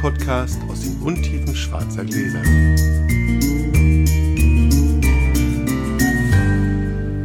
Podcast 0.00 0.58
aus 0.70 0.80
den 0.80 0.98
Untiefen 1.02 1.54
schwarzer 1.54 2.04
Gläser. 2.04 2.40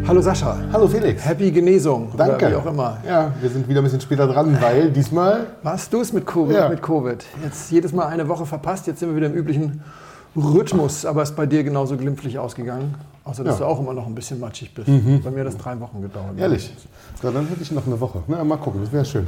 Hallo 0.07 0.21
Sascha. 0.21 0.57
Hallo 0.71 0.87
Felix. 0.87 1.25
Happy 1.25 1.51
Genesung. 1.51 2.11
Danke. 2.15 2.35
Oder 2.35 2.51
wie 2.51 2.55
auch 2.55 2.65
immer. 2.65 2.97
Ja, 3.07 3.31
wir 3.41 3.49
sind 3.49 3.67
wieder 3.67 3.81
ein 3.81 3.83
bisschen 3.85 4.01
später 4.01 4.27
dran, 4.27 4.57
weil 4.61 4.91
diesmal. 4.95 5.47
Was 5.63 5.89
du 5.89 6.01
es 6.01 6.13
mit 6.13 6.25
Covid, 6.25 6.55
Ja. 6.55 6.69
mit 6.69 6.81
Covid? 6.81 7.25
Jetzt 7.43 7.71
jedes 7.71 7.93
Mal 7.93 8.07
eine 8.07 8.27
Woche 8.27 8.45
verpasst. 8.45 8.87
Jetzt 8.87 8.99
sind 8.99 9.09
wir 9.09 9.15
wieder 9.15 9.27
im 9.27 9.33
üblichen 9.33 9.81
Rhythmus. 10.35 11.05
Aber 11.05 11.23
ist 11.23 11.35
bei 11.35 11.45
dir 11.45 11.63
genauso 11.63 11.97
glimpflich 11.97 12.37
ausgegangen. 12.37 12.95
Außer 13.23 13.43
dass 13.43 13.59
Ja. 13.59 13.65
du 13.65 13.71
auch 13.71 13.79
immer 13.79 13.93
noch 13.93 14.05
ein 14.05 14.15
bisschen 14.15 14.39
matschig 14.39 14.73
bist. 14.73 14.87
Bei 15.23 15.31
mir 15.31 15.39
hat 15.39 15.47
das 15.47 15.57
drei 15.57 15.79
Wochen 15.79 16.01
gedauert. 16.01 16.37
Ehrlich. 16.37 16.73
So, 17.21 17.31
dann 17.31 17.47
hätte 17.47 17.61
ich 17.63 17.71
noch 17.71 17.87
eine 17.87 17.99
Woche. 17.99 18.21
Na, 18.27 18.43
mal 18.43 18.57
gucken, 18.57 18.81
das 18.83 18.91
wäre 18.91 19.05
schön. 19.05 19.27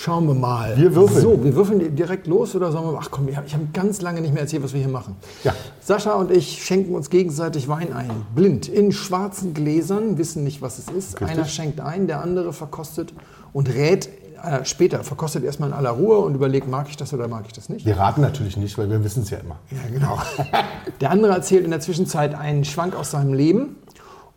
Schauen 0.00 0.28
wir 0.28 0.34
mal. 0.34 0.76
Wir 0.76 0.94
würfeln. 0.94 1.22
So, 1.22 1.42
wir 1.42 1.56
würfeln 1.56 1.96
direkt 1.96 2.28
los 2.28 2.54
oder 2.54 2.70
sollen 2.70 2.92
wir. 2.92 2.98
Ach 3.02 3.10
komm, 3.10 3.26
ich 3.28 3.36
habe 3.36 3.48
hab 3.48 3.74
ganz 3.74 4.00
lange 4.00 4.20
nicht 4.20 4.32
mehr 4.32 4.42
erzählt, 4.42 4.62
was 4.62 4.72
wir 4.72 4.78
hier 4.80 4.88
machen. 4.88 5.16
Ja. 5.42 5.52
Sascha 5.80 6.12
und 6.12 6.30
ich 6.30 6.64
schenken 6.64 6.94
uns 6.94 7.10
gegenseitig 7.10 7.66
Wein 7.66 7.92
ein. 7.92 8.08
Blind. 8.32 8.68
In 8.68 8.92
schwarzen 8.92 9.54
Gläsern, 9.54 10.16
wissen 10.16 10.44
nicht, 10.44 10.62
was 10.62 10.78
es 10.78 10.88
ist. 10.88 11.20
Richtig. 11.20 11.28
Einer 11.28 11.46
schenkt 11.46 11.80
ein, 11.80 12.06
der 12.06 12.22
andere 12.22 12.52
verkostet 12.52 13.12
und 13.52 13.74
rät 13.74 14.08
äh, 14.40 14.64
später. 14.64 15.02
Verkostet 15.02 15.42
erstmal 15.42 15.70
in 15.70 15.74
aller 15.74 15.90
Ruhe 15.90 16.18
und 16.18 16.36
überlegt, 16.36 16.68
mag 16.68 16.88
ich 16.88 16.96
das 16.96 17.12
oder 17.12 17.26
mag 17.26 17.46
ich 17.48 17.52
das 17.52 17.68
nicht. 17.68 17.84
Wir 17.84 17.98
raten 17.98 18.20
natürlich 18.20 18.56
nicht, 18.56 18.78
weil 18.78 18.88
wir 18.88 19.02
wissen 19.02 19.24
es 19.24 19.30
ja 19.30 19.38
immer. 19.38 19.56
Ja, 19.72 19.78
genau. 19.92 20.18
Der 21.00 21.10
andere 21.10 21.32
erzählt 21.32 21.64
in 21.64 21.72
der 21.72 21.80
Zwischenzeit 21.80 22.36
einen 22.36 22.64
Schwank 22.64 22.94
aus 22.94 23.10
seinem 23.10 23.34
Leben 23.34 23.74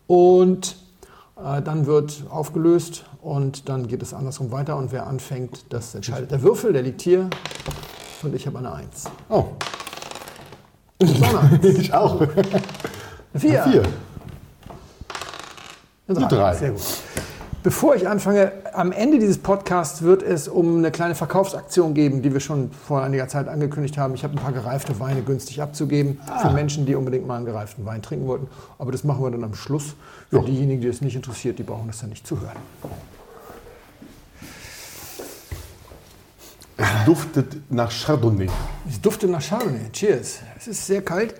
und 0.08 0.76
äh, 1.36 1.62
dann 1.62 1.86
wird 1.86 2.24
aufgelöst 2.30 3.04
und 3.22 3.68
dann 3.68 3.86
geht 3.86 4.02
es 4.02 4.12
andersrum 4.12 4.50
weiter 4.50 4.76
und 4.76 4.92
wer 4.92 5.06
anfängt, 5.06 5.64
das 5.70 5.94
entscheidet. 5.94 6.30
Der 6.30 6.42
Würfel, 6.42 6.72
der 6.72 6.82
liegt 6.82 7.00
hier 7.02 7.30
und 8.22 8.34
ich 8.34 8.46
habe 8.46 8.58
eine 8.58 8.72
Eins. 8.72 9.04
Oh, 9.28 9.46
Donner. 10.98 11.50
ich 11.62 11.92
auch. 11.94 12.20
Eine 12.20 12.30
Vier. 13.34 13.62
Vier. 13.64 13.82
Eine 16.08 16.18
Eine 16.18 16.28
Drei. 16.28 16.54
Sehr 16.54 16.70
gut. 16.72 16.80
Bevor 17.62 17.94
ich 17.94 18.08
anfange, 18.08 18.50
am 18.72 18.90
Ende 18.90 19.20
dieses 19.20 19.38
Podcasts 19.38 20.02
wird 20.02 20.24
es 20.24 20.48
um 20.48 20.78
eine 20.78 20.90
kleine 20.90 21.14
Verkaufsaktion 21.14 21.94
geben, 21.94 22.20
die 22.20 22.32
wir 22.32 22.40
schon 22.40 22.72
vor 22.72 23.02
einiger 23.02 23.28
Zeit 23.28 23.46
angekündigt 23.46 23.96
haben. 23.98 24.14
Ich 24.14 24.24
habe 24.24 24.34
ein 24.34 24.42
paar 24.42 24.50
gereifte 24.50 24.98
Weine 24.98 25.22
günstig 25.22 25.62
abzugeben 25.62 26.20
für 26.40 26.50
Menschen, 26.50 26.86
die 26.86 26.96
unbedingt 26.96 27.24
mal 27.24 27.36
einen 27.36 27.46
gereiften 27.46 27.86
Wein 27.86 28.02
trinken 28.02 28.26
wollten. 28.26 28.48
Aber 28.78 28.90
das 28.90 29.04
machen 29.04 29.22
wir 29.22 29.30
dann 29.30 29.44
am 29.44 29.54
Schluss. 29.54 29.94
Für 30.30 30.38
Ja. 30.38 30.42
diejenigen, 30.42 30.80
die 30.80 30.88
es 30.88 31.00
nicht 31.02 31.14
interessiert, 31.14 31.60
die 31.60 31.62
brauchen 31.62 31.86
das 31.86 32.00
dann 32.00 32.10
nicht 32.10 32.26
zu 32.26 32.40
hören. 32.40 32.56
Es 36.76 36.88
duftet 37.04 37.70
nach 37.70 37.90
Chardonnay. 37.90 38.48
Es 38.88 39.00
duftet 39.00 39.30
nach 39.30 39.42
Chardonnay. 39.42 39.90
Cheers. 39.92 40.40
Es 40.58 40.66
ist 40.66 40.86
sehr 40.86 41.02
kalt, 41.02 41.34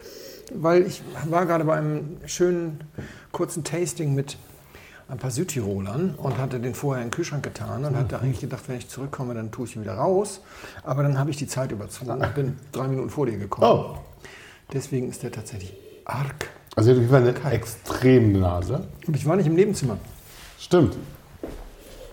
weil 0.55 0.87
ich 0.87 1.03
war 1.29 1.47
gerade 1.47 1.65
bei 1.65 1.77
einem 1.77 2.19
schönen 2.27 2.85
kurzen 3.33 3.65
Tasting 3.65 4.15
mit 4.15 4.37
ein 5.09 5.19
paar 5.19 5.31
Südtirolern 5.31 6.15
und 6.15 6.39
hatte 6.39 6.61
den 6.61 6.75
vorher 6.75 7.03
in 7.03 7.09
den 7.09 7.15
Kühlschrank 7.15 7.43
getan 7.43 7.85
und 7.85 7.97
hatte 7.97 8.21
eigentlich 8.21 8.41
gedacht, 8.41 8.63
wenn 8.69 8.79
ich 8.79 8.89
zurückkomme, 8.89 9.35
dann 9.35 9.51
tue 9.51 9.67
ich 9.67 9.77
ihn 9.77 9.83
wieder 9.83 9.95
raus. 9.95 10.41
Aber 10.85 11.03
dann 11.03 11.19
habe 11.19 11.31
ich 11.31 11.37
die 11.37 11.47
Zeit 11.47 11.73
überzogen 11.73 12.11
und 12.11 12.35
bin 12.35 12.57
drei 12.73 12.89
Minuten 12.89 13.11
vor 13.11 13.27
dir 13.27 13.37
gekommen. 13.37 13.67
Oh. 13.67 13.99
Deswegen 14.73 15.11
ist 15.11 15.23
der 15.23 15.33
tatsächlich 15.33 15.75
arg. 16.05 16.49
Also 16.77 16.93
jeden 16.93 17.11
Fall 17.11 17.21
eine 17.21 17.53
extreme 17.53 18.39
Nase. 18.39 18.87
Und 19.07 19.17
ich 19.17 19.27
war 19.27 19.37
nicht 19.37 19.47
im 19.47 19.55
Nebenzimmer. 19.55 19.99
Stimmt. 20.59 20.97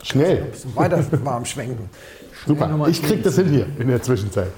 Schnell. 0.03 0.51
Weiter 0.75 1.05
warm 1.23 1.45
schwenken. 1.45 1.89
Super. 2.45 2.87
Ich 2.87 3.01
krieg 3.03 3.23
das 3.23 3.35
hin 3.35 3.49
hier 3.49 3.67
in 3.77 3.87
der 3.87 4.01
Zwischenzeit. 4.01 4.51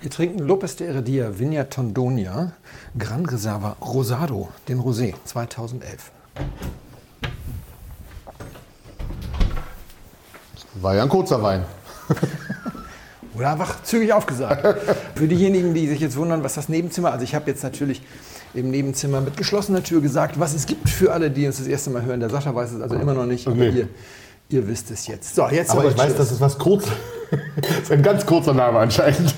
Wir 0.00 0.10
trinken 0.10 0.38
Lopez 0.40 0.76
de 0.76 0.86
Heredia 0.88 1.38
Vigna 1.38 1.64
Tondonia 1.64 2.52
Gran 2.98 3.26
Reserva 3.26 3.76
Rosado, 3.80 4.48
den 4.68 4.78
Rosé 4.80 5.14
2011. 5.24 6.12
War 10.74 10.94
ja 10.94 11.02
ein 11.02 11.08
kurzer 11.08 11.42
Wein. 11.42 11.64
Oder 13.36 13.52
einfach 13.52 13.82
zügig 13.82 14.12
aufgesagt. 14.12 14.64
Für 15.14 15.26
diejenigen, 15.28 15.74
die 15.74 15.88
sich 15.88 16.00
jetzt 16.00 16.16
wundern, 16.16 16.42
was 16.44 16.54
das 16.54 16.68
Nebenzimmer, 16.68 17.12
also 17.12 17.24
ich 17.24 17.34
habe 17.34 17.50
jetzt 17.50 17.62
natürlich 17.62 18.02
im 18.54 18.70
Nebenzimmer 18.70 19.20
mit 19.20 19.36
geschlossener 19.36 19.82
Tür 19.82 20.00
gesagt, 20.00 20.38
was 20.40 20.54
es 20.54 20.66
gibt 20.66 20.88
für 20.88 21.12
alle, 21.12 21.30
die 21.30 21.46
uns 21.46 21.58
das 21.58 21.66
erste 21.66 21.90
Mal 21.90 22.04
hören. 22.04 22.20
Der 22.20 22.30
Sascha 22.30 22.54
weiß 22.54 22.72
es 22.72 22.80
also 22.80 22.94
immer 22.94 23.12
noch 23.12 23.26
nicht, 23.26 23.46
Nee. 23.48 23.68
ihr, 23.70 23.88
ihr 24.48 24.66
wisst 24.66 24.90
es 24.90 25.06
jetzt. 25.06 25.34
So, 25.34 25.48
jetzt 25.48 25.70
Aber 25.70 25.84
ich 25.86 25.96
weiß, 25.96 26.06
Cheers. 26.06 26.16
das 26.18 26.32
ist 26.32 26.40
was 26.40 26.58
kurz. 26.58 26.86
das 27.60 27.70
ist 27.82 27.92
ein 27.92 28.02
ganz 28.02 28.24
kurzer 28.26 28.54
Name 28.54 28.78
anscheinend. 28.78 29.34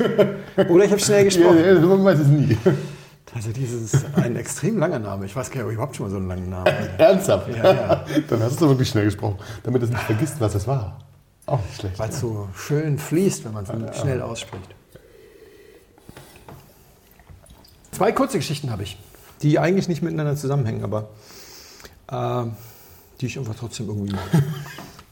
Oder 0.69 0.85
ich 0.85 0.91
habe 0.91 1.01
schnell 1.01 1.19
Ja, 1.19 1.25
gesprochen. 1.25 1.65
ja, 1.65 1.75
man 1.81 2.05
weiß 2.05 2.19
es 2.21 2.27
nie. 2.27 2.57
Also 3.35 3.53
dieses 3.53 3.95
ist 3.95 4.07
ein 4.17 4.37
extrem 4.37 4.79
langer 4.79 4.99
Name. 4.99 5.27
Ich 5.27 5.37
weiß 5.37 5.51
gar 5.51 5.57
nicht, 5.57 5.65
ob 5.65 5.71
ich 5.71 5.75
überhaupt 5.75 5.97
schon 5.97 6.07
mal 6.07 6.11
so 6.11 6.17
einen 6.17 6.29
langen 6.29 6.49
Namen 6.51 6.67
hatte. 6.67 6.91
Ernsthaft? 6.99 7.49
Ja, 7.55 7.73
ja. 7.75 8.05
Dann 8.29 8.43
hast 8.43 8.61
du 8.61 8.69
wirklich 8.69 8.89
schnell 8.89 9.05
gesprochen, 9.05 9.37
damit 9.65 9.83
es 9.83 9.91
nicht 9.91 10.03
vergisst, 10.03 10.41
was 10.41 10.55
es 10.55 10.67
war. 10.67 10.99
Auch 11.47 11.61
nicht 11.63 11.81
schlecht. 11.81 11.99
Weil 11.99 12.09
es 12.11 12.21
so 12.21 12.49
schön 12.55 12.99
fließt, 12.99 13.45
wenn 13.45 13.53
man 13.53 13.65
es 13.65 13.99
schnell 14.01 14.23
ausspricht. 14.23 14.75
Zwei 17.93 18.13
kurze 18.13 18.39
Geschichten 18.39 18.71
habe 18.71 18.83
ich, 18.83 18.99
die 19.43 19.59
eigentlich 19.59 19.89
nicht 19.89 20.03
miteinander 20.03 20.37
zusammenhängen, 20.37 20.85
aber 20.85 21.09
äh, 22.11 22.49
die 23.21 23.27
ich 23.27 23.39
einfach 23.39 23.55
trotzdem 23.59 23.89
irgendwie 23.89 24.15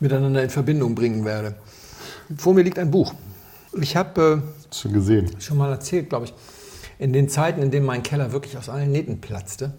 miteinander 0.00 0.42
in 0.42 0.50
Verbindung 0.50 0.94
bringen 0.94 1.24
werde. 1.24 1.54
Vor 2.36 2.54
mir 2.54 2.62
liegt 2.62 2.78
ein 2.78 2.90
Buch. 2.90 3.14
Ich 3.80 3.96
habe 3.96 4.42
Schon 4.74 4.92
gesehen. 4.92 5.26
äh, 5.26 5.40
schon 5.40 5.58
mal 5.58 5.70
erzählt, 5.70 6.08
glaube 6.08 6.26
ich, 6.26 6.34
in 6.98 7.12
den 7.12 7.28
Zeiten, 7.28 7.62
in 7.62 7.70
denen 7.70 7.86
mein 7.86 8.02
Keller 8.02 8.32
wirklich 8.32 8.56
aus 8.56 8.68
allen 8.68 8.90
Nähten 8.90 9.20
platzte. 9.20 9.72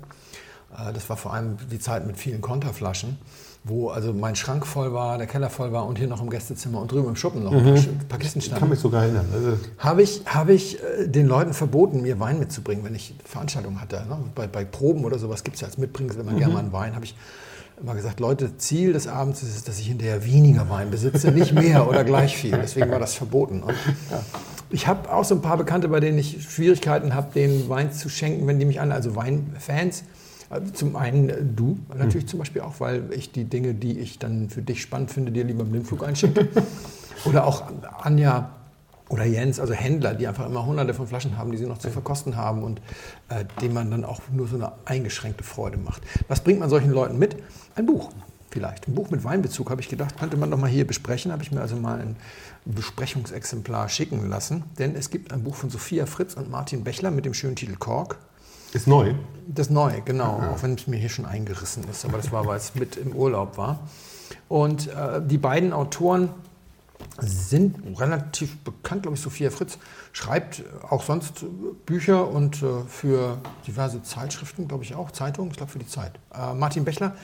Äh, 0.78 0.94
das 0.94 1.09
war 1.09 1.17
vor 1.17 1.33
allem 1.33 1.57
die 1.72 1.79
Zeit 1.79 2.05
mit 2.07 2.17
vielen 2.17 2.41
Konterflaschen, 2.41 3.17
wo 3.63 3.89
also 3.89 4.13
mein 4.13 4.35
Schrank 4.35 4.66
voll 4.66 4.94
war, 4.94 5.17
der 5.17 5.28
Keller 5.28 5.50
voll 5.50 5.72
war 5.72 5.85
und 5.88 5.97
hier 5.97 6.07
noch 6.07 6.22
im 6.22 6.29
Gästezimmer 6.29 6.79
und 6.79 6.91
drüben 6.91 7.09
im 7.09 7.16
Schuppen 7.16 7.44
noch 7.44 7.51
ein 7.51 7.63
paar 7.63 7.73
Sch- 7.73 7.89
ein 7.89 8.07
paar 8.07 8.19
Kisten 8.19 8.39
Ich 8.39 8.45
kann 8.49 8.57
standen. 8.57 8.72
mich 8.72 8.79
sogar 8.79 9.03
erinnern. 9.03 9.25
Also, 9.34 9.57
Habe 9.79 10.03
ich, 10.03 10.22
habe 10.25 10.53
ich 10.53 10.81
äh, 10.81 11.07
den 11.07 11.28
Leuten 11.28 11.53
verboten, 11.53 12.01
mir 12.01 12.19
Wein 12.19 12.39
mitzubringen, 12.39 12.85
wenn 12.85 12.95
ich 12.95 13.13
Veranstaltungen 13.25 13.81
hatte. 13.81 13.97
Ne? 14.07 14.17
Bei, 14.35 14.47
bei 14.47 14.63
Proben 14.63 15.03
oder 15.05 15.17
sowas 15.19 15.44
gibt 15.44 15.55
es 15.55 15.61
ja 15.61 15.67
als 15.67 15.78
Mitbringsel 15.78 16.22
immer 16.22 16.34
gerne 16.34 16.53
mal 16.53 16.59
einen 16.59 16.72
Wein. 16.72 16.95
Habe 16.95 17.05
ich 17.05 17.16
immer 17.79 17.95
gesagt, 17.95 18.19
Leute, 18.19 18.57
Ziel 18.57 18.93
des 18.93 19.07
Abends 19.07 19.43
ist 19.43 19.55
es, 19.55 19.63
dass 19.63 19.79
ich 19.79 19.88
hinterher 19.88 20.25
weniger 20.25 20.69
Wein 20.69 20.89
besitze, 20.89 21.31
nicht 21.31 21.53
mehr 21.53 21.88
oder 21.88 22.03
gleich 22.03 22.35
viel. 22.35 22.51
Deswegen 22.51 22.89
war 22.91 22.99
das 22.99 23.13
verboten. 23.13 23.61
Und 23.61 23.75
ich 24.69 24.88
habe 24.88 25.13
auch 25.13 25.23
so 25.23 25.35
ein 25.35 25.41
paar 25.41 25.57
Bekannte, 25.57 25.87
bei 25.87 25.99
denen 25.99 26.17
ich 26.17 26.43
Schwierigkeiten 26.43 27.13
habe, 27.13 27.31
denen 27.33 27.69
Wein 27.69 27.91
zu 27.91 28.09
schenken, 28.09 28.47
wenn 28.47 28.59
die 28.59 28.66
mich 28.66 28.81
an, 28.81 28.91
also 28.91 29.16
Weinfans. 29.16 30.03
Also 30.49 30.71
Zum 30.71 30.95
einen 30.95 31.29
äh, 31.29 31.43
du 31.43 31.77
natürlich 31.95 32.27
zum 32.27 32.39
Beispiel 32.39 32.61
auch, 32.61 32.79
weil 32.79 33.11
ich 33.11 33.31
die 33.31 33.43
Dinge, 33.43 33.73
die 33.73 33.99
ich 33.99 34.17
dann 34.17 34.49
für 34.49 34.61
dich 34.61 34.81
spannend 34.81 35.11
finde, 35.11 35.31
dir 35.31 35.43
lieber 35.43 35.63
im 35.63 35.71
Blindflug 35.71 36.05
einschicke. 36.05 36.47
Oder 37.25 37.45
auch 37.45 37.63
Anja 38.01 38.56
oder 39.09 39.25
Jens, 39.25 39.59
also 39.59 39.73
Händler, 39.73 40.13
die 40.13 40.28
einfach 40.28 40.45
immer 40.45 40.66
hunderte 40.66 40.94
von 40.94 41.07
Flaschen 41.07 41.38
haben, 41.38 41.51
die 41.51 41.57
sie 41.57 41.66
noch 41.66 41.78
zu 41.78 41.90
verkosten 41.90 42.35
haben 42.35 42.63
und 42.63 42.81
äh, 43.29 43.45
denen 43.62 43.73
man 43.73 43.90
dann 43.91 44.06
auch 44.06 44.22
nur 44.31 44.47
so 44.47 44.56
eine 44.56 44.73
eingeschränkte 44.85 45.44
Freude 45.44 45.78
macht. 45.78 46.01
Was 46.28 46.41
bringt 46.41 46.59
man 46.59 46.69
solchen 46.69 46.91
Leuten 46.91 47.17
mit? 47.17 47.35
Ein 47.75 47.85
Buch 47.85 48.12
vielleicht. 48.50 48.88
Ein 48.88 48.96
Buch 48.96 49.09
mit 49.09 49.23
Weinbezug, 49.23 49.69
habe 49.69 49.81
ich 49.81 49.90
gedacht, 49.90 50.17
könnte 50.17 50.38
man 50.38 50.50
doch 50.50 50.57
mal 50.57 50.69
hier 50.69 50.88
besprechen. 50.88 51.31
Habe 51.31 51.44
ich 51.44 51.51
mir 51.51 51.62
also 51.62 51.75
mal 51.75 52.00
ein 52.00 52.16
Besprechungsexemplar 52.66 53.90
schicken 53.90 54.28
lassen. 54.29 54.63
Denn 54.79 54.96
es 54.96 55.09
gibt 55.09 55.31
ein 55.31 55.44
Buch 55.44 55.56
von 55.56 55.69
Sophia 55.69 56.06
Fritz 56.06 56.34
und 56.34 56.50
Martin 56.50 56.84
Bechler 56.84 57.12
mit 57.12 57.25
dem 57.25 57.34
schönen 57.34 57.56
Titel 57.56 57.75
Kork. 57.75 58.17
ist 58.73 58.88
neu. 58.88 59.13
Das 59.47 59.70
Neue, 59.70 60.02
genau. 60.02 60.41
Auch 60.52 60.64
wenn 60.64 60.73
es 60.73 60.87
mir 60.87 60.97
hier 60.97 61.09
schon 61.09 61.26
eingerissen 61.26 61.84
ist. 61.90 62.03
Aber 62.05 62.17
das 62.17 62.31
war, 62.31 62.46
weil 62.47 62.58
es 62.58 62.76
mit 62.76 62.97
im 62.97 63.14
Urlaub 63.16 63.58
war. 63.58 63.79
Und 64.49 64.87
äh, 64.87 65.22
die 65.23 65.37
beiden 65.37 65.72
Autoren 65.72 66.29
sind 67.20 67.99
relativ 67.99 68.58
bekannt, 68.59 69.03
glaube 69.03 69.16
ich. 69.16 69.22
Sophia 69.22 69.49
Fritz 69.49 69.78
schreibt 70.11 70.64
auch 70.90 71.03
sonst 71.03 71.46
Bücher 71.85 72.29
und 72.29 72.61
äh, 72.61 72.84
für 72.88 73.40
diverse 73.66 74.03
Zeitschriften, 74.03 74.67
glaube 74.67 74.84
ich 74.84 74.96
auch, 74.96 75.11
Zeitungen, 75.11 75.52
ich 75.52 75.58
glaube 75.58 75.72
für 75.72 75.79
die 75.79 75.88
Zeit. 75.88 76.14
Äh, 76.34 76.53
Martin 76.53 76.85
Bechler 76.85 77.16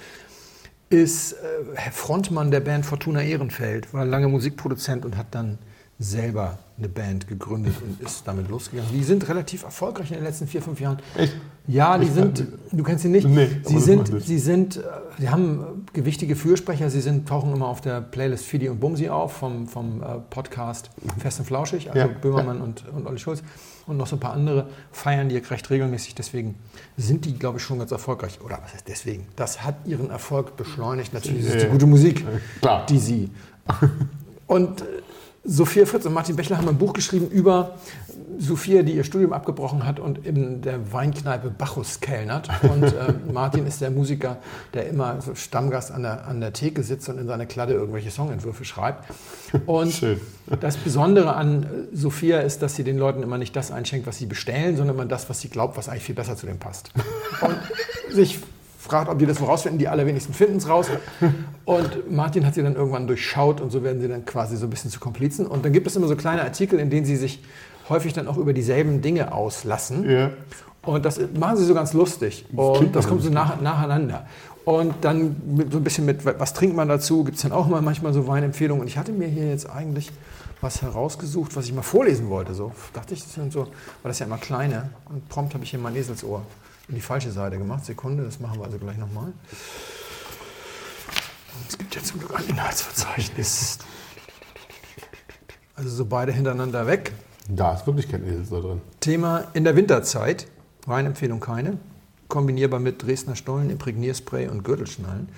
ist 0.90 1.34
äh, 1.34 1.92
Frontmann 1.92 2.52
der 2.52 2.60
Band 2.60 2.86
Fortuna 2.86 3.22
Ehrenfeld, 3.22 3.94
war 3.94 4.06
lange 4.06 4.28
Musikproduzent 4.28 5.06
und 5.06 5.18
hat 5.18 5.28
dann 5.32 5.58
selber 6.04 6.58
eine 6.78 6.90
Band 6.90 7.28
gegründet 7.28 7.76
und 7.86 8.02
ist 8.02 8.28
damit 8.28 8.50
losgegangen. 8.50 8.92
Die 8.92 9.04
sind 9.04 9.28
relativ 9.30 9.64
erfolgreich 9.64 10.10
in 10.12 10.18
den 10.18 10.24
letzten 10.24 10.48
vier, 10.48 10.62
fünf 10.62 10.80
Jahren. 10.82 10.98
Echt? 11.16 11.36
Ja, 11.68 11.98
die 11.98 12.08
Ich 12.08 12.12
sind, 12.12 12.46
du 12.72 12.84
kennst 12.84 13.04
sie 13.04 13.10
nicht. 13.10 13.26
Nee, 13.28 13.48
sie 13.64 13.80
sind, 13.80 14.12
sie 14.24 14.40
sind, 14.40 14.78
äh, 14.78 14.82
sie 15.20 15.30
haben 15.30 15.60
äh, 15.62 15.92
gewichtige 15.94 16.36
Fürsprecher. 16.36 16.90
Sie 16.90 17.00
sind, 17.00 17.28
tauchen 17.30 17.54
immer 17.54 17.68
auf 17.68 17.80
der 17.80 18.02
Playlist 18.02 18.46
Fidi 18.46 18.68
und 18.70 18.80
Bumsi 18.80 19.08
auf 19.10 19.34
vom, 19.34 19.68
vom 19.68 20.02
äh, 20.02 20.06
Podcast 20.30 20.90
Fest 21.20 21.40
und 21.40 21.46
Flauschig, 21.46 21.88
also 21.90 22.00
Ja, 22.00 22.08
Böhmermann 22.08 22.60
und, 22.60 22.84
und 22.90 23.08
Olli 23.08 23.20
Schulz 23.20 23.44
und 23.86 23.98
noch 23.98 24.08
so 24.08 24.16
ein 24.18 24.20
paar 24.20 24.34
andere 24.34 24.68
feiern 24.92 25.30
die 25.30 25.38
recht 25.38 25.70
regelmäßig. 25.70 26.16
Deswegen 26.16 26.56
sind 26.98 27.24
die, 27.26 27.38
glaube 27.38 27.60
ich, 27.60 27.64
schon 27.64 27.80
ganz 27.80 27.92
erfolgreich. 27.92 28.40
Oder 28.44 28.60
was 28.64 28.74
heißt 28.74 28.88
deswegen? 28.88 29.26
Das 29.36 29.64
hat 29.64 29.76
ihren 29.86 30.10
Erfolg 30.10 30.58
beschleunigt. 30.58 31.14
Natürlich 31.14 31.42
ist 31.42 31.48
es 31.50 31.58
die 31.62 31.68
Ja. 31.68 31.72
gute 31.72 31.86
Musik, 31.86 32.26
Klar. 32.62 32.86
die 32.88 33.00
sie. 33.00 33.30
Und 34.48 34.84
Sophia 35.46 35.86
Fritz 35.86 36.06
und 36.06 36.14
Martin 36.14 36.38
Bechler 36.38 36.58
haben 36.58 36.70
ein 36.70 36.78
Buch 36.78 36.94
geschrieben 36.94 37.28
über 37.30 37.76
Sophia, 38.40 38.82
die 38.82 38.94
ihr 38.94 39.04
Studium 39.04 39.34
abgebrochen 39.34 39.86
hat 39.86 40.00
und 40.00 40.26
in 40.26 40.62
der 40.62 40.94
Weinkneipe 40.94 41.50
Bacchus 41.50 42.00
kellnert. 42.00 42.50
Und 42.64 42.84
äh, 42.84 43.14
Martin 43.34 43.68
ist 43.68 43.82
der 43.82 43.92
Musiker, 43.92 44.38
der 44.74 44.88
immer 44.88 45.22
so 45.22 45.36
Stammgast 45.36 45.92
an 45.92 46.04
der, 46.04 46.28
an 46.28 46.40
der 46.40 46.54
Theke 46.54 46.82
sitzt 46.82 47.10
und 47.10 47.18
in 47.18 47.28
seine 47.28 47.46
Kladde 47.46 47.74
irgendwelche 47.74 48.10
Songentwürfe 48.10 48.64
schreibt. 48.64 49.04
Und 49.66 49.92
Schön. 49.92 50.22
das 50.62 50.78
Besondere 50.78 51.36
an 51.36 51.64
äh, 51.64 51.68
Sophia 51.96 52.40
ist, 52.40 52.62
dass 52.62 52.76
sie 52.76 52.86
den 52.86 52.98
Leuten 52.98 53.22
immer 53.22 53.38
nicht 53.38 53.54
das 53.56 53.72
einschenkt, 53.72 54.08
was 54.08 54.18
sie 54.18 54.26
bestellen, 54.26 54.78
sondern 54.78 54.96
immer 54.96 55.06
das, 55.06 55.30
was 55.30 55.42
sie 55.42 55.50
glaubt, 55.50 55.76
was 55.76 55.90
eigentlich 55.90 56.04
viel 56.04 56.16
besser 56.16 56.38
zu 56.38 56.46
dem 56.46 56.58
passt. 56.58 56.92
Und 57.42 57.58
sich 58.16 58.40
fragt, 58.84 59.10
ob 59.10 59.18
die 59.18 59.26
das 59.26 59.38
vorausfinden, 59.38 59.80
die 59.80 59.88
allerwenigsten 59.88 60.34
finden 60.34 60.58
es 60.58 60.68
raus. 60.68 60.88
Und 61.64 62.12
Martin 62.12 62.46
hat 62.46 62.54
sie 62.54 62.62
dann 62.62 62.76
irgendwann 62.76 63.08
durchschaut 63.08 63.62
und 63.62 63.72
so 63.72 63.82
werden 63.82 64.02
sie 64.02 64.10
dann 64.10 64.26
quasi 64.26 64.58
so 64.58 64.68
ein 64.68 64.70
bisschen 64.70 64.92
zu 64.92 65.00
Komplizen. 65.00 65.48
Und 65.48 65.64
dann 65.64 65.72
gibt 65.72 65.88
es 65.88 65.96
immer 65.96 66.08
so 66.08 66.16
kleine 66.18 66.44
Artikel, 66.44 66.80
in 66.80 66.90
denen 66.90 67.06
sie 67.06 67.16
sich 67.16 67.42
häufig 67.88 68.12
dann 68.14 68.28
auch 68.28 68.38
über 68.38 68.52
dieselben 68.52 69.02
Dinge 69.02 69.34
auslassen. 69.34 70.10
Ja. 70.10 70.32
Und 70.82 71.06
das 71.06 71.18
machen 71.40 71.58
sie 71.58 71.64
so 71.64 71.74
ganz 71.74 71.94
lustig. 71.94 72.46
Und 72.54 72.94
das 72.94 73.06
auch 73.06 73.10
kommt 73.10 73.22
so 73.22 73.30
nach, 73.30 73.62
nacheinander. 73.62 74.28
Und 74.66 74.94
dann 75.02 75.36
so 75.72 75.78
ein 75.78 75.84
bisschen 75.84 76.06
mit, 76.06 76.26
was 76.26 76.54
trinkt 76.54 76.76
man 76.76 76.90
dazu, 76.90 77.24
gibt 77.24 77.38
es 77.38 77.44
dann 77.44 77.54
auch 77.54 77.68
mal 77.68 77.82
manchmal 77.82 78.12
so 78.12 78.28
Weinempfehlungen. 78.28 78.82
Und 78.82 78.88
ich 78.88 78.98
hatte 78.98 79.14
mir 79.14 79.28
hier 79.28 79.48
jetzt 79.48 79.70
eigentlich 79.70 80.12
was 80.60 80.82
herausgesucht, 80.82 81.56
was 81.56 81.66
ich 81.66 81.74
mal 81.74 81.84
vorlesen 81.84 82.30
wollte. 82.30 82.54
So 82.54 82.74
dachte 82.94 83.14
ich, 83.14 83.24
das 83.24 83.34
sind 83.34 83.54
so, 83.54 83.68
weil 84.02 84.10
das 84.10 84.20
ja 84.20 84.26
immer 84.26 84.38
kleine. 84.38 84.90
Und 85.10 85.30
prompt 85.30 85.54
habe 85.54 85.64
ich 85.64 85.70
hier 85.70 85.80
mein 85.80 85.96
Eselsohr 85.96 86.42
in 86.90 86.96
die 86.96 87.02
falsche 87.02 87.32
Seite 87.32 87.58
gemacht. 87.58 87.86
Sekunde, 87.86 88.24
das 88.24 88.40
machen 88.40 88.60
wir 88.60 88.66
also 88.66 88.78
gleich 88.78 88.98
nochmal. 88.98 89.34
Es 91.68 91.78
gibt 91.78 91.96
ja 91.96 92.04
zum 92.04 92.20
Glück 92.20 92.38
ein 92.38 92.48
Inhaltsverzeichnis. 92.48 93.80
Also 95.76 95.90
so 95.90 96.06
beide 96.06 96.32
hintereinander 96.32 96.86
weg. 96.86 97.14
Da 97.48 97.74
ist 97.74 97.88
wirklich 97.88 98.08
kein 98.08 98.24
Esel 98.24 98.62
drin. 98.62 98.82
Thema 99.00 99.48
in 99.54 99.64
der 99.64 99.76
Winterzeit. 99.76 100.46
Weinempfehlung 100.86 101.40
keine. 101.40 101.80
Kombinierbar 102.28 102.80
mit 102.80 103.02
Dresdner 103.02 103.36
Stollen, 103.36 103.72
Imprägnierspray 103.72 104.50
und 104.50 104.64
Gürtelschnallen. 104.64 105.30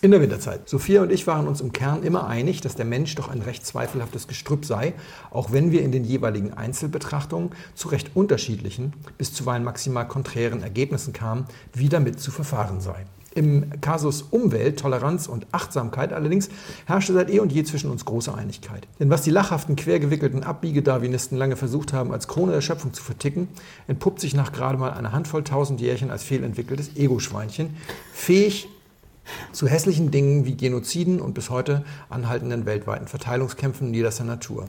In 0.00 0.12
der 0.12 0.20
Winterzeit. 0.20 0.68
Sophia 0.68 1.02
und 1.02 1.10
ich 1.10 1.26
waren 1.26 1.48
uns 1.48 1.60
im 1.60 1.72
Kern 1.72 2.04
immer 2.04 2.28
einig, 2.28 2.60
dass 2.60 2.76
der 2.76 2.84
Mensch 2.84 3.16
doch 3.16 3.28
ein 3.28 3.42
recht 3.42 3.66
zweifelhaftes 3.66 4.28
Gestrüpp 4.28 4.64
sei, 4.64 4.94
auch 5.32 5.50
wenn 5.50 5.72
wir 5.72 5.82
in 5.82 5.90
den 5.90 6.04
jeweiligen 6.04 6.52
Einzelbetrachtungen 6.52 7.50
zu 7.74 7.88
recht 7.88 8.12
unterschiedlichen, 8.14 8.92
bis 9.16 9.34
zuweilen 9.34 9.64
maximal 9.64 10.06
konträren 10.06 10.62
Ergebnissen 10.62 11.12
kamen, 11.12 11.46
wie 11.74 11.88
damit 11.88 12.20
zu 12.20 12.30
verfahren 12.30 12.80
sei. 12.80 13.06
Im 13.34 13.80
Kasus 13.80 14.22
Umwelt, 14.22 14.78
Toleranz 14.78 15.26
und 15.26 15.48
Achtsamkeit 15.50 16.12
allerdings 16.12 16.48
herrschte 16.86 17.12
seit 17.12 17.28
eh 17.28 17.40
und 17.40 17.50
je 17.50 17.64
zwischen 17.64 17.90
uns 17.90 18.04
große 18.04 18.32
Einigkeit. 18.32 18.86
Denn 19.00 19.10
was 19.10 19.22
die 19.22 19.32
lachhaften, 19.32 19.74
quergewickelten 19.74 20.44
Abbiegedarwinisten 20.44 21.36
lange 21.36 21.56
versucht 21.56 21.92
haben, 21.92 22.12
als 22.12 22.28
Krone 22.28 22.52
der 22.52 22.60
Schöpfung 22.60 22.92
zu 22.92 23.02
verticken, 23.02 23.48
entpuppt 23.88 24.20
sich 24.20 24.34
nach 24.34 24.52
gerade 24.52 24.78
mal 24.78 24.92
einer 24.92 25.10
Handvoll 25.10 25.42
tausend 25.42 25.80
Jährchen 25.80 26.12
als 26.12 26.22
fehlentwickeltes 26.22 26.96
Ego-Schweinchen, 26.96 27.76
fähig 28.12 28.68
zu 29.52 29.66
hässlichen 29.66 30.10
Dingen 30.10 30.44
wie 30.46 30.56
Genoziden 30.56 31.20
und 31.20 31.34
bis 31.34 31.50
heute 31.50 31.84
anhaltenden 32.08 32.66
weltweiten 32.66 33.08
Verteilungskämpfen 33.08 33.90
niederster 33.90 34.24
Natur. 34.24 34.68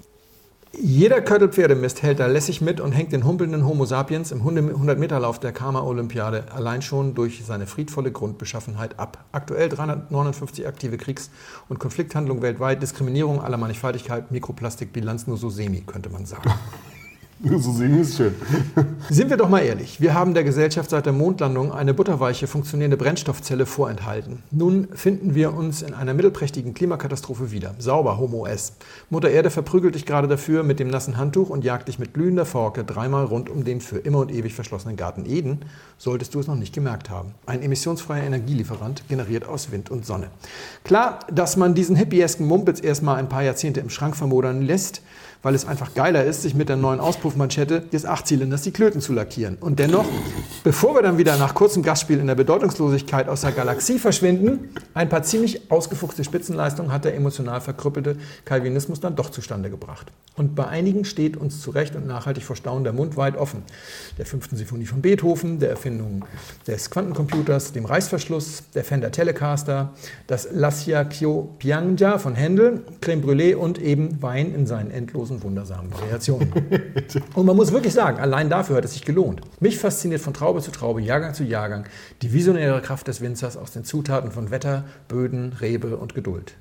Jeder 0.78 1.22
Köttelpferdemist 1.22 2.04
hält 2.04 2.20
da 2.20 2.28
lässig 2.28 2.62
mit 2.62 2.80
und 2.80 2.92
hängt 2.92 3.12
den 3.12 3.26
humpelnden 3.26 3.66
Homo 3.66 3.86
sapiens 3.86 4.32
im 4.32 4.44
100-Meter-Lauf 4.44 5.40
der 5.40 5.52
Karma-Olympiade 5.52 6.52
allein 6.54 6.84
schon 6.84 7.16
durch 7.16 7.44
seine 7.44 7.66
friedvolle 7.66 8.12
Grundbeschaffenheit 8.12 9.00
ab. 9.00 9.26
Aktuell 9.32 9.68
359 9.68 10.68
aktive 10.68 10.98
Kriegs- 10.98 11.32
und 11.70 11.80
Konflikthandlungen 11.80 12.44
weltweit, 12.44 12.84
Diskriminierung 12.84 13.42
aller 13.42 13.58
Mannigfaltigkeit, 13.58 14.32
Mikroplastikbilanz 14.32 15.26
nur 15.26 15.38
so 15.38 15.50
semi, 15.50 15.82
könnte 15.82 16.10
man 16.10 16.26
sagen. 16.26 16.50
So 17.60 17.72
sehen 17.72 18.00
ist 18.00 18.18
schön. 18.18 18.36
Sind 19.10 19.30
wir 19.30 19.38
doch 19.38 19.48
mal 19.48 19.62
ehrlich, 19.62 20.02
wir 20.02 20.14
haben 20.14 20.34
der 20.34 20.44
Gesellschaft 20.44 20.90
seit 20.90 21.06
der 21.06 21.14
Mondlandung 21.14 21.72
eine 21.72 21.94
butterweiche, 21.94 22.48
funktionierende 22.48 22.98
Brennstoffzelle 22.98 23.66
vorenthalten. 23.66 24.44
Nun 24.52 24.90
finden 24.94 25.36
wir 25.36 25.54
uns 25.54 25.82
in 25.82 25.94
einer 25.94 26.14
mittelprächtigen 26.14 26.74
Klimakatastrophe 26.74 27.52
wieder. 27.52 27.76
Sauber, 27.80 28.18
Homo 28.18 28.46
S. 28.46 28.74
Mutter 29.10 29.30
Erde 29.30 29.52
verprügelt 29.52 29.96
dich 29.96 30.06
gerade 30.06 30.28
dafür 30.28 30.64
mit 30.64 30.80
dem 30.80 30.90
nassen 30.90 31.18
Handtuch 31.18 31.50
und 31.50 31.64
jagt 31.64 31.88
dich 31.88 31.98
mit 31.98 32.14
glühender 32.14 32.46
Forke 32.46 32.84
dreimal 32.84 33.24
rund 33.26 33.50
um 33.50 33.64
den 33.64 33.80
für 33.80 34.00
immer 34.00 34.20
und 34.20 34.32
ewig 34.32 34.54
verschlossenen 34.54 34.98
Garten 34.98 35.26
Eden, 35.26 35.60
solltest 35.98 36.36
du 36.36 36.40
es 36.40 36.48
noch 36.48 36.56
nicht 36.56 36.74
gemerkt 36.74 37.10
haben. 37.10 37.34
Ein 37.46 37.62
emissionsfreier 37.62 38.24
Energielieferant 38.24 39.08
generiert 39.08 39.48
aus 39.48 39.72
Wind 39.72 39.90
und 39.90 40.06
Sonne. 40.06 40.28
Klar, 40.84 41.20
dass 41.32 41.56
man 41.56 41.74
diesen 41.74 41.96
hippiesken 41.96 42.46
Mumpitz 42.46 42.82
erstmal 42.82 43.16
ein 43.16 43.30
paar 43.30 43.44
Jahrzehnte 43.44 43.80
im 43.80 43.90
Schrank 43.90 44.18
vermodern 44.18 44.62
lässt, 44.62 45.02
weil 45.42 45.56
es 45.56 45.66
einfach 45.66 45.94
geiler 45.94 46.24
ist, 46.24 46.42
sich 46.42 46.54
mit 46.54 46.70
der 46.70 46.76
neuen 46.76 47.00
Auspuffmanschette 47.00 47.82
des 47.82 48.06
Achtzylinders 48.06 48.64
die 48.64 48.72
Klöten 48.72 49.02
zu 49.02 49.14
lackieren. 49.14 49.58
Und 49.60 49.80
dennoch, 49.80 50.06
bevor 50.64 50.96
wir 50.96 51.02
dann 51.02 51.18
wieder 51.18 51.38
nach 51.38 51.54
kurzem 51.54 51.84
Gastspiel 51.84 52.20
in 52.20 52.28
der 52.28 52.36
Bedeutungslosigkeit 52.36 53.30
aus 53.30 53.42
der 53.42 53.52
Galaxie 53.52 54.00
verschwinden, 54.00 54.70
ein 54.94 55.10
paar 55.10 55.24
ziemlich 55.24 55.72
ausgefuchste 55.72 56.24
Spitzenleistungen 56.24 56.92
hat 56.92 57.06
der 57.06 57.16
emotional 57.16 57.62
verkrüppelte 57.62 58.18
Calvinismus 58.46 59.00
dann 59.00 59.16
doch 59.16 59.30
zustande 59.30 59.70
gebracht. 59.70 60.12
Und 60.36 60.56
bei 60.56 60.68
einigen 60.68 61.04
steht 61.04 61.36
uns 61.36 61.60
zu 61.60 61.72
Recht 61.72 61.96
und 61.96 62.08
nachhaltig 62.08 62.44
vor 62.44 62.56
Staunen 62.56 62.86
der 62.86 62.94
Mund 62.94 63.18
weit 63.18 63.36
offen. 63.36 63.64
Der 64.18 64.26
fünften 64.26 64.56
Sinfonie 64.56 64.86
von 64.86 65.02
Beethoven, 65.02 65.60
der 65.60 65.70
Erfindung 65.70 66.24
des 66.66 66.90
Quantencomputers, 66.90 67.74
dem 67.74 67.86
Reißverschluss, 67.86 68.70
der 68.74 68.86
Fender 68.86 69.12
Telecaster, 69.12 69.94
das 70.28 70.48
Lascia 70.54 71.04
Kyo 71.04 71.56
Pianga 71.60 72.20
von 72.20 72.36
Händel, 72.36 72.84
Creme 73.02 73.22
Brûlée 73.22 73.56
und 73.56 73.80
eben 73.80 74.22
Wein 74.22 74.54
in 74.56 74.66
seinen 74.66 74.92
endlosen, 74.92 75.29
wundersamen 75.44 75.94
Variationen. 75.94 76.52
und 77.36 77.46
man 77.46 77.56
muss 77.56 77.72
wirklich 77.72 77.94
sagen, 77.94 78.20
allein 78.20 78.50
dafür 78.50 78.78
hat 78.78 78.86
es 78.86 78.94
sich 78.94 79.06
gelohnt. 79.06 79.42
Mich 79.60 79.78
fasziniert 79.78 80.22
von 80.22 80.34
Traube 80.34 80.62
zu 80.62 80.72
Traube, 80.72 81.02
Jahrgang 81.02 81.34
zu 81.34 81.44
Jahrgang 81.44 81.86
die 82.22 82.34
visionäre 82.34 82.82
Kraft 82.82 83.08
des 83.08 83.22
Winzers 83.22 83.58
aus 83.58 83.72
den 83.72 83.84
Zutaten 83.84 84.32
von 84.32 84.52
Wetter, 84.52 84.86
Böden, 85.08 85.54
Rebe 85.54 85.98
und 85.98 86.16
Geduld. 86.16 86.56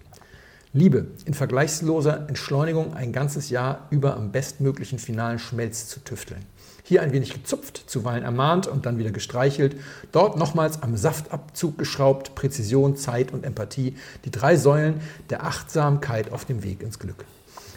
Liebe, 0.75 1.07
in 1.25 1.33
vergleichsloser 1.33 2.29
Entschleunigung 2.29 2.93
ein 2.95 3.13
ganzes 3.13 3.49
Jahr 3.49 3.87
über 3.91 4.17
am 4.17 4.33
bestmöglichen 4.33 4.99
finalen 4.99 5.39
Schmelz 5.39 5.89
zu 5.89 6.01
tüfteln. 6.01 6.45
Hier 6.85 7.03
ein 7.03 7.13
wenig 7.13 7.33
gezupft, 7.33 7.85
zuweilen 7.87 8.23
ermahnt 8.23 8.67
und 8.67 8.87
dann 8.87 8.99
wieder 8.99 9.11
gestreichelt. 9.11 9.77
Dort 10.13 10.39
nochmals 10.39 10.83
am 10.83 10.97
Saftabzug 10.97 11.79
geschraubt, 11.79 12.35
Präzision, 12.35 12.97
Zeit 12.97 13.33
und 13.33 13.45
Empathie, 13.45 13.97
die 14.25 14.31
drei 14.31 14.57
Säulen 14.57 15.01
der 15.31 15.45
Achtsamkeit 15.45 16.33
auf 16.33 16.45
dem 16.45 16.63
Weg 16.63 16.83
ins 16.83 16.99
Glück. 16.99 17.25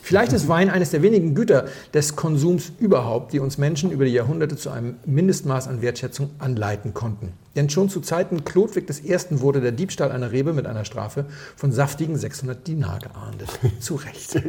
Vielleicht 0.02 0.34
ist 0.34 0.48
Wein 0.48 0.70
eines 0.70 0.90
der 0.90 1.02
wenigen 1.04 1.36
Güter 1.36 1.66
des 1.94 2.16
Konsums 2.16 2.72
überhaupt, 2.80 3.34
die 3.34 3.40
uns 3.40 3.58
Menschen 3.58 3.92
über 3.92 4.06
die 4.06 4.12
Jahrhunderte 4.12 4.58
zu 4.58 4.70
einem 4.70 4.96
Mindestmaß 5.06 5.68
an 5.68 5.82
Wertschätzung 5.82 6.32
anleiten 6.40 6.94
konnten. 6.94 7.34
Denn 7.56 7.70
schon 7.70 7.90
zu 7.90 8.00
Zeiten 8.00 8.46
Chlodwig 8.46 8.90
I. 8.90 9.18
wurde 9.32 9.62
der 9.62 9.74
Diebstahl 9.74 10.12
einer 10.12 10.32
Rebe 10.32 10.54
mit 10.54 10.66
einer 10.66 10.86
Strafe 10.86 11.26
von 11.56 11.72
saftigen 11.72 12.18
600 12.18 12.66
Dinar 12.66 13.00
geahndet. 13.00 13.50
Zu 13.80 13.96
Recht. 13.96 14.42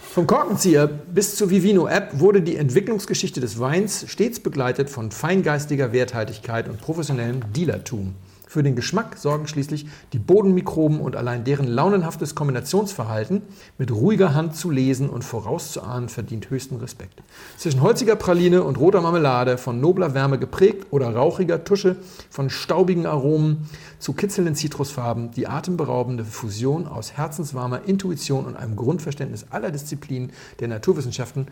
Vom 0.00 0.26
Korkenzieher 0.26 0.86
bis 0.86 1.36
zur 1.36 1.50
Vivino-App 1.50 2.20
wurde 2.20 2.42
die 2.42 2.56
Entwicklungsgeschichte 2.56 3.40
des 3.40 3.58
Weins 3.58 4.04
stets 4.08 4.40
begleitet 4.40 4.88
von 4.88 5.10
feingeistiger 5.10 5.92
Werthaltigkeit 5.92 6.68
und 6.68 6.80
professionellem 6.80 7.40
Dealertum. 7.52 8.14
Für 8.52 8.62
den 8.62 8.76
Geschmack 8.76 9.16
sorgen 9.16 9.48
schließlich 9.48 9.86
die 10.12 10.18
Bodenmikroben 10.18 11.00
und 11.00 11.16
allein 11.16 11.42
deren 11.42 11.66
launenhaftes 11.66 12.34
Kombinationsverhalten 12.34 13.40
mit 13.78 13.90
ruhiger 13.90 14.34
Hand 14.34 14.54
zu 14.56 14.70
lesen 14.70 15.08
und 15.08 15.24
vorauszuahnen 15.24 16.10
verdient 16.10 16.50
höchsten 16.50 16.76
Respekt. 16.76 17.22
Zwischen 17.56 17.80
holziger 17.80 18.14
Praline 18.14 18.62
und 18.62 18.76
roter 18.76 19.00
Marmelade, 19.00 19.56
von 19.56 19.80
nobler 19.80 20.12
Wärme 20.12 20.38
geprägt 20.38 20.88
oder 20.90 21.14
rauchiger 21.14 21.64
Tusche, 21.64 21.96
von 22.28 22.50
staubigen 22.50 23.06
Aromen 23.06 23.70
zu 23.98 24.12
kitzelnden 24.12 24.54
Zitrusfarben, 24.54 25.30
die 25.30 25.46
atemberaubende 25.46 26.26
Fusion 26.26 26.86
aus 26.86 27.14
herzenswarmer 27.14 27.86
Intuition 27.86 28.44
und 28.44 28.56
einem 28.56 28.76
Grundverständnis 28.76 29.46
aller 29.48 29.70
Disziplinen 29.70 30.30
der 30.60 30.68
Naturwissenschaften 30.68 31.46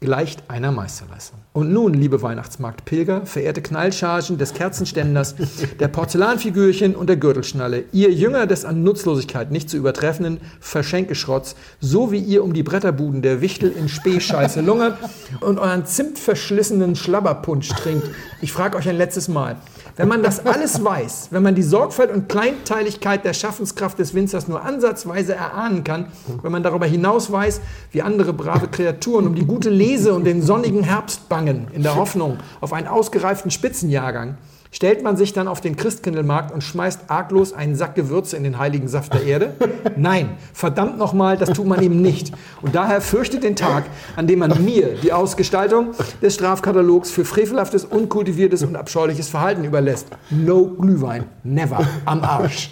gleicht 0.00 0.50
einer 0.50 0.72
Meisterleistung. 0.72 1.40
Und 1.54 1.72
nun, 1.72 1.94
liebe 1.94 2.20
Weihnachtsmarktpilger, 2.20 3.24
verehrte 3.24 3.62
Knallchargen 3.62 4.36
des 4.36 4.52
Kerzenständers, 4.52 5.34
der 5.80 5.88
Porzellanfigürchen 6.36 6.94
und 6.94 7.08
der 7.08 7.16
Gürtelschnalle, 7.16 7.84
ihr 7.92 8.12
Jünger 8.12 8.46
des 8.46 8.66
an 8.66 8.82
Nutzlosigkeit 8.82 9.50
nicht 9.50 9.70
zu 9.70 9.78
übertreffenden 9.78 10.38
Verschenkeschrotz, 10.60 11.56
so 11.80 12.12
wie 12.12 12.18
ihr 12.18 12.44
um 12.44 12.52
die 12.52 12.62
Bretterbuden 12.62 13.22
der 13.22 13.40
Wichtel 13.40 13.72
in 13.72 13.88
Spähscheiße 13.88 14.60
lungert 14.60 14.98
und 15.40 15.58
euren 15.58 15.86
zimtverschlissenen 15.86 16.94
Schlabberpunsch 16.94 17.68
trinkt. 17.68 18.08
Ich 18.42 18.52
frage 18.52 18.76
euch 18.76 18.88
ein 18.88 18.96
letztes 18.96 19.28
Mal, 19.28 19.56
Wenn 19.96 20.08
man 20.08 20.22
das 20.22 20.44
alles 20.44 20.84
weiß, 20.84 21.28
wenn 21.30 21.42
man 21.42 21.54
die 21.54 21.62
Sorgfalt 21.62 22.10
und 22.10 22.28
Kleinteiligkeit 22.28 23.24
der 23.24 23.32
Schaffenskraft 23.32 23.98
des 23.98 24.12
Winzers 24.12 24.46
nur 24.46 24.62
ansatzweise 24.62 25.34
erahnen 25.34 25.84
kann, 25.84 26.08
wenn 26.42 26.52
man 26.52 26.62
darüber 26.62 26.84
hinaus 26.84 27.32
weiß, 27.32 27.62
wie 27.92 28.02
andere 28.02 28.34
brave 28.34 28.68
Kreaturen 28.68 29.26
um 29.26 29.34
die 29.34 29.46
gute 29.46 29.70
Lese 29.70 30.12
und 30.12 30.24
den 30.24 30.42
sonnigen 30.42 30.82
Herbst 30.82 31.30
bangen, 31.30 31.68
in 31.72 31.82
der 31.82 31.96
Hoffnung 31.96 32.36
auf 32.60 32.74
einen 32.74 32.88
ausgereiften 32.88 33.50
Spitzenjahrgang, 33.50 34.36
Stellt 34.76 35.02
man 35.02 35.16
sich 35.16 35.32
dann 35.32 35.48
auf 35.48 35.62
den 35.62 35.74
Christkindlmarkt 35.74 36.52
und 36.52 36.62
schmeißt 36.62 37.04
arglos 37.08 37.54
einen 37.54 37.76
Sack 37.76 37.94
Gewürze 37.94 38.36
in 38.36 38.44
den 38.44 38.58
heiligen 38.58 38.88
Saft 38.88 39.14
der 39.14 39.22
Erde? 39.22 39.54
Nein, 39.96 40.36
verdammt 40.52 40.98
nochmal, 40.98 41.38
das 41.38 41.54
tut 41.54 41.66
man 41.66 41.82
eben 41.82 42.02
nicht. 42.02 42.30
Und 42.60 42.74
daher 42.74 43.00
fürchtet 43.00 43.42
den 43.42 43.56
Tag, 43.56 43.84
an 44.16 44.26
dem 44.26 44.40
man 44.40 44.62
mir 44.62 44.96
die 45.02 45.14
Ausgestaltung 45.14 45.92
des 46.20 46.34
Strafkatalogs 46.34 47.10
für 47.10 47.24
frevelhaftes, 47.24 47.86
unkultiviertes 47.86 48.64
und 48.64 48.76
abscheuliches 48.76 49.30
Verhalten 49.30 49.64
überlässt. 49.64 50.08
No 50.28 50.66
Glühwein, 50.66 51.24
never, 51.42 51.80
am 52.04 52.22
Arsch. 52.22 52.68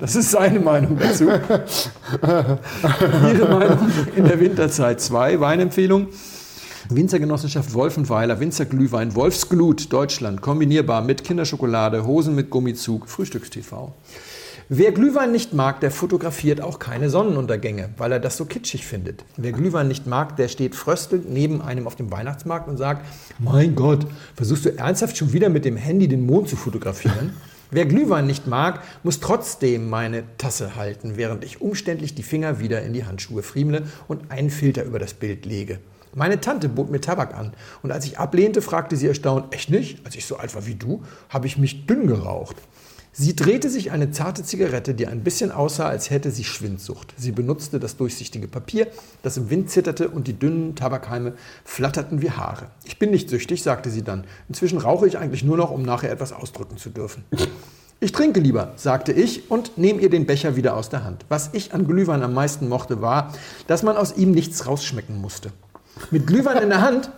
Das 0.00 0.16
ist 0.16 0.32
seine 0.32 0.58
Meinung 0.58 0.98
dazu. 0.98 1.28
Ihre 2.24 3.48
Meinung 3.48 3.78
in 4.16 4.24
der 4.24 4.40
Winterzeit 4.40 5.00
2, 5.00 5.38
Weinempfehlung. 5.38 6.08
Winzergenossenschaft 6.90 7.74
Wolfenweiler, 7.74 8.40
Winzerglühwein, 8.40 9.14
Wolfsglut, 9.14 9.92
Deutschland, 9.92 10.40
kombinierbar 10.40 11.02
mit 11.02 11.22
Kinderschokolade, 11.22 12.06
Hosen 12.06 12.34
mit 12.34 12.48
Gummizug, 12.48 13.10
Frühstückstv. 13.10 13.92
Wer 14.70 14.92
Glühwein 14.92 15.30
nicht 15.30 15.52
mag, 15.52 15.80
der 15.80 15.90
fotografiert 15.90 16.62
auch 16.62 16.78
keine 16.78 17.10
Sonnenuntergänge, 17.10 17.90
weil 17.98 18.12
er 18.12 18.20
das 18.20 18.38
so 18.38 18.46
kitschig 18.46 18.86
findet. 18.86 19.22
Wer 19.36 19.52
Glühwein 19.52 19.88
nicht 19.88 20.06
mag, 20.06 20.36
der 20.36 20.48
steht 20.48 20.74
fröstelnd 20.74 21.30
neben 21.30 21.60
einem 21.60 21.86
auf 21.86 21.94
dem 21.94 22.10
Weihnachtsmarkt 22.10 22.68
und 22.68 22.78
sagt, 22.78 23.04
mein 23.38 23.74
Gott, 23.74 24.06
versuchst 24.34 24.64
du 24.64 24.78
ernsthaft 24.78 25.18
schon 25.18 25.34
wieder 25.34 25.50
mit 25.50 25.66
dem 25.66 25.76
Handy 25.76 26.08
den 26.08 26.24
Mond 26.24 26.48
zu 26.48 26.56
fotografieren? 26.56 27.34
Wer 27.70 27.84
Glühwein 27.84 28.26
nicht 28.26 28.46
mag, 28.46 28.82
muss 29.02 29.20
trotzdem 29.20 29.90
meine 29.90 30.24
Tasse 30.38 30.74
halten, 30.74 31.12
während 31.16 31.44
ich 31.44 31.60
umständlich 31.60 32.14
die 32.14 32.22
Finger 32.22 32.60
wieder 32.60 32.80
in 32.80 32.94
die 32.94 33.04
Handschuhe 33.04 33.42
friemle 33.42 33.82
und 34.06 34.30
einen 34.30 34.48
Filter 34.48 34.84
über 34.84 34.98
das 34.98 35.12
Bild 35.12 35.44
lege. 35.44 35.78
Meine 36.14 36.40
Tante 36.40 36.68
bot 36.68 36.90
mir 36.90 37.00
Tabak 37.00 37.34
an 37.34 37.52
und 37.82 37.92
als 37.92 38.04
ich 38.06 38.18
ablehnte, 38.18 38.62
fragte 38.62 38.96
sie 38.96 39.06
erstaunt, 39.06 39.54
echt 39.54 39.70
nicht? 39.70 40.04
Als 40.04 40.14
ich 40.16 40.26
so 40.26 40.36
alt 40.36 40.54
war 40.54 40.66
wie 40.66 40.74
du, 40.74 41.02
habe 41.28 41.46
ich 41.46 41.58
mich 41.58 41.86
dünn 41.86 42.06
geraucht. 42.06 42.56
Sie 43.20 43.34
drehte 43.34 43.68
sich 43.68 43.90
eine 43.90 44.12
zarte 44.12 44.44
Zigarette, 44.44 44.94
die 44.94 45.08
ein 45.08 45.24
bisschen 45.24 45.50
aussah, 45.50 45.88
als 45.88 46.08
hätte 46.08 46.30
sie 46.30 46.44
Schwindsucht. 46.44 47.14
Sie 47.16 47.32
benutzte 47.32 47.80
das 47.80 47.96
durchsichtige 47.96 48.46
Papier, 48.46 48.86
das 49.22 49.36
im 49.36 49.50
Wind 49.50 49.70
zitterte 49.70 50.08
und 50.08 50.28
die 50.28 50.34
dünnen 50.34 50.76
Tabakheime 50.76 51.32
flatterten 51.64 52.22
wie 52.22 52.30
Haare. 52.30 52.66
Ich 52.84 53.00
bin 53.00 53.10
nicht 53.10 53.28
süchtig, 53.28 53.64
sagte 53.64 53.90
sie 53.90 54.02
dann. 54.02 54.22
Inzwischen 54.48 54.78
rauche 54.78 55.08
ich 55.08 55.18
eigentlich 55.18 55.42
nur 55.42 55.56
noch, 55.56 55.72
um 55.72 55.82
nachher 55.82 56.12
etwas 56.12 56.32
ausdrücken 56.32 56.76
zu 56.76 56.90
dürfen. 56.90 57.24
Ich 57.98 58.12
trinke 58.12 58.38
lieber, 58.38 58.74
sagte 58.76 59.10
ich 59.10 59.50
und 59.50 59.76
nehme 59.76 60.00
ihr 60.00 60.10
den 60.10 60.24
Becher 60.24 60.54
wieder 60.54 60.76
aus 60.76 60.88
der 60.88 61.02
Hand. 61.02 61.24
Was 61.28 61.50
ich 61.54 61.74
an 61.74 61.88
Glühwein 61.88 62.22
am 62.22 62.34
meisten 62.34 62.68
mochte, 62.68 63.02
war, 63.02 63.32
dass 63.66 63.82
man 63.82 63.96
aus 63.96 64.16
ihm 64.16 64.30
nichts 64.30 64.68
rausschmecken 64.68 65.20
musste. 65.20 65.50
Mit 66.10 66.26
Glühwein 66.26 66.62
in 66.62 66.68
der 66.70 66.80
Hand 66.80 67.10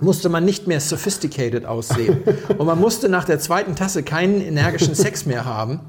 musste 0.00 0.28
man 0.28 0.44
nicht 0.44 0.66
mehr 0.66 0.80
sophisticated 0.80 1.64
aussehen. 1.64 2.22
Und 2.58 2.66
man 2.66 2.80
musste 2.80 3.08
nach 3.08 3.24
der 3.24 3.38
zweiten 3.38 3.76
Tasse 3.76 4.02
keinen 4.02 4.40
energischen 4.40 4.94
Sex 4.94 5.26
mehr 5.26 5.44
haben. 5.44 5.80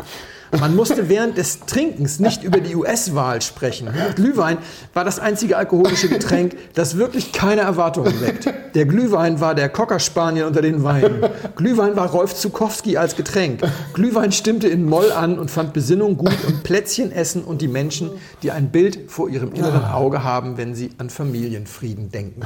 Man 0.59 0.75
musste 0.75 1.09
während 1.09 1.37
des 1.37 1.61
Trinkens 1.61 2.19
nicht 2.19 2.43
über 2.43 2.59
die 2.59 2.75
US-Wahl 2.75 3.41
sprechen. 3.41 3.89
Glühwein 4.15 4.57
war 4.93 5.03
das 5.03 5.19
einzige 5.19 5.57
alkoholische 5.57 6.07
Getränk, 6.07 6.55
das 6.73 6.97
wirklich 6.97 7.31
keine 7.31 7.61
Erwartungen 7.61 8.21
weckt. 8.21 8.49
Der 8.73 8.85
Glühwein 8.85 9.39
war 9.39 9.55
der 9.55 9.69
Cocker 9.69 9.99
Spaniel 9.99 10.45
unter 10.45 10.61
den 10.61 10.83
Weinen. 10.83 11.25
Glühwein 11.55 11.95
war 11.95 12.09
Rolf 12.09 12.35
Zukowski 12.35 12.97
als 12.97 13.15
Getränk. 13.15 13.61
Glühwein 13.93 14.31
stimmte 14.31 14.67
in 14.67 14.85
Moll 14.85 15.11
an 15.11 15.39
und 15.39 15.51
fand 15.51 15.73
Besinnung 15.73 16.17
gut 16.17 16.37
und 16.47 16.63
Plätzchen 16.63 17.11
essen 17.11 17.43
und 17.43 17.61
die 17.61 17.67
Menschen, 17.67 18.11
die 18.43 18.51
ein 18.51 18.69
Bild 18.69 19.11
vor 19.11 19.29
ihrem 19.29 19.53
inneren 19.53 19.85
Auge 19.85 20.23
haben, 20.23 20.57
wenn 20.57 20.75
sie 20.75 20.91
an 20.97 21.09
Familienfrieden 21.09 22.11
denken 22.11 22.41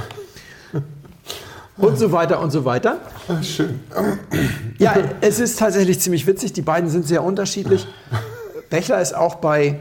und 1.80 1.98
so 1.98 2.12
weiter 2.12 2.40
und 2.40 2.52
so 2.52 2.66
weiter. 2.66 3.00
Ach, 3.28 3.44
schön. 3.44 3.80
Ja, 4.78 4.96
es 5.20 5.42
ist 5.42 5.60
tatsächlich 5.60 6.00
ziemlich 6.00 6.26
witzig. 6.26 6.54
Die 6.54 6.62
beiden 6.62 6.90
sind 6.90 7.06
sehr 7.06 7.22
unterschiedlich. 7.22 7.86
Bechler 8.70 9.02
ist 9.02 9.14
auch 9.14 9.36
bei 9.36 9.78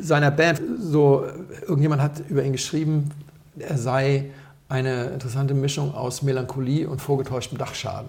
seiner 0.00 0.30
Band 0.30 0.62
so, 0.80 1.26
irgendjemand 1.60 2.00
hat 2.00 2.22
über 2.30 2.42
ihn 2.42 2.52
geschrieben, 2.52 3.10
er 3.58 3.76
sei 3.76 4.30
eine 4.70 5.08
interessante 5.08 5.52
Mischung 5.52 5.94
aus 5.94 6.22
Melancholie 6.22 6.88
und 6.88 7.02
vorgetäuschtem 7.02 7.58
Dachschaden. 7.58 8.08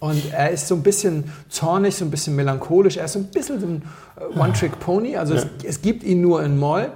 Und 0.00 0.32
er 0.32 0.50
ist 0.50 0.66
so 0.66 0.74
ein 0.74 0.82
bisschen 0.82 1.30
zornig, 1.48 1.94
so 1.94 2.04
ein 2.04 2.10
bisschen 2.10 2.34
melancholisch, 2.34 2.96
er 2.96 3.04
ist 3.04 3.12
so 3.12 3.20
ein 3.20 3.26
bisschen 3.26 3.60
so 3.60 3.66
ein 3.66 3.82
äh, 4.16 4.38
One-Trick-Pony. 4.38 5.16
Also 5.16 5.34
ja. 5.34 5.42
es, 5.42 5.64
es, 5.64 5.82
gibt 5.82 6.02
ihn 6.02 6.20
nur 6.20 6.42
in 6.42 6.58
Moll. 6.58 6.90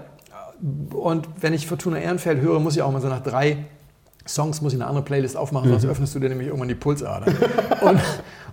Und 0.91 1.29
wenn 1.41 1.53
ich 1.53 1.67
Fortuna 1.67 1.99
Ehrenfeld 1.99 2.41
höre, 2.41 2.59
muss 2.59 2.75
ich 2.75 2.83
auch 2.83 2.91
mal 2.91 3.03
so 3.03 3.09
nach 3.09 3.23
drei 3.23 3.67
Songs 4.27 4.61
muss 4.61 4.73
ich 4.73 4.81
eine 4.81 4.89
andere 4.89 5.05
Playlist 5.05 5.37
aufmachen, 5.37 5.71
sonst 5.71 5.85
mhm. 5.85 5.91
öffnest 5.91 6.15
du 6.15 6.19
dir 6.19 6.29
nämlich 6.29 6.49
irgendwann 6.49 6.69
die 6.69 6.75
Pulsader. 6.75 7.27
Und, 7.83 8.01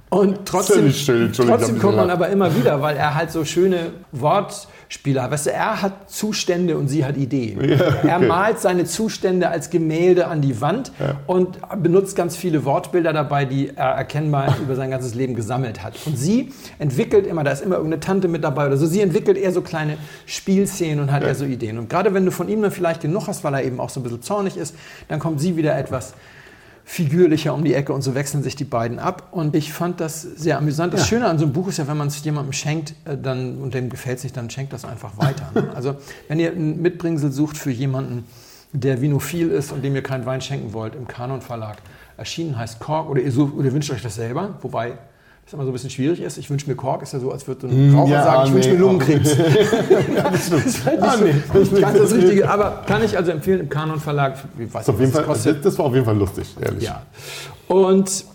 und 0.10 0.46
trotzdem, 0.46 0.92
trotzdem 0.92 1.80
kommt 1.80 1.96
man 1.96 2.10
aber 2.10 2.28
immer 2.28 2.54
wieder, 2.54 2.82
weil 2.82 2.98
er 2.98 3.16
halt 3.16 3.32
so 3.32 3.46
schöne 3.46 3.94
Wort 4.12 4.68
Spieler. 4.92 5.32
Weißt 5.32 5.46
du, 5.46 5.54
er 5.54 5.82
hat 5.82 6.12
Zustände 6.12 6.78
und 6.78 6.90
sie 6.90 7.06
hat 7.06 7.16
Ideen. 7.16 7.64
Ja, 7.64 7.76
okay. 7.76 8.08
Er 8.10 8.20
malt 8.20 8.60
seine 8.60 8.84
Zustände 8.84 9.48
als 9.48 9.70
Gemälde 9.70 10.28
an 10.28 10.42
die 10.42 10.60
Wand 10.60 10.92
ja. 11.00 11.16
und 11.28 11.60
benutzt 11.82 12.18
ganz 12.18 12.36
viele 12.36 12.66
Wortbilder 12.66 13.14
dabei, 13.14 13.46
die 13.46 13.70
er 13.70 13.92
erkennbar 13.92 14.58
über 14.62 14.76
sein 14.76 14.92
ganzes 14.92 15.16
Leben 15.16 15.34
gesammelt 15.34 15.82
hat. 15.82 15.96
Und 16.06 16.18
sie 16.18 16.52
entwickelt 16.78 17.26
immer, 17.26 17.46
da 17.46 17.52
ist 17.52 17.62
immer 17.62 17.76
irgendeine 17.76 18.02
Tante 18.02 18.28
mit 18.28 18.44
dabei 18.44 18.68
oder 18.68 18.76
so, 18.76 18.86
sie 18.86 19.00
entwickelt 19.00 19.38
eher 19.38 19.54
so 19.54 19.62
kleine 19.62 19.98
Spielszenen 20.26 21.00
und 21.00 21.12
hat 21.14 21.22
ja. 21.22 21.30
eher 21.30 21.36
so 21.36 21.46
Ideen. 21.46 21.78
Und 21.78 21.90
gerade 21.90 22.14
wenn 22.14 22.26
du 22.26 22.32
von 22.32 22.50
ihm 22.50 22.62
dann 22.62 22.72
vielleicht 22.72 23.00
genug 23.00 23.28
hast, 23.28 23.46
weil 23.46 23.54
er 23.54 23.64
eben 23.64 23.80
auch 23.80 23.90
so 23.90 24.02
ein 24.02 24.04
bisschen 24.04 24.22
zornig 24.22 24.58
ist, 24.58 24.76
dann 25.08 25.20
kommt 25.20 25.40
sie 25.40 25.56
wieder 25.56 25.78
etwas 25.78 26.16
figürlicher 26.84 27.54
um 27.54 27.64
die 27.64 27.74
Ecke 27.74 27.94
und 27.94 28.02
so 28.02 28.16
wechseln 28.16 28.44
sich 28.44 28.56
die 28.56 28.64
beiden 28.64 29.00
ab. 29.00 29.30
Und 29.32 29.56
ich 29.56 29.74
fand 29.74 30.00
das 30.00 30.22
sehr 30.22 30.58
amüsant. 30.58 30.94
Das 30.94 31.02
ja. 31.02 31.08
Schöne 31.08 31.28
an 31.28 31.38
so 31.38 31.46
einem 31.46 31.54
Buch 31.54 31.68
ist 31.68 31.78
ja, 31.78 31.88
wenn 31.88 31.98
man 31.98 32.08
es 32.08 32.24
jemandem 32.24 32.54
schenkt 32.54 32.94
äh, 33.06 33.18
dann, 33.18 33.58
und 33.60 33.74
dem 33.74 33.90
gefällt 33.90 34.20
sich, 34.20 34.34
dann 34.34 34.50
schenkt 34.50 34.74
das 34.74 34.86
einfach 34.86 35.18
weiter. 35.18 35.52
Ne? 35.54 35.72
Also 35.76 35.96
wenn 36.28 36.40
ihr 36.40 36.52
ein 36.52 36.82
Mitbringsel 36.82 37.32
sucht 37.32 37.58
für 37.58 37.72
jemanden, 37.72 38.26
der 38.74 39.02
vinophil 39.02 39.50
ist 39.50 39.72
und 39.72 39.84
dem 39.84 39.96
ihr 39.96 40.04
keinen 40.04 40.26
Wein 40.26 40.42
schenken 40.42 40.74
wollt, 40.74 40.96
im 40.96 41.08
Kanon 41.08 41.42
Verlag 41.42 41.78
erschienen 42.18 42.58
heißt 42.58 42.80
Kork, 42.80 43.10
oder 43.10 43.22
ihr, 43.22 43.32
sucht, 43.32 43.54
oder 43.56 43.66
ihr 43.66 43.74
wünscht 43.74 43.92
euch 43.92 44.02
das 44.02 44.16
selber, 44.16 44.58
wobei 44.62 44.98
das 45.52 45.56
immer 45.56 45.66
so 45.66 45.72
ein 45.72 45.74
bisschen 45.74 45.90
schwierig 45.90 46.22
ist. 46.22 46.38
Ich 46.38 46.50
wünsche 46.50 46.70
mir 46.70 46.76
Kork, 46.76 47.02
ist 47.02 47.12
ja 47.12 47.20
so, 47.20 47.32
als 47.32 47.46
würde 47.46 47.68
ein 47.68 47.92
mm, 47.92 47.96
Raucher 47.96 48.12
ja, 48.12 48.24
sagen, 48.24 48.44
ich 48.44 48.50
nee, 48.50 48.56
wünsche 48.56 48.70
mir 48.70 48.80
Lungenkrebs. 48.80 49.36
das 50.24 50.66
ist 50.66 50.86
halt 50.86 51.02
nicht, 51.02 51.12
ah, 51.12 51.18
nee, 51.22 51.60
nicht 51.60 51.82
ganz 51.82 51.98
das 51.98 52.14
Richtige, 52.14 52.50
aber 52.50 52.84
kann 52.86 53.04
ich 53.04 53.18
also 53.18 53.32
empfehlen 53.32 53.60
im 53.60 53.70
Kanon 53.70 54.00
Verlag. 54.00 54.38
Ich 54.58 54.74
weiß 54.74 54.88
nicht, 54.88 55.12
Fall, 55.12 55.24
kostet. 55.24 55.66
Das 55.66 55.78
war 55.78 55.86
auf 55.86 55.94
jeden 55.94 56.06
Fall 56.06 56.18
lustig, 56.18 56.56
ehrlich. 56.62 56.84
Ja. 56.84 57.02
Und 57.68 58.26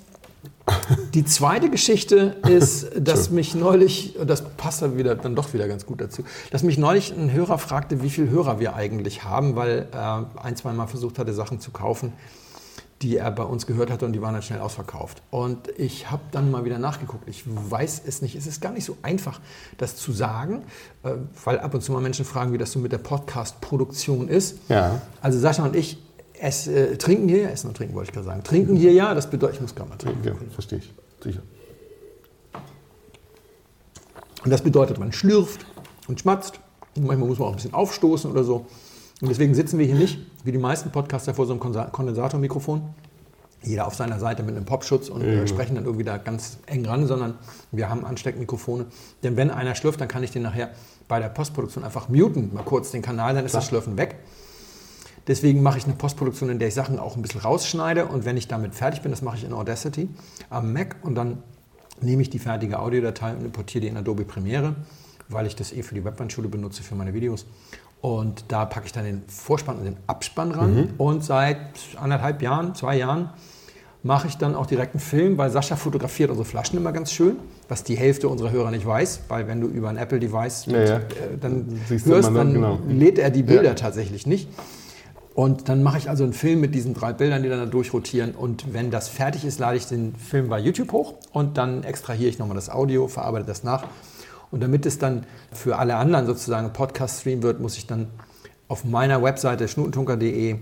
die 1.15 1.25
zweite 1.25 1.71
Geschichte 1.71 2.37
ist, 2.49 2.91
dass 2.99 3.31
mich 3.31 3.55
neulich, 3.55 4.17
das 4.27 4.43
passt 4.57 4.83
dann, 4.83 4.99
wieder, 4.99 5.15
dann 5.15 5.35
doch 5.35 5.55
wieder 5.55 5.69
ganz 5.69 5.87
gut 5.87 6.01
dazu, 6.01 6.23
dass 6.51 6.65
mich 6.65 6.77
neulich 6.77 7.15
ein 7.17 7.33
Hörer 7.33 7.59
fragte, 7.59 8.03
wie 8.03 8.11
viele 8.11 8.29
Hörer 8.31 8.61
wir 8.61 8.75
eigentlich 8.75 9.25
haben, 9.25 9.57
weil 9.57 9.87
er 9.93 10.27
ein, 10.43 10.57
zwei 10.57 10.73
Mal 10.73 10.87
versucht 10.87 11.19
hatte, 11.19 11.33
Sachen 11.33 11.61
zu 11.61 11.71
kaufen 11.71 12.13
die 13.03 13.17
er 13.19 13.31
bei 13.31 13.43
uns 13.43 13.67
gehört 13.67 13.91
hatte 13.91 14.07
und 14.07 14.13
die 14.13 14.23
waren 14.23 14.33
dann 14.33 14.43
schnell 14.43 14.61
ausverkauft. 14.61 15.23
Und 15.31 15.69
ich 15.77 16.11
habe 16.11 16.23
dann 16.31 16.51
mal 16.51 16.65
wieder 16.65 16.79
nachgeguckt. 16.79 17.29
Ich 17.29 17.45
weiß 17.47 18.03
es 18.07 18.23
nicht. 18.23 18.35
Es 18.37 18.47
ist 18.47 18.63
gar 18.63 18.73
nicht 18.73 18.85
so 18.85 18.97
einfach, 19.03 19.41
das 19.77 19.97
zu 19.97 20.13
sagen, 20.13 20.65
äh, 21.03 21.13
weil 21.45 21.59
ab 21.59 21.75
und 21.75 21.83
zu 21.83 21.93
mal 21.93 22.01
Menschen 22.01 22.25
fragen, 22.25 22.53
wie 22.53 22.59
das 22.59 22.73
so 22.73 22.79
mit 22.79 22.93
der 22.93 22.99
Podcast-Produktion 22.99 24.29
ist. 24.29 24.59
Ja. 24.69 25.03
Also 25.21 25.39
Sascha 25.39 25.65
und 25.65 25.77
ich 25.77 25.99
es, 26.39 26.67
äh, 26.67 26.97
trinken 26.97 27.29
hier 27.29 27.43
ja, 27.43 27.49
essen 27.49 27.69
und 27.69 27.77
trinken 27.77 27.95
wollte 27.95 28.11
ich 28.11 28.15
gerade 28.15 28.27
sagen. 28.27 28.43
Trinken 28.43 28.77
hier 28.77 28.93
ja, 28.93 29.15
das 29.15 29.29
bedeutet, 29.29 29.57
ich 29.57 29.63
muss 29.63 29.75
gerade 29.75 29.91
mal 29.91 29.97
trinken. 29.97 30.25
Ja, 30.25 30.35
verstehe 30.51 30.79
ich. 30.79 30.93
Sicher. 31.23 31.43
Und 34.45 34.51
das 34.51 34.63
bedeutet, 34.63 34.99
man 34.99 35.13
schlürft 35.13 35.67
und 36.09 36.21
schmatzt. 36.21 36.61
Und 36.95 37.07
manchmal 37.07 37.29
muss 37.29 37.39
man 37.39 37.49
auch 37.49 37.53
ein 37.53 37.57
bisschen 37.57 37.75
aufstoßen 37.75 38.31
oder 38.31 38.45
so. 38.45 38.67
Und 39.21 39.29
deswegen 39.29 39.55
sitzen 39.55 39.79
wir 39.79 39.87
hier 39.87 39.97
nicht, 39.97 40.19
wie 40.47 40.53
die 40.53 40.59
meisten 40.59 40.91
Podcaster, 40.91 41.35
vor 41.35 41.45
so 41.45 41.53
einem 41.53 41.91
Kondensatormikrofon. 41.91 42.83
Jeder 43.63 43.89
auf 43.89 43.97
seiner 43.97 44.21
Seite 44.21 44.45
mit 44.45 44.55
einem 44.55 44.65
Popschutz 44.65 45.09
und 45.09 45.23
äh, 45.23 45.49
sprechen 45.49 45.75
dann 45.75 45.85
irgendwie 45.85 46.05
da 46.05 46.19
ganz 46.19 46.59
eng 46.67 46.87
ran, 46.87 47.09
sondern 47.09 47.35
wir 47.73 47.91
haben 47.91 48.05
Ansteckmikrofone. 48.05 48.87
Denn 49.25 49.37
wenn 49.37 49.51
einer 49.51 49.75
schlürft, 49.75 50.01
dann 50.01 50.07
kann 50.07 50.23
ich 50.23 50.31
den 50.31 50.43
nachher 50.43 50.71
bei 51.09 51.19
der 51.19 51.31
Postproduktion 51.31 51.83
einfach 51.83 52.09
muten, 52.09 52.55
mal 52.55 52.63
kurz 52.63 52.93
den 52.93 53.03
Kanal, 53.03 53.35
dann 53.35 53.45
ist 53.45 53.53
Klar. 53.53 53.63
das 53.63 53.69
Schlürfen 53.69 53.99
weg. 53.99 54.17
Deswegen 55.27 55.63
mache 55.63 55.79
ich 55.79 55.85
eine 55.85 55.95
Postproduktion, 55.95 56.49
in 56.49 56.61
der 56.61 56.69
ich 56.69 56.75
Sachen 56.75 57.01
auch 57.01 57.17
ein 57.17 57.23
bisschen 57.23 57.41
rausschneide 57.41 58.07
und 58.07 58.25
wenn 58.25 58.37
ich 58.37 58.47
damit 58.47 58.77
fertig 58.77 59.03
bin, 59.03 59.11
das 59.11 59.23
mache 59.23 59.39
ich 59.39 59.45
in 59.45 59.53
Audacity 59.53 60.09
am 60.49 60.73
Mac 60.73 60.97
und 61.03 61.17
dann 61.17 61.43
nehme 62.01 62.23
ich 62.23 62.31
die 62.31 62.39
fertige 62.39 62.79
Audiodatei 62.79 63.33
und 63.33 63.45
importiere 63.45 63.83
die 63.83 63.89
in 63.89 63.97
Adobe 63.97 64.25
Premiere, 64.25 64.77
weil 65.29 65.47
ich 65.47 65.57
das 65.57 65.73
eh 65.73 65.83
für 65.83 65.97
die 65.97 66.05
Webwandschule 66.05 66.47
benutze, 66.47 66.85
für 66.85 66.95
meine 66.95 67.15
Videos 67.15 67.47
und 68.07 68.45
da 68.49 68.65
packe 68.67 68.87
ich 68.87 68.93
dann 68.93 69.05
den 69.05 69.23
Vorspann 69.27 69.79
und 69.79 69.85
den 69.85 69.97
Abspann 70.07 70.53
ran. 70.53 70.75
Mhm. 70.77 70.89
Und 70.97 71.25
seit 71.25 71.59
anderthalb 72.01 72.41
Jahren, 72.41 72.73
zwei 72.77 72.97
Jahren 72.97 73.31
mache 74.05 74.29
ich 74.29 74.37
dann 74.39 74.55
auch 74.55 74.67
direkt 74.67 74.95
einen 74.95 75.01
Film, 75.01 75.39
weil 75.39 75.51
Sascha 75.51 75.75
fotografiert 75.75 76.31
unsere 76.31 76.45
Flaschen 76.47 76.79
immer 76.79 76.93
ganz 76.93 77.11
schön, 77.11 77.35
was 77.69 77.83
die 77.83 77.97
Hälfte 77.97 78.29
unserer 78.29 78.53
Hörer 78.53 78.71
nicht 78.71 78.87
weiß, 78.87 79.23
weil 79.27 79.49
wenn 79.49 79.61
du 79.61 79.67
über 79.67 79.89
ein 79.89 79.97
Apple-Device 79.97 80.67
Ja, 80.67 80.79
ja. 80.85 80.97
äh, 80.99 81.03
dann 81.41 81.81
Siehst 81.89 82.07
hörst, 82.07 82.29
immer, 82.29 82.45
ne? 82.45 82.53
dann 82.53 82.55
Genau. 82.55 82.79
lädt 82.87 83.19
er 83.19 83.31
die 83.31 83.43
Bilder 83.43 83.71
Ja. 83.71 83.75
tatsächlich 83.75 84.25
nicht. 84.25 84.49
Und 85.35 85.69
dann 85.69 85.83
mache 85.83 85.99
ich 85.99 86.09
also 86.09 86.23
einen 86.23 86.33
Film 86.33 86.61
mit 86.61 86.77
diesen 86.77 86.95
drei 86.95 87.13
Bildern, 87.13 87.43
die 87.43 87.49
dann 87.49 87.59
da 87.59 87.67
durchrotieren. 87.67 88.37
Und 88.37 88.73
wenn 88.73 88.93
das 88.93 89.09
fertig 89.09 89.45
ist, 89.45 89.59
lade 89.59 89.77
ich 89.79 89.87
den 89.87 90.15
Film 90.15 90.49
bei 90.49 90.61
YouTube 90.61 90.93
hoch 90.93 91.15
und 91.33 91.59
dann 91.59 91.83
extrahiere 91.83 92.29
ich 92.31 92.39
nochmal 92.39 92.55
das 92.55 92.71
Audio, 92.71 93.09
verarbeite 93.09 93.47
das 93.47 93.65
nach. 93.65 93.83
Und 94.57 94.63
damit 94.63 94.87
es 94.87 94.99
dann 94.99 95.25
für 95.53 95.77
alle 95.77 95.97
anderen 95.97 96.25
sozusagen 96.25 96.73
Podcast-Stream 96.73 97.43
wird, 97.43 97.61
muss 97.61 97.77
ich 97.77 97.87
dann 97.87 98.07
auf 98.69 98.87
meiner 98.87 99.23
Webseite 99.23 99.69
schnutentunker.de 99.69 100.57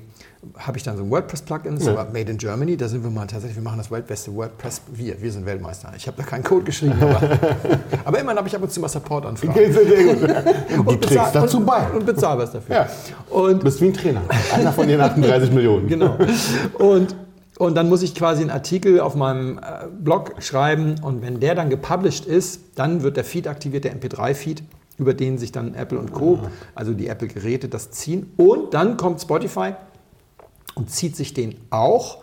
habe 0.58 0.76
ich 0.76 0.82
dann 0.82 0.96
so 0.96 1.04
ein 1.04 1.10
WordPress-Plugin, 1.10 1.78
so 1.78 1.92
Ja. 1.92 2.08
Made 2.12 2.28
in 2.32 2.36
Germany. 2.38 2.76
Da 2.76 2.88
sind 2.88 3.04
wir 3.04 3.10
mal 3.10 3.26
tatsächlich, 3.28 3.54
wir 3.56 3.62
machen 3.62 3.78
das 3.78 3.92
weltbeste 3.92 4.34
WordPress. 4.34 4.82
Wir, 4.92 5.22
wir 5.22 5.30
sind 5.30 5.46
Weltmeister. 5.46 5.92
Ich 5.96 6.08
habe 6.08 6.16
da 6.16 6.24
keinen 6.24 6.42
Code 6.42 6.64
geschrieben, 6.64 6.96
aber, 7.00 7.20
aber 8.04 8.18
immerhin 8.18 8.36
habe 8.38 8.48
ich 8.48 8.56
ab 8.56 8.62
und 8.62 8.72
zu 8.72 8.80
mal 8.80 8.88
Support-Anfragen. 8.88 9.54
Und 10.84 11.00
trägst 11.00 11.14
bezahl- 11.16 11.32
dazu 11.32 11.58
und, 11.58 11.66
bei. 11.66 11.86
Und 11.96 12.04
bezahl 12.04 12.36
was 12.36 12.50
dafür. 12.50 12.74
Ja. 12.74 12.88
Und 13.30 13.60
Du 13.60 13.64
bist 13.64 13.80
wie 13.80 13.86
ein 13.86 13.94
Trainer. 13.94 14.22
Einer 14.52 14.72
von 14.72 14.88
den 14.88 15.00
38 15.00 15.52
Millionen. 15.52 15.86
Genau. 15.86 16.18
Und, 16.78 17.14
und 17.58 17.76
dann 17.76 17.88
muss 17.88 18.02
ich 18.02 18.14
quasi 18.14 18.42
einen 18.42 18.50
Artikel 18.50 19.00
auf 19.00 19.14
meinem 19.14 19.58
äh, 19.58 19.86
Blog 19.88 20.34
schreiben 20.40 20.96
und 21.02 21.22
wenn 21.22 21.38
der 21.40 21.54
dann 21.54 21.70
gepublished 21.70 22.26
ist, 22.26 22.60
dann 22.74 23.02
wird 23.02 23.16
der 23.16 23.24
Feed 23.24 23.46
aktiviert, 23.46 23.84
der 23.84 23.96
MP3-Feed, 23.96 24.62
über 24.98 25.14
den 25.14 25.38
sich 25.38 25.52
dann 25.52 25.74
Apple 25.74 25.98
und 25.98 26.12
Co., 26.12 26.40
also 26.74 26.92
die 26.94 27.08
Apple-Geräte, 27.08 27.68
das 27.68 27.90
ziehen. 27.90 28.32
Und 28.36 28.74
dann 28.74 28.96
kommt 28.96 29.20
Spotify 29.20 29.74
und 30.74 30.90
zieht 30.90 31.16
sich 31.16 31.34
den 31.34 31.56
auch. 31.70 32.18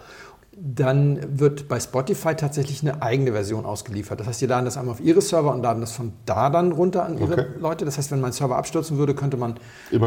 Dann 0.64 1.40
wird 1.40 1.68
bei 1.68 1.80
Spotify 1.80 2.36
tatsächlich 2.36 2.82
eine 2.82 3.02
eigene 3.02 3.32
Version 3.32 3.66
ausgeliefert. 3.66 4.20
Das 4.20 4.28
heißt, 4.28 4.42
die 4.42 4.46
laden 4.46 4.66
das 4.66 4.78
einmal 4.78 4.94
auf 4.94 5.02
ihre 5.02 5.22
Server 5.22 5.54
und 5.54 5.64
laden 5.64 5.82
das 5.82 5.94
von 5.94 6.14
da 6.26 6.50
dann 6.50 6.72
runter 6.72 7.04
an 7.06 7.18
ihre 7.18 7.34
Okay. 7.34 7.46
Leute. 7.60 7.86
Das 7.86 7.98
heißt, 7.98 8.12
wenn 8.12 8.22
mein 8.22 8.32
Server 8.34 8.58
abstürzen 8.58 8.98
würde, 8.98 9.16
könnte 9.16 9.38
man 9.38 9.56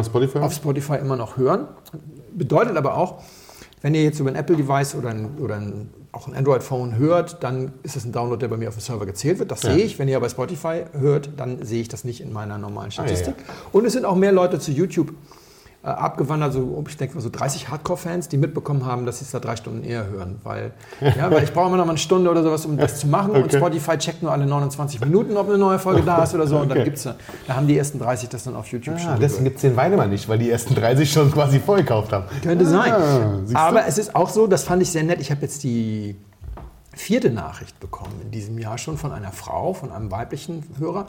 Spotify? 0.04 0.38
auf 0.38 0.52
Spotify 0.54 0.96
immer 0.96 1.16
noch 1.16 1.36
hören. 1.36 1.66
Bedeutet 2.34 2.76
aber 2.76 2.96
auch, 2.96 3.22
wenn 3.84 3.94
ihr 3.94 4.02
jetzt 4.02 4.18
über 4.18 4.30
ein 4.30 4.34
Apple-Device 4.36 4.94
oder, 4.94 5.10
ein, 5.10 5.36
oder 5.38 5.56
ein, 5.56 5.90
auch 6.10 6.26
ein 6.26 6.34
Android-Phone 6.34 6.96
hört, 6.96 7.42
dann 7.44 7.72
ist 7.82 7.96
es 7.96 8.06
ein 8.06 8.12
Download, 8.12 8.40
der 8.40 8.48
bei 8.48 8.56
mir 8.56 8.68
auf 8.68 8.76
dem 8.76 8.80
Server 8.80 9.04
gezählt 9.04 9.38
wird. 9.38 9.50
Das 9.50 9.62
Ja. 9.62 9.74
sehe 9.74 9.84
ich. 9.84 9.98
Wenn 9.98 10.08
ihr 10.08 10.18
bei 10.20 10.30
Spotify 10.30 10.84
hört, 10.98 11.28
dann 11.36 11.62
sehe 11.62 11.82
ich 11.82 11.88
das 11.88 12.02
nicht 12.02 12.22
in 12.22 12.32
meiner 12.32 12.56
normalen 12.56 12.86
Ah, 12.96 13.02
ja, 13.02 13.08
Statistik. 13.08 13.34
ja. 13.46 13.54
Und 13.72 13.84
es 13.84 13.92
sind 13.92 14.06
auch 14.06 14.16
mehr 14.16 14.32
Leute 14.32 14.58
zu 14.58 14.70
YouTube 14.72 15.12
äh, 15.84 15.88
abgewandert, 15.88 16.52
so 16.54 16.82
ich 16.88 16.96
denke 16.96 17.14
mal 17.16 17.20
so 17.20 17.28
30 17.30 17.68
Hardcore-Fans, 17.68 18.28
die 18.28 18.38
mitbekommen 18.38 18.86
haben, 18.86 19.04
dass 19.04 19.18
sie 19.18 19.24
es 19.26 19.30
da 19.32 19.38
drei 19.40 19.54
Stunden 19.56 19.84
eher 19.84 20.06
hören. 20.08 20.40
Weil, 20.42 20.72
ja, 21.00 21.30
weil 21.30 21.44
ich 21.44 21.52
brauche 21.52 21.66
immer 21.68 21.76
noch 21.76 21.84
mal 21.84 21.90
eine 21.90 21.98
Stunde 21.98 22.30
oder 22.30 22.42
sowas, 22.42 22.64
um 22.64 22.76
das 22.78 23.00
zu 23.00 23.06
machen. 23.06 23.32
Und 23.32 23.44
Okay. 23.44 23.58
Spotify 23.58 23.98
checkt 23.98 24.22
nur 24.22 24.32
alle 24.32 24.46
29 24.46 25.00
Minuten, 25.00 25.36
ob 25.36 25.48
eine 25.48 25.58
neue 25.58 25.78
Folge 25.78 26.02
da 26.02 26.22
ist 26.22 26.34
oder 26.34 26.46
so. 26.46 26.56
Und 26.58 26.68
dann 26.70 26.78
Okay. 26.78 26.84
gibt's, 26.84 27.02
da 27.02 27.14
da 27.46 27.56
haben 27.56 27.66
die 27.66 27.76
ersten 27.76 27.98
30 27.98 28.28
das 28.30 28.44
dann 28.44 28.56
auf 28.56 28.66
YouTube 28.68 28.94
Ah, 28.96 28.98
schon. 28.98 29.20
deswegen 29.20 29.44
gibt 29.44 29.56
es 29.56 29.62
den 29.62 29.76
Weinemann 29.76 30.08
nicht, 30.10 30.28
weil 30.28 30.38
die 30.38 30.50
ersten 30.50 30.74
30 30.74 31.12
schon 31.12 31.30
quasi 31.30 31.60
vorgekauft 31.60 32.12
haben. 32.12 32.24
Könnte 32.42 32.64
sein. 32.66 32.92
Ah, 32.92 33.38
siehst 33.44 33.52
du? 33.54 33.58
Aber 33.58 33.86
es 33.86 33.98
ist 33.98 34.14
auch 34.16 34.30
so, 34.30 34.46
das 34.46 34.64
fand 34.64 34.80
ich 34.82 34.90
sehr 34.90 35.02
nett. 35.02 35.20
Ich 35.20 35.30
habe 35.30 35.42
jetzt 35.42 35.62
die 35.64 36.16
vierte 36.96 37.30
Nachricht 37.30 37.78
bekommen 37.80 38.14
in 38.22 38.30
diesem 38.30 38.56
Jahr 38.58 38.78
schon 38.78 38.96
von 38.96 39.12
einer 39.12 39.32
Frau, 39.32 39.74
von 39.74 39.90
einem 39.92 40.10
weiblichen 40.10 40.62
Hörer, 40.78 41.06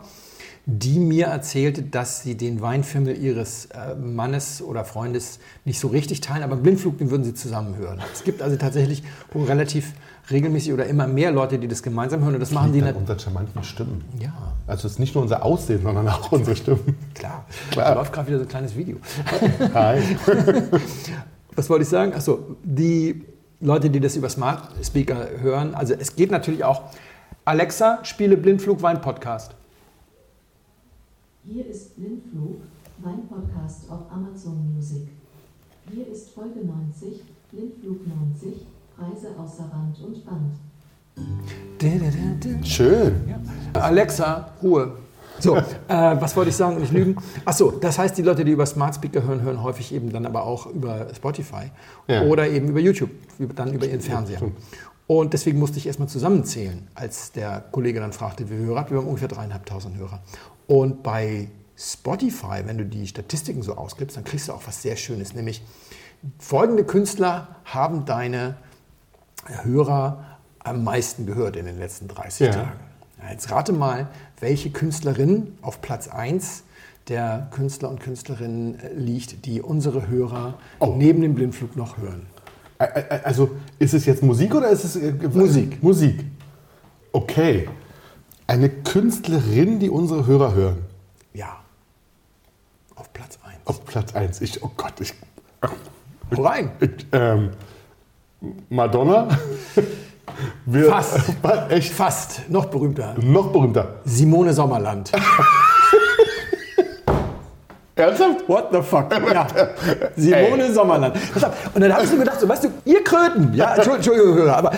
die 0.68 1.00
mir 1.00 1.28
erzählte, 1.28 1.84
dass 1.84 2.24
sie 2.24 2.36
den 2.36 2.60
Weinfimmel 2.60 3.16
ihres 3.18 3.66
äh, 3.68 3.94
Mannes 3.96 4.64
oder 4.64 4.84
Freundes 4.84 5.40
nicht 5.64 5.80
so 5.80 5.90
richtig 5.90 6.22
teilen, 6.22 6.42
aber 6.42 6.56
im 6.56 6.64
Blindflug, 6.64 6.98
den 6.98 7.12
würden 7.12 7.24
sie 7.24 7.36
zusammen 7.36 7.76
hören. 7.78 8.00
Es 8.12 8.24
gibt 8.24 8.42
also 8.42 8.58
tatsächlich 8.58 9.04
relativ 9.36 9.94
regelmäßig 10.32 10.74
oder 10.74 10.88
immer 10.88 11.06
mehr 11.06 11.32
Leute, 11.32 11.60
die 11.60 11.68
das 11.68 11.84
gemeinsam 11.84 12.24
hören 12.24 12.34
und 12.34 12.40
das 12.40 12.50
machen 12.50 12.74
die 12.74 12.82
an 12.82 12.96
unseren 12.96 13.20
charmanten 13.20 13.64
Stimmen. 13.64 14.04
Ja, 14.20 14.34
Also 14.66 14.88
es 14.88 14.94
ist 14.94 15.00
nicht 15.00 15.14
nur 15.14 15.22
unser 15.22 15.44
Aussehen, 15.44 15.84
sondern 15.84 16.08
auch 16.08 16.32
unsere 16.32 16.56
Stimmen. 16.56 16.98
klar. 17.14 17.46
Klar. 17.70 17.90
Da 17.90 17.94
läuft 17.94 18.12
gerade 18.12 18.28
wieder 18.30 18.40
so 18.40 18.46
ein 18.46 18.50
kleines 18.50 18.76
Video. 18.76 18.98
Hi. 19.76 20.02
Was 21.56 21.70
wollte 21.70 21.84
ich 21.84 21.90
sagen? 21.90 22.14
Achso, 22.14 22.58
die 22.64 23.24
Leute, 23.62 23.92
die 23.92 24.00
das 24.00 24.16
über 24.16 24.30
Smart 24.30 24.64
Speaker 24.84 25.28
hören, 25.40 25.76
also 25.76 25.94
es 25.94 26.16
geht 26.16 26.32
natürlich 26.32 26.64
auch. 26.64 26.82
Alexa, 27.46 28.00
spiele 28.04 28.36
Blindflug 28.36 28.82
Wein 28.82 29.00
Podcast. 29.02 29.56
Hier 31.48 31.66
ist 31.68 31.96
Blindflug, 31.96 32.62
mein 33.04 33.28
Podcast 33.28 33.90
auf 33.90 34.02
Amazon 34.12 34.74
Music. 34.74 35.08
Hier 35.92 36.08
ist 36.08 36.30
Folge 36.32 36.62
90, 36.66 37.22
Blindflug 37.52 38.08
90, 38.08 38.66
Preise 38.98 39.28
außer 39.38 39.70
Rand 39.72 40.00
und 40.00 40.26
Band. 40.26 40.54
Schön. 42.66 43.14
Alexa, 43.74 44.50
Ruhe. 44.64 44.98
So, 45.40 45.56
äh, 45.58 45.64
was 45.88 46.36
wollte 46.36 46.50
ich 46.50 46.56
sagen 46.56 46.80
nicht 46.80 46.92
lügen? 46.94 47.16
Achso, 47.44 47.72
das 47.72 48.00
heißt, 48.00 48.18
die 48.18 48.22
Leute, 48.24 48.44
die 48.44 48.52
über 48.52 48.66
Smart 48.66 48.96
Speaker 48.96 49.22
hören, 49.24 49.42
hören 49.42 49.62
häufig 49.62 49.94
eben 49.94 50.12
dann 50.12 50.26
aber 50.26 50.44
auch 50.46 50.66
über 50.68 51.14
Spotify 51.14 51.70
Ja. 52.08 52.24
oder 52.24 52.48
eben 52.50 52.70
über 52.70 52.80
YouTube, 52.80 53.12
dann 53.56 53.74
über 53.74 53.86
ihren 53.86 54.02
Fernseher. 54.02 54.42
Und 55.08 55.34
deswegen 55.34 55.60
musste 55.60 55.78
ich 55.78 55.86
erstmal 55.86 56.10
zusammenzählen, 56.10 56.88
als 56.96 57.32
der 57.32 57.64
Kollege 57.72 58.00
dann 58.00 58.12
fragte, 58.14 58.46
wie 58.50 58.56
viele 58.56 58.66
Hörer 58.66 58.80
habt 58.80 58.90
ihr? 58.90 58.96
Wir 58.96 59.02
haben 59.02 59.08
ungefähr 59.08 59.28
dreieinhalbtausend 59.28 59.98
Hörer. 59.98 60.20
Und 60.68 61.04
bei 61.04 61.50
Spotify, 61.78 62.62
wenn 62.66 62.78
du 62.78 62.86
die 62.86 63.06
Statistiken 63.08 63.62
so 63.62 63.76
ausgibst, 63.76 64.18
dann 64.18 64.24
kriegst 64.24 64.48
du 64.48 64.54
auch 64.54 64.62
was 64.66 64.82
sehr 64.82 64.96
Schönes, 64.96 65.34
nämlich 65.34 65.62
folgende 66.40 66.84
Künstler 66.84 67.48
haben 67.66 68.06
deine 68.06 68.56
Hörer 69.64 70.26
am 70.60 70.84
meisten 70.84 71.26
gehört 71.26 71.56
in 71.56 71.66
den 71.66 71.78
letzten 71.78 72.08
30 72.08 72.48
Ja. 72.48 72.54
Tagen. 72.54 72.80
Jetzt 73.30 73.52
rate 73.52 73.74
mal, 73.74 74.08
welche 74.40 74.72
Künstlerin 74.72 75.58
auf 75.62 75.82
Platz 75.82 76.08
1 76.08 76.64
der 77.08 77.48
Künstler 77.52 77.90
und 77.90 78.00
Künstlerinnen 78.00 78.80
äh, 78.80 78.94
liegt, 78.94 79.46
die 79.46 79.62
unsere 79.62 80.08
Hörer 80.08 80.56
Oh. 80.80 80.96
neben 80.98 81.22
dem 81.22 81.36
Blindflug 81.36 81.76
noch 81.76 81.98
hören. 81.98 82.26
Also 82.78 83.52
ist 83.80 83.94
es 83.94 84.06
jetzt 84.06 84.22
Musik 84.24 84.54
oder 84.56 84.70
ist 84.70 84.84
es 84.84 84.96
äh, 84.96 85.14
Musik. 85.32 85.82
Musik. 85.84 86.26
Okay. 87.12 87.70
Eine 88.48 88.70
Künstlerin, 88.70 89.80
die 89.80 89.90
unsere 89.90 90.26
Hörer 90.28 90.54
hören. 90.54 90.86
Ja. 91.34 91.58
Auf 92.96 93.12
Platz 93.12 93.40
1. 93.44 93.56
Auf 93.66 93.84
Platz 93.86 94.14
1. 94.16 94.42
Ich, 94.42 94.64
oh 94.64 94.72
Gott, 94.78 94.94
ich. 95.00 95.14
Hau 96.36 96.42
rein. 96.44 96.72
ich 96.80 97.06
ähm, 97.12 97.50
Madonna? 98.70 99.28
Wir, 100.66 100.90
Fast. 100.90 101.34
Was? 101.42 101.70
Echt? 101.72 101.94
Fast. 101.94 102.50
Noch 102.50 102.66
berühmter. 102.66 103.16
Noch 103.22 103.52
berühmter. 103.52 103.96
Simone 104.06 104.54
Sommerland. 104.54 105.12
Ernsthaft? 107.96 108.48
What 108.50 108.68
the 108.74 108.82
fuck? 108.82 109.10
Ja. 109.34 109.48
Simone 110.18 110.74
Sommerland. 110.74 111.16
Pass 111.34 111.46
auf. 111.46 111.54
Und 111.74 111.80
dann 111.82 111.94
habe 111.94 112.04
ich 112.04 112.10
so 112.10 112.18
gedacht, 112.18 112.40
so, 112.42 112.48
weißt 112.50 112.66
du, 112.66 112.70
ihr 112.84 113.02
Kröten, 113.04 113.54
ja, 113.54 113.74
Entschu- 113.76 113.96
Entschuldigung, 113.96 114.36
Hörer, 114.36 114.58
aber 114.58 114.72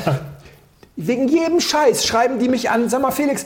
wegen 0.98 1.28
jedem 1.28 1.62
Scheiß 1.62 2.06
schreiben 2.06 2.40
die 2.40 2.50
mich 2.50 2.70
an. 2.70 2.90
Sag 2.90 3.02
mal, 3.02 3.12
Felix, 3.12 3.46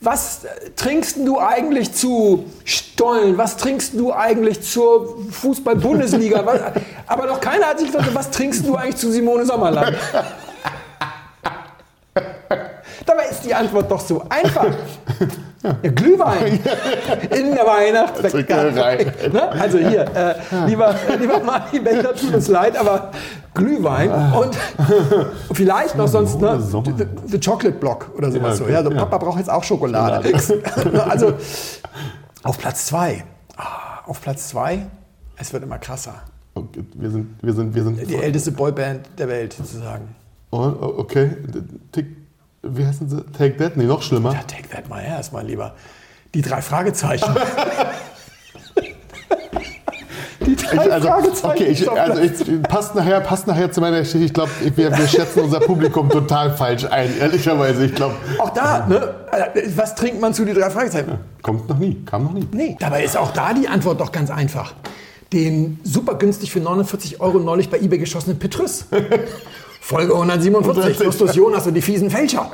was 0.00 0.44
äh, 0.44 0.70
trinkst 0.76 1.18
du 1.18 1.38
eigentlich 1.38 1.92
zu 1.92 2.46
Stollen? 2.64 3.36
Was 3.38 3.58
trinkst 3.58 3.94
du 3.94 4.12
eigentlich 4.12 4.62
zur 4.62 5.18
Fußball-Bundesliga? 5.30 6.42
Aber 7.06 7.26
noch 7.26 7.40
keiner 7.40 7.66
hat 7.66 7.78
sich 7.78 7.92
gefragt, 7.92 8.14
was 8.14 8.30
trinkst 8.30 8.66
du 8.66 8.74
eigentlich 8.76 8.96
zu 8.96 9.12
Simone 9.12 9.44
Sommerland? 9.44 9.96
Dabei 13.06 13.29
ist 13.40 13.48
die 13.48 13.54
Antwort 13.54 13.90
doch 13.90 14.00
so 14.00 14.22
einfach. 14.28 14.66
Ja, 15.62 15.74
Glühwein 15.90 16.58
in 17.38 17.54
der 17.54 17.66
Weihnachtszeit. 17.66 19.30
Ne? 19.30 19.52
Also 19.52 19.76
hier, 19.76 20.06
äh, 20.14 20.34
lieber, 20.66 20.94
lieber 21.20 21.38
Martin 21.40 21.84
Becher, 21.84 22.14
tut 22.14 22.32
uns 22.32 22.48
leid, 22.48 22.78
aber 22.78 23.10
Glühwein 23.52 24.10
und 24.32 24.56
vielleicht 25.52 25.96
noch 25.96 26.08
sonst 26.08 26.40
ne, 26.40 26.58
the, 26.62 27.04
the 27.26 27.38
Chocolate 27.38 27.78
Block 27.78 28.10
oder 28.16 28.32
sowas. 28.32 28.52
Ja, 28.52 28.54
so. 28.56 28.64
okay, 28.64 28.72
Ja, 28.72 28.82
so, 28.82 28.90
ja. 28.90 28.96
Papa 29.00 29.18
braucht 29.18 29.38
jetzt 29.38 29.50
auch 29.50 29.62
Schokolade. 29.62 30.32
also 31.06 31.34
auf 32.42 32.56
Platz 32.56 32.86
zwei. 32.86 33.22
Ah, 33.58 34.00
auf 34.06 34.22
Platz 34.22 34.48
zwei, 34.48 34.86
es 35.36 35.52
wird 35.52 35.62
immer 35.62 35.76
krasser. 35.76 36.14
Okay, 36.54 36.84
wir 36.94 37.10
sind, 37.10 37.36
wir 37.42 37.52
sind, 37.52 37.74
wir 37.74 37.84
sind. 37.84 38.08
Die 38.08 38.16
älteste 38.16 38.52
Boyband 38.52 39.10
der 39.18 39.28
Welt 39.28 39.52
sozusagen. 39.52 40.16
Oh, 40.52 40.72
oh, 40.80 40.94
okay. 40.98 41.36
Tick, 41.92 42.06
wie 42.62 42.86
heißen 42.86 43.08
sie? 43.08 43.24
Take 43.36 43.56
That? 43.56 43.76
Nee, 43.76 43.84
noch 43.84 44.02
schlimmer. 44.02 44.32
Ja, 44.32 44.42
take 44.42 44.68
that 44.68 44.88
my 44.88 45.00
ass, 45.06 45.32
mein 45.32 45.46
Lieber. 45.46 45.74
Die 46.34 46.42
drei 46.42 46.62
Fragezeichen. 46.62 47.34
Die 50.46 50.56
drei 50.56 50.72
Ich, 50.86 50.92
also, 50.92 51.08
Fragezeichen. 51.08 51.46
okay, 51.62 51.64
ich, 51.66 51.90
also 51.90 52.20
ich, 52.22 52.62
passt, 52.62 52.94
nachher, 52.94 53.20
passt 53.20 53.46
nachher 53.46 53.70
zu 53.70 53.80
meiner 53.82 53.98
Geschichte. 53.98 54.24
Ich 54.24 54.32
glaube, 54.32 54.50
wir, 54.74 54.96
wir 54.96 55.06
schätzen 55.06 55.40
unser 55.40 55.60
Publikum 55.60 56.08
total 56.08 56.56
falsch 56.56 56.84
ein, 56.86 57.10
ehrlicherweise. 57.18 57.84
Ich 57.84 57.94
glaube, 57.94 58.14
auch 58.38 58.50
da, 58.50 58.86
ne? 58.86 59.14
Was 59.76 59.94
trinkt 59.94 60.20
man 60.20 60.32
zu 60.32 60.44
die 60.46 60.54
drei 60.54 60.70
Fragezeichen? 60.70 61.18
kommt 61.42 61.68
noch 61.68 61.78
nie, 61.78 62.02
kam 62.06 62.24
noch 62.24 62.32
nie. 62.32 62.46
Nee. 62.52 62.76
Dabei 62.80 63.04
ist 63.04 63.16
auch 63.18 63.32
da 63.32 63.52
die 63.52 63.68
Antwort 63.68 64.00
doch 64.00 64.12
ganz 64.12 64.30
einfach. 64.30 64.72
Den 65.32 65.78
super 65.84 66.14
günstig 66.14 66.50
für 66.50 66.60
49 66.60 67.20
Euro 67.20 67.38
neulich 67.38 67.68
bei 67.70 67.78
eBay 67.78 67.98
geschossenen 67.98 68.38
Petrus. 68.38 68.86
Folge 69.90 70.12
147, 70.12 71.00
Justus 71.00 71.34
Jonas 71.34 71.66
und 71.66 71.74
die 71.74 71.82
fiesen 71.82 72.10
Fälscher. 72.10 72.48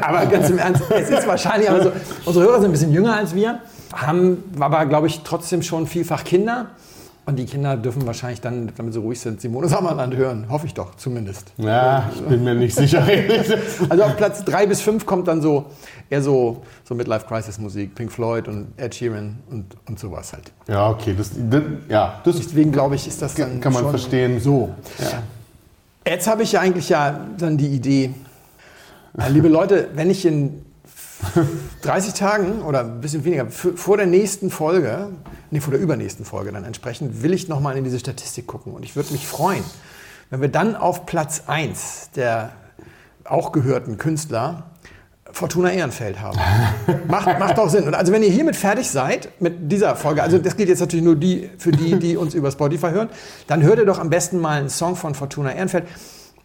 aber 0.00 0.26
ganz 0.26 0.48
im 0.48 0.58
Ernst, 0.58 0.84
es 0.90 1.10
ist 1.10 1.26
wahrscheinlich, 1.26 1.68
also, 1.68 1.90
unsere 2.24 2.44
Hörer 2.44 2.60
sind 2.60 2.66
ein 2.66 2.70
bisschen 2.70 2.92
jünger 2.92 3.16
als 3.16 3.34
wir, 3.34 3.58
haben 3.92 4.44
aber, 4.60 4.86
glaube 4.86 5.08
ich, 5.08 5.22
trotzdem 5.24 5.60
schon 5.60 5.88
vielfach 5.88 6.22
Kinder. 6.22 6.66
Und 7.26 7.40
die 7.40 7.44
Kinder 7.44 7.76
dürfen 7.76 8.06
wahrscheinlich 8.06 8.40
dann, 8.40 8.70
damit 8.76 8.92
sie 8.92 9.00
ruhig 9.00 9.18
sind, 9.18 9.40
Simone 9.40 9.68
Sommerland 9.68 10.14
hören. 10.14 10.46
Hoffe 10.48 10.66
ich 10.66 10.74
doch, 10.74 10.94
zumindest. 10.94 11.52
Ja, 11.58 12.08
ich 12.14 12.20
bin 12.22 12.44
mir 12.44 12.54
nicht 12.54 12.76
sicher. 12.76 13.04
Also 13.88 14.04
auf 14.04 14.16
Platz 14.16 14.44
3 14.44 14.66
bis 14.66 14.80
5 14.80 15.04
kommt 15.04 15.26
dann 15.26 15.42
so 15.42 15.66
eher 16.08 16.22
so, 16.22 16.62
so 16.84 16.94
Midlife-Crisis-Musik, 16.94 17.96
Pink 17.96 18.12
Floyd 18.12 18.46
und 18.46 18.68
Ed 18.76 18.94
Sheeran 18.94 19.38
und, 19.50 19.64
und 19.88 19.98
sowas 19.98 20.32
halt. 20.32 20.52
ja, 20.68 20.88
okay, 20.88 21.14
das, 21.18 21.32
das, 21.50 21.62
ja, 21.88 22.20
das 22.24 22.36
Deswegen 22.36 22.70
glaube 22.70 22.94
ich, 22.94 23.08
ist 23.08 23.20
das 23.20 23.34
dann 23.34 23.60
kann 23.60 23.72
man 23.72 23.90
verstehen. 23.90 24.38
so. 24.40 24.70
Ja. 25.00 25.22
Jetzt 26.12 26.28
habe 26.28 26.44
ich 26.44 26.52
ja 26.52 26.60
eigentlich 26.60 26.88
ja 26.88 27.26
dann 27.38 27.56
die 27.56 27.68
Idee, 27.68 28.14
liebe 29.30 29.48
Leute, 29.48 29.88
wenn 29.94 30.10
ich 30.10 30.24
in 30.24 30.64
30 31.82 32.14
Tagen 32.14 32.62
oder 32.62 32.80
ein 32.80 33.00
bisschen 33.00 33.24
weniger 33.24 33.46
vor 33.48 33.96
der 33.96 34.06
nächsten 34.06 34.50
Folge, 34.50 35.10
nee, 35.50 35.60
vor 35.60 35.72
der 35.72 35.80
übernächsten 35.80 36.24
Folge 36.24 36.52
dann 36.52 36.64
entsprechend, 36.64 37.22
will 37.22 37.32
ich 37.32 37.48
nochmal 37.48 37.76
in 37.76 37.84
diese 37.84 37.98
Statistik 37.98 38.46
gucken. 38.46 38.72
Und 38.72 38.84
ich 38.84 38.96
würde 38.96 39.12
mich 39.12 39.26
freuen, 39.26 39.64
wenn 40.30 40.40
wir 40.40 40.48
dann 40.48 40.76
auf 40.76 41.06
Platz 41.06 41.44
1 41.46 42.10
der 42.16 42.52
auch 43.24 43.52
gehörten 43.52 43.98
Künstler 43.98 44.70
Fortuna 45.32 45.70
Ehrenfeld 45.70 46.20
haben. 46.20 46.38
macht, 47.08 47.38
macht 47.38 47.58
doch 47.58 47.68
Sinn. 47.68 47.84
Und 47.84 47.94
also 47.94 48.12
wenn 48.12 48.22
ihr 48.22 48.30
hiermit 48.30 48.56
fertig 48.56 48.88
seid, 48.88 49.40
mit 49.40 49.70
dieser 49.70 49.96
Folge, 49.96 50.22
also 50.22 50.38
das 50.38 50.56
gilt 50.56 50.68
jetzt 50.68 50.80
natürlich 50.80 51.04
nur 51.04 51.16
die, 51.16 51.50
für 51.58 51.72
die, 51.72 51.98
die 51.98 52.16
uns 52.16 52.34
über 52.34 52.50
Spotify 52.50 52.90
hören, 52.90 53.08
dann 53.46 53.62
hört 53.62 53.78
ihr 53.78 53.84
doch 53.84 53.98
am 53.98 54.08
besten 54.08 54.40
mal 54.40 54.58
einen 54.58 54.70
Song 54.70 54.96
von 54.96 55.14
Fortuna 55.14 55.52
Ehrenfeld. 55.52 55.84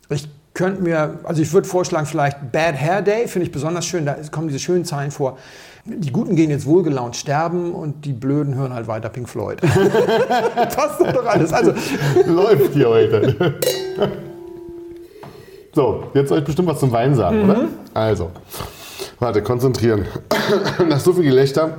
Ich 0.10 0.28
könnte 0.54 0.82
mir, 0.82 1.20
also 1.24 1.42
ich 1.42 1.54
würde 1.54 1.68
vorschlagen, 1.68 2.06
vielleicht 2.06 2.52
Bad 2.52 2.76
Hair 2.76 3.02
Day, 3.02 3.28
finde 3.28 3.46
ich 3.46 3.52
besonders 3.52 3.86
schön. 3.86 4.06
Da 4.06 4.16
kommen 4.32 4.48
diese 4.48 4.60
schönen 4.60 4.86
Zeilen 4.86 5.12
vor. 5.12 5.38
Die 5.86 6.12
Guten 6.12 6.36
gehen 6.36 6.52
jetzt 6.52 6.66
wohlgelaunt 6.66 7.16
sterben 7.16 7.74
und 7.74 8.06
die 8.06 8.14
Blöden 8.14 8.54
hören 8.54 8.74
halt 8.74 8.88
weiter 8.88 9.10
Pink 9.10 9.28
Floyd. 9.28 9.60
Passt 10.56 11.02
doch 11.02 11.26
alles. 11.26 11.52
Also, 11.52 11.74
Läuft 12.28 12.74
hier 12.74 12.90
heute. 12.90 13.56
So, 15.74 16.04
jetzt 16.14 16.30
soll 16.30 16.40
ich 16.40 16.44
bestimmt 16.46 16.68
was 16.68 16.80
zum 16.80 16.92
Wein 16.92 17.16
sagen, 17.16 17.44
oder? 17.46 17.70
Also, 17.94 18.30
warte, 19.20 19.42
konzentrieren. 19.42 20.06
Nach 20.88 21.00
so 21.00 21.14
viel 21.14 21.24
Gelächter 21.24 21.78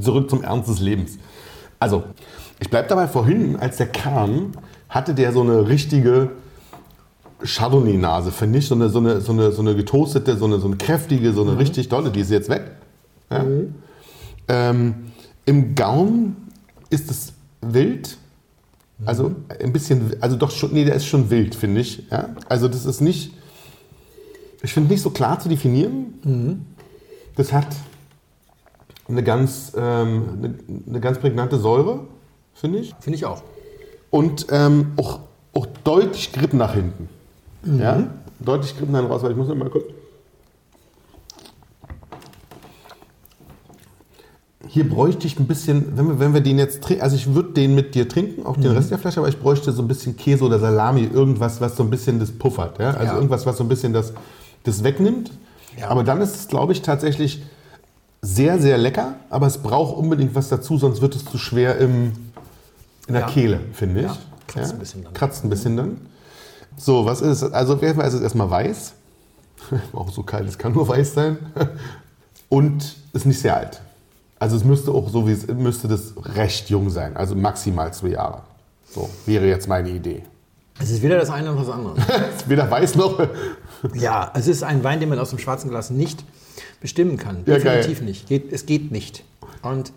zurück 0.00 0.30
zum 0.30 0.42
Ernst 0.42 0.68
des 0.68 0.80
Lebens. 0.80 1.18
Also, 1.78 2.04
ich 2.58 2.70
bleibe 2.70 2.88
dabei 2.88 3.06
vorhin, 3.06 3.56
als 3.56 3.76
der 3.76 3.86
kam, 3.86 4.52
hatte 4.88 5.14
der 5.14 5.32
so 5.32 5.42
eine 5.42 5.68
richtige 5.68 6.30
Chardonnay-Nase, 7.42 8.32
finde 8.32 8.58
ich. 8.58 8.66
So 8.66 8.74
eine, 8.74 8.88
so, 8.88 8.98
eine, 8.98 9.20
so, 9.20 9.32
eine, 9.32 9.52
so 9.52 9.62
eine 9.62 9.74
getoastete, 9.74 10.36
so 10.36 10.46
eine, 10.46 10.58
so 10.58 10.66
eine 10.66 10.76
kräftige, 10.76 11.32
so 11.32 11.42
eine 11.42 11.58
richtig 11.58 11.88
tolle, 11.88 12.10
die 12.10 12.20
ist 12.20 12.30
jetzt 12.30 12.48
weg. 12.48 12.70
Ja? 13.30 13.44
Ähm, 14.48 14.94
Im 15.44 15.74
Gaumen 15.74 16.48
ist 16.90 17.10
es 17.10 17.32
wild. 17.60 18.16
Also 19.04 19.32
ein 19.60 19.72
bisschen, 19.72 20.16
also 20.20 20.36
doch 20.36 20.50
schon, 20.50 20.72
nee, 20.72 20.84
der 20.84 20.94
ist 20.94 21.06
schon 21.06 21.28
wild, 21.28 21.54
finde 21.54 21.82
ich. 21.82 22.04
Ja? 22.10 22.30
Also 22.48 22.68
das 22.68 22.86
ist 22.86 23.00
nicht, 23.00 23.32
ich 24.62 24.72
finde 24.72 24.90
nicht 24.90 25.02
so 25.02 25.10
klar 25.10 25.38
zu 25.38 25.48
definieren. 25.48 26.66
Das 27.36 27.52
hat 27.52 27.66
eine 29.08 29.22
ganz, 29.22 29.72
ähm, 29.76 30.24
eine, 30.38 30.54
eine 30.88 31.00
ganz 31.00 31.18
prägnante 31.18 31.58
Säure, 31.58 32.00
finde 32.54 32.78
ich. 32.78 32.94
finde 33.00 33.16
ich 33.18 33.26
auch. 33.26 33.42
Und 34.10 34.46
ähm, 34.50 34.92
auch, 34.96 35.20
auch 35.52 35.66
deutlich 35.84 36.32
Grip 36.32 36.54
nach 36.54 36.74
hinten. 36.74 37.08
Ja? 37.66 38.04
Deutlich 38.40 38.72
hinten 38.72 38.94
raus, 38.96 39.22
weil 39.22 39.30
ich 39.32 39.36
muss 39.36 39.48
mal 39.48 39.68
kurz. 39.70 39.84
Hier 44.68 44.88
bräuchte 44.88 45.26
ich 45.26 45.38
ein 45.38 45.46
bisschen, 45.46 45.96
wenn 45.96 46.08
wir, 46.08 46.18
wenn 46.18 46.34
wir 46.34 46.40
den 46.40 46.58
jetzt 46.58 46.82
trinken, 46.82 47.02
also 47.02 47.14
ich 47.16 47.34
würde 47.34 47.52
den 47.52 47.74
mit 47.74 47.94
dir 47.94 48.08
trinken, 48.08 48.44
auch 48.44 48.56
den 48.56 48.72
Rest 48.72 48.90
der 48.90 48.98
Flasche, 48.98 49.20
aber 49.20 49.28
ich 49.28 49.38
bräuchte 49.38 49.72
so 49.72 49.80
ein 49.80 49.88
bisschen 49.88 50.16
Käse 50.16 50.44
oder 50.44 50.58
Salami, 50.58 51.04
irgendwas, 51.04 51.60
was 51.60 51.76
so 51.76 51.82
ein 51.82 51.90
bisschen 51.90 52.18
das 52.18 52.32
puffert. 52.32 52.78
Ja? 52.78 52.90
Also 52.90 53.04
Ja. 53.04 53.14
irgendwas, 53.14 53.46
was 53.46 53.56
so 53.58 53.64
ein 53.64 53.68
bisschen 53.68 53.92
das, 53.92 54.12
das 54.64 54.82
wegnimmt. 54.82 55.30
Ja. 55.78 55.88
Aber 55.88 56.04
dann 56.04 56.20
ist 56.20 56.34
es, 56.34 56.48
glaube 56.48 56.72
ich, 56.72 56.82
tatsächlich 56.82 57.42
sehr, 58.22 58.58
sehr 58.58 58.76
lecker, 58.76 59.14
aber 59.30 59.46
es 59.46 59.58
braucht 59.58 59.96
unbedingt 59.96 60.34
was 60.34 60.48
dazu, 60.48 60.78
sonst 60.78 61.00
wird 61.00 61.14
es 61.14 61.24
zu 61.24 61.38
schwer 61.38 61.78
im, 61.78 62.12
in 63.06 63.14
der 63.14 63.22
Ja. 63.22 63.28
Kehle, 63.28 63.60
finde 63.72 64.00
ich. 64.00 64.06
Ja, 64.06 64.16
kratzt 64.48 64.72
ein 64.72 64.78
bisschen 64.78 65.04
dann. 65.04 65.12
Kratzt 65.14 65.44
ein 65.44 65.50
bisschen 65.50 65.76
dann. 65.76 65.96
So, 66.76 67.04
was 67.06 67.20
ist 67.20 67.42
es? 67.42 67.52
Also, 67.52 67.78
erstmal 67.78 68.06
ist 68.06 68.14
es 68.14 68.20
erstmal 68.20 68.50
weiß. 68.50 68.92
auch 69.92 70.10
so 70.10 70.22
kalt, 70.22 70.48
es 70.48 70.58
kann 70.58 70.72
nur 70.72 70.86
weiß 70.86 71.14
sein. 71.14 71.38
Und 72.48 72.96
ist 73.12 73.26
nicht 73.26 73.40
sehr 73.40 73.56
alt. 73.56 73.80
Also, 74.38 74.56
es 74.56 74.64
müsste 74.64 74.92
auch 74.92 75.08
so 75.08 75.26
wie 75.26 75.32
es 75.32 75.44
ist, 75.44 75.58
müsste 75.58 75.88
das 75.88 76.12
recht 76.36 76.70
jung 76.70 76.90
sein. 76.90 77.16
Also 77.16 77.34
maximal 77.34 77.92
zwei 77.92 78.08
Jahre. 78.08 78.42
So, 78.90 79.08
wäre 79.24 79.46
jetzt 79.46 79.68
meine 79.68 79.90
Idee. 79.90 80.22
Es 80.78 80.90
ist 80.90 81.02
weder 81.02 81.18
das 81.18 81.30
eine 81.30 81.52
noch 81.52 81.60
das 81.60 81.70
andere. 81.70 81.96
Ist 82.36 82.48
weder 82.48 82.70
weiß 82.70 82.96
noch. 82.96 83.26
Ja, 83.94 84.30
es 84.34 84.46
ist 84.46 84.62
ein 84.62 84.84
Wein, 84.84 85.00
den 85.00 85.08
man 85.08 85.18
aus 85.18 85.30
dem 85.30 85.38
schwarzen 85.38 85.70
Glas 85.70 85.88
nicht 85.88 86.22
bestimmen 86.82 87.16
kann. 87.16 87.38
Ja, 87.46 87.54
Definitiv 87.54 87.98
geil. 87.98 88.06
nicht. 88.06 88.28
Geht, 88.28 88.52
es 88.52 88.66
geht 88.66 88.92
nicht. 88.92 89.24
Und, 89.62 89.92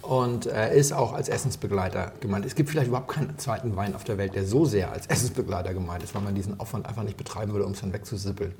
und 0.00 0.46
er 0.46 0.72
ist 0.72 0.92
auch 0.92 1.12
als 1.12 1.28
Essensbegleiter 1.28 2.12
gemeint. 2.20 2.44
Es 2.46 2.54
gibt 2.54 2.70
vielleicht 2.70 2.88
überhaupt 2.88 3.08
keinen 3.08 3.38
zweiten 3.38 3.76
Wein 3.76 3.94
auf 3.94 4.04
der 4.04 4.18
Welt, 4.18 4.34
der 4.34 4.44
so 4.46 4.64
sehr 4.64 4.90
als 4.92 5.06
Essensbegleiter 5.06 5.74
gemeint 5.74 6.02
ist, 6.02 6.14
weil 6.14 6.22
man 6.22 6.34
diesen 6.34 6.58
Aufwand 6.58 6.86
einfach 6.86 7.02
nicht 7.04 7.16
betreiben 7.16 7.52
würde, 7.52 7.66
um 7.66 7.72
es 7.72 7.80
dann 7.80 7.92
wegzusippeln. 7.92 8.52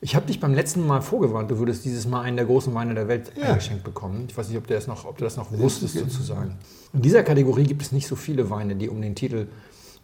Ich 0.00 0.14
habe 0.14 0.26
dich 0.26 0.38
beim 0.38 0.52
letzten 0.54 0.86
Mal 0.86 1.00
vorgewarnt, 1.00 1.50
du 1.50 1.58
würdest 1.58 1.84
dieses 1.84 2.06
Mal 2.06 2.20
einen 2.22 2.36
der 2.36 2.44
großen 2.46 2.74
Weine 2.74 2.94
der 2.94 3.08
Welt 3.08 3.32
Ja. 3.40 3.54
geschenkt 3.54 3.84
bekommen. 3.84 4.26
Ich 4.28 4.36
weiß 4.36 4.48
nicht, 4.48 4.58
ob, 4.58 4.66
der 4.66 4.80
noch, 4.86 5.06
ob 5.06 5.16
du 5.18 5.24
das 5.24 5.36
noch 5.36 5.50
wusstest, 5.50 5.94
sozusagen. 5.94 6.56
In 6.92 7.00
dieser 7.02 7.22
Kategorie 7.22 7.64
gibt 7.64 7.80
es 7.82 7.90
nicht 7.90 8.06
so 8.06 8.14
viele 8.14 8.50
Weine, 8.50 8.76
die 8.76 8.88
um 8.90 9.00
den 9.00 9.14
Titel 9.14 9.46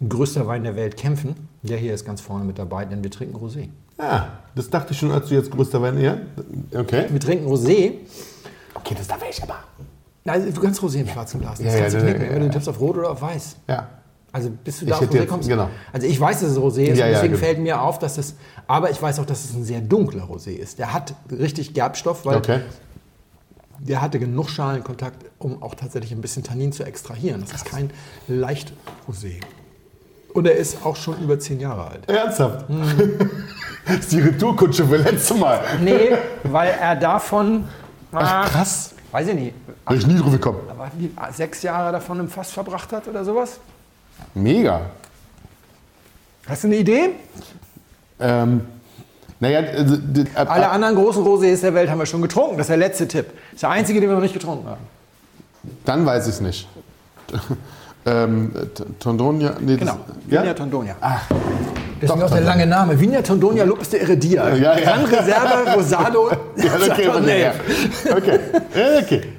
größter 0.08 0.46
Wein 0.46 0.64
der 0.64 0.74
Welt 0.76 0.96
kämpfen. 0.96 1.34
Der 1.62 1.76
hier 1.76 1.92
ist 1.92 2.06
ganz 2.06 2.22
vorne 2.22 2.44
mit 2.44 2.58
dabei, 2.58 2.86
denn 2.86 3.02
wir 3.02 3.10
trinken 3.10 3.36
Rosé. 3.36 3.68
Ja, 3.98 4.38
das 4.54 4.70
dachte 4.70 4.94
ich 4.94 4.98
schon, 4.98 5.10
als 5.10 5.28
du 5.28 5.34
jetzt 5.34 5.50
größter 5.50 5.82
Wein. 5.82 6.00
Ja, 6.00 6.16
okay. 6.74 7.04
Wir 7.10 7.20
trinken 7.20 7.46
Rosé. 7.46 7.92
Okay, 8.74 8.94
das 8.96 9.06
darf 9.06 9.20
ich 9.28 9.42
aber. 9.42 9.58
Also, 10.26 10.50
du 10.50 10.60
kannst 10.60 10.80
Rosé 10.80 10.96
im 11.00 11.08
schwarzen 11.08 11.40
Glas. 11.40 11.58
Das 11.58 11.66
Ja, 11.66 11.72
ja, 11.74 11.80
kannst 11.80 11.94
du 11.96 11.98
ja, 12.00 12.04
knicken. 12.14 12.22
ja, 12.26 12.32
ja. 12.32 12.38
du 12.38 12.50
tippst 12.50 12.68
auf 12.68 12.78
Rot 12.80 12.96
oder 12.98 13.10
auf 13.10 13.22
Weiß. 13.22 13.56
Ja. 13.68 13.88
Also 14.32 14.50
bis 14.62 14.78
du 14.78 14.84
Ich 14.84 14.90
da 14.90 14.96
auf 14.96 15.00
hätte 15.02 15.12
Rosé 15.16 15.20
jetzt- 15.22 15.28
kommst. 15.30 15.48
genau. 15.48 15.68
Also 15.92 16.06
ich 16.06 16.20
weiß, 16.20 16.40
dass 16.40 16.50
es 16.50 16.58
Rosé 16.58 16.82
ist, 16.84 16.98
Ja, 16.98 17.06
ja, 17.06 17.12
deswegen 17.14 17.32
genau. 17.34 17.44
fällt 17.44 17.58
mir 17.58 17.80
auf, 17.82 17.98
dass 17.98 18.16
es. 18.18 18.34
Aber 18.68 18.90
ich 18.90 19.00
weiß 19.02 19.18
auch, 19.18 19.26
dass 19.26 19.44
es 19.44 19.54
ein 19.54 19.64
sehr 19.64 19.80
dunkler 19.80 20.24
Rosé 20.24 20.50
ist. 20.52 20.78
Der 20.78 20.92
hat 20.92 21.14
richtig 21.32 21.74
Gerbstoff, 21.74 22.24
weil 22.26 22.36
Okay. 22.36 22.60
der 23.80 24.00
hatte 24.02 24.18
genug 24.20 24.50
Schalenkontakt, 24.50 25.24
um 25.38 25.62
auch 25.62 25.74
tatsächlich 25.74 26.12
ein 26.12 26.20
bisschen 26.20 26.44
Tannin 26.44 26.70
zu 26.72 26.84
extrahieren. 26.84 27.40
Das 27.40 27.52
ist 27.52 27.64
kein 27.64 27.90
leicht 28.28 28.72
Rosé. 29.08 29.40
Und 30.32 30.46
er 30.46 30.54
ist 30.54 30.84
auch 30.86 30.94
schon 30.94 31.20
über 31.24 31.40
zehn 31.40 31.58
Jahre 31.58 31.88
alt. 31.88 32.08
Ernsthaft? 32.08 32.66
das 33.86 33.96
ist 33.98 34.12
die 34.12 34.20
Retourkutsche 34.20 34.86
für 34.86 34.98
letztes 34.98 35.36
Mal. 35.36 35.60
Nee, 35.82 36.10
weil 36.44 36.70
er 36.80 36.94
davon. 36.94 37.64
Ach, 38.12 38.48
krass. 38.48 38.94
Weiß 39.12 39.28
ich 39.28 39.34
nicht. 39.34 39.54
Bin 39.86 39.98
ich 39.98 40.06
nie 40.06 40.18
drauf 40.18 40.30
gekommen. 40.32 40.58
Aber 40.70 40.90
wie, 40.96 41.10
sechs 41.32 41.62
Jahre 41.62 41.92
davon 41.92 42.20
im 42.20 42.28
Fass 42.28 42.50
verbracht 42.52 42.92
hat 42.92 43.08
oder 43.08 43.24
sowas? 43.24 43.58
Mega. 44.34 44.82
Hast 46.48 46.62
du 46.64 46.68
eine 46.68 46.76
Idee? 46.76 47.10
Ähm, 48.20 48.62
naja, 49.40 49.60
also, 49.60 49.96
d- 49.96 50.26
ab- 50.34 50.50
Alle 50.50 50.68
anderen 50.68 50.94
großen 50.94 51.24
Rosés 51.24 51.60
der 51.62 51.74
Welt 51.74 51.90
haben 51.90 51.98
wir 51.98 52.06
schon 52.06 52.22
getrunken. 52.22 52.56
Das 52.58 52.64
ist 52.66 52.70
der 52.70 52.76
letzte 52.76 53.08
Tipp. 53.08 53.26
Das 53.28 53.54
ist 53.54 53.62
der 53.62 53.70
einzige, 53.70 54.00
den 54.00 54.08
wir 54.10 54.14
noch 54.14 54.22
nicht 54.22 54.34
getrunken 54.34 54.68
haben. 54.68 54.80
dann 55.84 56.04
weiß 56.06 56.26
ich 56.28 56.34
es 56.34 56.40
nicht. 56.40 56.68
ähm, 58.06 58.52
Tondonia, 58.98 59.54
nee, 59.60 59.76
Genau. 59.76 59.98
Das, 60.28 60.44
ja? 60.44 60.54
Tondonia. 60.54 60.96
Ah, 61.00 61.18
Deswegen 62.00 62.22
auch 62.22 62.30
der 62.30 62.40
lange 62.40 62.66
Name. 62.66 62.98
Vigna 62.98 63.22
Tondonia 63.22 63.64
Lupus 63.64 63.90
de 63.90 64.00
Heredia. 64.00 64.54
Ja, 64.54 64.78
ja. 64.78 64.80
Gran 64.80 65.04
Reserva 65.04 65.74
Rosado. 65.74 66.30
ja, 66.56 66.70
okay, 66.90 67.08
okay, 67.08 67.42
ja. 67.42 68.16
okay. 68.16 68.40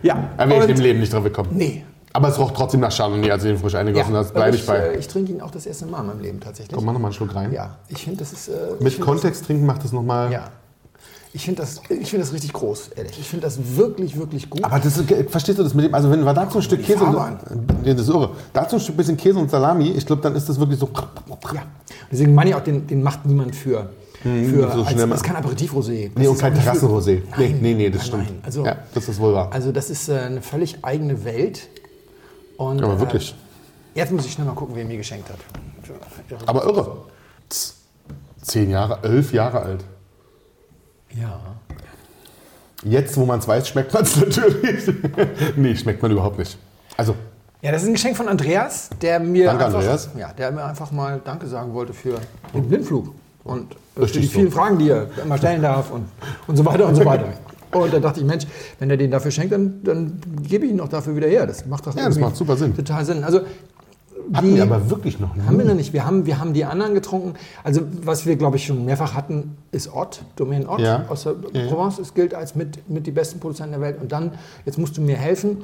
Ja. 0.03 0.13
Ja, 0.13 0.29
Da 0.37 0.49
wäre 0.49 0.65
ich 0.65 0.71
im 0.71 0.77
Leben 0.81 0.99
nicht 0.99 1.13
drauf 1.13 1.23
gekommen. 1.23 1.49
Nee. 1.53 1.83
Aber 2.13 2.27
es 2.27 2.37
roch 2.37 2.51
trotzdem 2.51 2.81
nach 2.81 2.95
Chardonnay, 2.95 3.31
als 3.31 3.43
du 3.43 3.49
den 3.49 3.57
frisch 3.57 3.75
eingegossen 3.75 4.15
hast. 4.15 4.33
Bleibe 4.33 4.55
ich 4.55 4.61
ich, 4.61 4.67
bei. 4.67 4.77
äh, 4.77 4.97
ich 4.97 5.07
trinke 5.07 5.31
ihn 5.31 5.41
auch 5.41 5.51
das 5.51 5.65
erste 5.65 5.85
Mal 5.85 6.01
in 6.01 6.07
meinem 6.07 6.19
Leben 6.19 6.39
tatsächlich. 6.41 6.75
Komm, 6.75 6.85
mach 6.85 6.93
noch 6.93 6.99
mal 6.99 7.07
einen 7.07 7.13
Schluck 7.13 7.33
rein. 7.35 7.53
Ja, 7.53 7.77
ich 7.87 8.03
finde, 8.03 8.19
das 8.19 8.33
ist. 8.33 8.49
Äh, 8.49 8.53
Mit 8.79 8.99
Kontext 8.99 9.45
trinken 9.45 9.65
macht 9.65 9.83
das 9.83 9.93
nochmal. 9.93 10.31
Ja. 10.31 10.49
Ich 11.33 11.45
finde 11.45 11.61
das, 11.61 11.81
ich 11.89 12.09
find 12.09 12.21
das 12.21 12.33
richtig 12.33 12.51
groß, 12.51 12.89
ehrlich. 12.89 13.17
Ich 13.17 13.27
finde 13.29 13.45
das 13.45 13.57
wirklich, 13.77 14.17
wirklich 14.17 14.49
gut. 14.49 14.63
Aber 14.65 14.79
das 14.79 14.97
ist, 14.97 15.09
verstehst 15.29 15.59
du 15.59 15.63
das 15.63 15.73
mit 15.73 15.85
dem, 15.85 15.93
also 15.95 16.11
wenn 16.11 16.23
wir 16.25 16.33
dazu 16.33 16.57
ein 16.57 16.61
Stück 16.61 16.83
Käse 16.83 17.05
und, 17.05 17.83
nee, 17.83 17.93
das 17.93 18.01
ist 18.03 18.09
irre. 18.09 18.31
Dazu 18.51 18.75
ein 18.75 18.81
Stück 18.81 18.97
bisschen 18.97 19.15
Käse 19.15 19.39
und 19.39 19.49
Salami, 19.49 19.91
ich 19.91 20.05
glaube, 20.05 20.21
dann 20.21 20.35
ist 20.35 20.49
das 20.49 20.59
wirklich 20.59 20.77
so. 20.77 20.89
ja. 21.53 21.61
Deswegen 22.11 22.35
meine 22.35 22.49
ich 22.49 22.55
auch, 22.55 22.61
den, 22.63 22.85
den 22.85 23.01
macht 23.01 23.25
niemand 23.25 23.55
für. 23.55 23.89
für 24.21 24.71
so 24.73 24.81
als, 24.81 24.91
schnell 24.91 25.07
mal- 25.07 25.13
das 25.15 25.21
ist 25.21 25.27
kein 25.27 25.35
Aperitif-Rosé. 25.37 26.11
Nee, 26.15 26.27
und 26.27 26.37
kein 26.37 26.53
Terrassenrosé. 26.53 27.21
Nee, 27.37 27.55
nee, 27.61 27.73
nee, 27.75 27.89
das 27.89 28.01
nein, 28.01 28.07
stimmt. 28.07 28.23
nein. 28.25 28.39
Also, 28.43 28.65
ja, 28.65 28.75
das 28.93 29.07
ist 29.07 29.19
wohl 29.19 29.33
wahr. 29.33 29.49
Also 29.53 29.71
das 29.71 29.89
ist 29.89 30.09
äh, 30.09 30.17
eine 30.19 30.41
völlig 30.41 30.83
eigene 30.83 31.23
Welt. 31.23 31.69
Und, 32.57 32.83
Aber 32.83 32.95
äh, 32.95 32.99
wirklich. 32.99 33.33
Jetzt 33.95 34.11
muss 34.11 34.25
ich 34.25 34.33
schnell 34.33 34.45
mal 34.47 34.53
gucken, 34.53 34.75
wer 34.75 34.83
mir 34.85 34.97
geschenkt 34.97 35.29
hat. 35.29 35.37
Aber 36.45 36.65
irre. 36.65 36.97
Zehn 38.41 38.69
Jahre, 38.69 38.99
elf 39.03 39.33
Jahre 39.33 39.61
alt. 39.61 39.85
Ja. 41.19 41.39
Jetzt, 42.83 43.15
wo 43.17 43.25
man 43.25 43.39
es 43.39 43.47
weiß, 43.47 43.67
schmeckt 43.67 43.93
man 43.93 44.03
es 44.03 44.15
natürlich. 44.19 44.91
nee, 45.55 45.75
schmeckt 45.75 46.01
man 46.01 46.11
überhaupt 46.11 46.39
nicht. 46.39 46.57
Also, 46.97 47.15
Ja, 47.61 47.71
das 47.71 47.83
ist 47.83 47.89
ein 47.89 47.93
Geschenk 47.93 48.17
von 48.17 48.27
Andreas, 48.27 48.89
der 49.01 49.19
mir, 49.19 49.45
Danke, 49.45 49.65
einfach, 49.65 49.79
Andreas. 49.79 50.09
Ja, 50.17 50.33
der 50.33 50.51
mir 50.51 50.63
einfach 50.65 50.91
mal 50.91 51.21
Danke 51.23 51.47
sagen 51.47 51.73
wollte 51.73 51.93
für 51.93 52.17
den 52.53 52.67
Blindflug 52.67 53.13
und 53.43 53.73
äh, 53.95 54.07
für 54.07 54.19
die 54.19 54.25
so. 54.25 54.31
vielen 54.31 54.51
Fragen, 54.51 54.79
die 54.79 54.89
er 54.89 55.07
immer 55.23 55.37
stellen 55.37 55.61
darf 55.61 55.91
und, 55.91 56.05
und 56.47 56.55
so 56.57 56.65
weiter 56.65 56.87
und 56.87 56.95
so 56.95 57.05
weiter. 57.05 57.25
Und 57.73 57.93
da 57.93 58.01
dachte 58.01 58.19
ich, 58.19 58.25
Mensch, 58.25 58.43
wenn 58.79 58.89
er 58.89 58.97
den 58.97 59.11
dafür 59.11 59.31
schenkt, 59.31 59.53
dann, 59.53 59.81
dann 59.81 60.19
gebe 60.43 60.65
ich 60.65 60.73
ihn 60.73 60.81
auch 60.81 60.89
dafür 60.89 61.15
wieder 61.15 61.29
her. 61.29 61.47
Das 61.47 61.65
macht 61.65 61.87
doch 61.87 61.95
Ja, 61.95 62.05
das 62.05 62.19
macht 62.19 62.35
super 62.35 62.57
Sinn. 62.57 62.75
Total 62.75 63.05
Sinn. 63.05 63.23
Also, 63.23 63.43
hatten 64.33 64.47
die- 64.49 64.55
wir 64.55 64.63
aber 64.63 64.89
wirklich 64.89 65.19
noch 65.19 65.35
nie. 65.35 65.41
Haben 65.43 65.57
wir 65.57 65.65
noch 65.65 65.73
nicht. 65.73 65.93
Wir 65.93 66.05
haben, 66.05 66.25
wir 66.25 66.39
haben 66.39 66.53
die 66.53 66.65
anderen 66.65 66.93
getrunken. 66.93 67.33
Also, 67.63 67.81
was 68.03 68.25
wir, 68.25 68.35
glaube 68.35 68.57
ich, 68.57 68.65
schon 68.65 68.85
mehrfach 68.85 69.13
hatten, 69.13 69.57
ist 69.71 69.93
Ott, 69.93 70.23
Domaine 70.35 70.67
Ott 70.69 70.79
Ja. 70.81 71.05
aus 71.09 71.23
der 71.23 71.35
ja. 71.53 71.67
Provence. 71.67 71.99
Es 71.99 72.13
gilt 72.13 72.33
als 72.33 72.55
mit, 72.55 72.89
mit 72.89 73.07
die 73.07 73.11
besten 73.11 73.39
Produzenten 73.39 73.71
der 73.73 73.81
Welt. 73.81 74.01
Und 74.01 74.11
dann, 74.11 74.31
jetzt 74.65 74.77
musst 74.77 74.97
du 74.97 75.01
mir 75.01 75.17
helfen, 75.17 75.57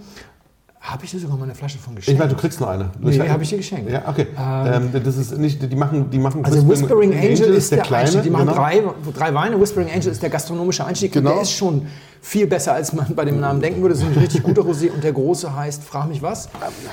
habe 0.80 1.04
ich 1.04 1.12
dir 1.12 1.20
sogar 1.20 1.36
mal 1.38 1.44
eine 1.46 1.56
Flasche 1.56 1.78
von 1.80 1.94
Ich 1.94 1.98
geschenkt. 2.06 2.22
weiß, 2.22 2.30
du 2.30 2.36
kriegst 2.36 2.62
noch 2.62 2.68
eine. 2.70 2.90
Nee, 3.00 3.12
Ich- 3.12 3.30
habe 3.30 3.44
ich 3.44 3.50
dir 3.50 3.58
geschenkt. 3.58 3.92
Ja, 3.92 4.04
okay. 4.08 4.28
Ähm, 4.38 4.92
das 5.04 5.18
ist 5.18 5.38
nicht, 5.38 5.62
die 5.70 5.76
machen, 5.76 6.10
die 6.10 6.20
machen 6.20 6.46
Also 6.46 6.68
Whispering 6.70 7.12
Angel 7.14 7.54
ist 7.56 7.72
der, 7.72 7.80
kleine. 7.82 8.04
Einstieg. 8.04 8.24
Die 8.24 8.30
machen 8.30 8.48
genau. 8.48 8.58
drei, 8.62 8.84
drei 9.14 9.34
Weine. 9.34 9.60
Whispering 9.60 9.90
Angel 9.90 10.12
ist 10.12 10.22
der 10.22 10.30
gastronomische 10.30 10.86
Einstieg. 10.86 11.12
Genau. 11.12 11.32
Der 11.32 11.42
ist 11.42 11.52
schon 11.52 11.88
viel 12.22 12.46
besser, 12.48 12.74
als 12.74 12.94
man 12.94 13.14
bei 13.16 13.26
dem 13.26 13.40
Namen 13.40 13.60
denken 13.60 13.82
würde. 13.82 13.96
Das 13.96 14.04
ist 14.04 14.10
ein 14.10 14.18
richtig 14.18 14.44
guter 14.44 14.62
Rosé. 14.62 14.92
Und 14.92 15.04
der 15.04 15.14
große 15.14 15.54
heißt, 15.54 15.84
frag 15.84 16.08
mich 16.08 16.22
was, 16.22 16.48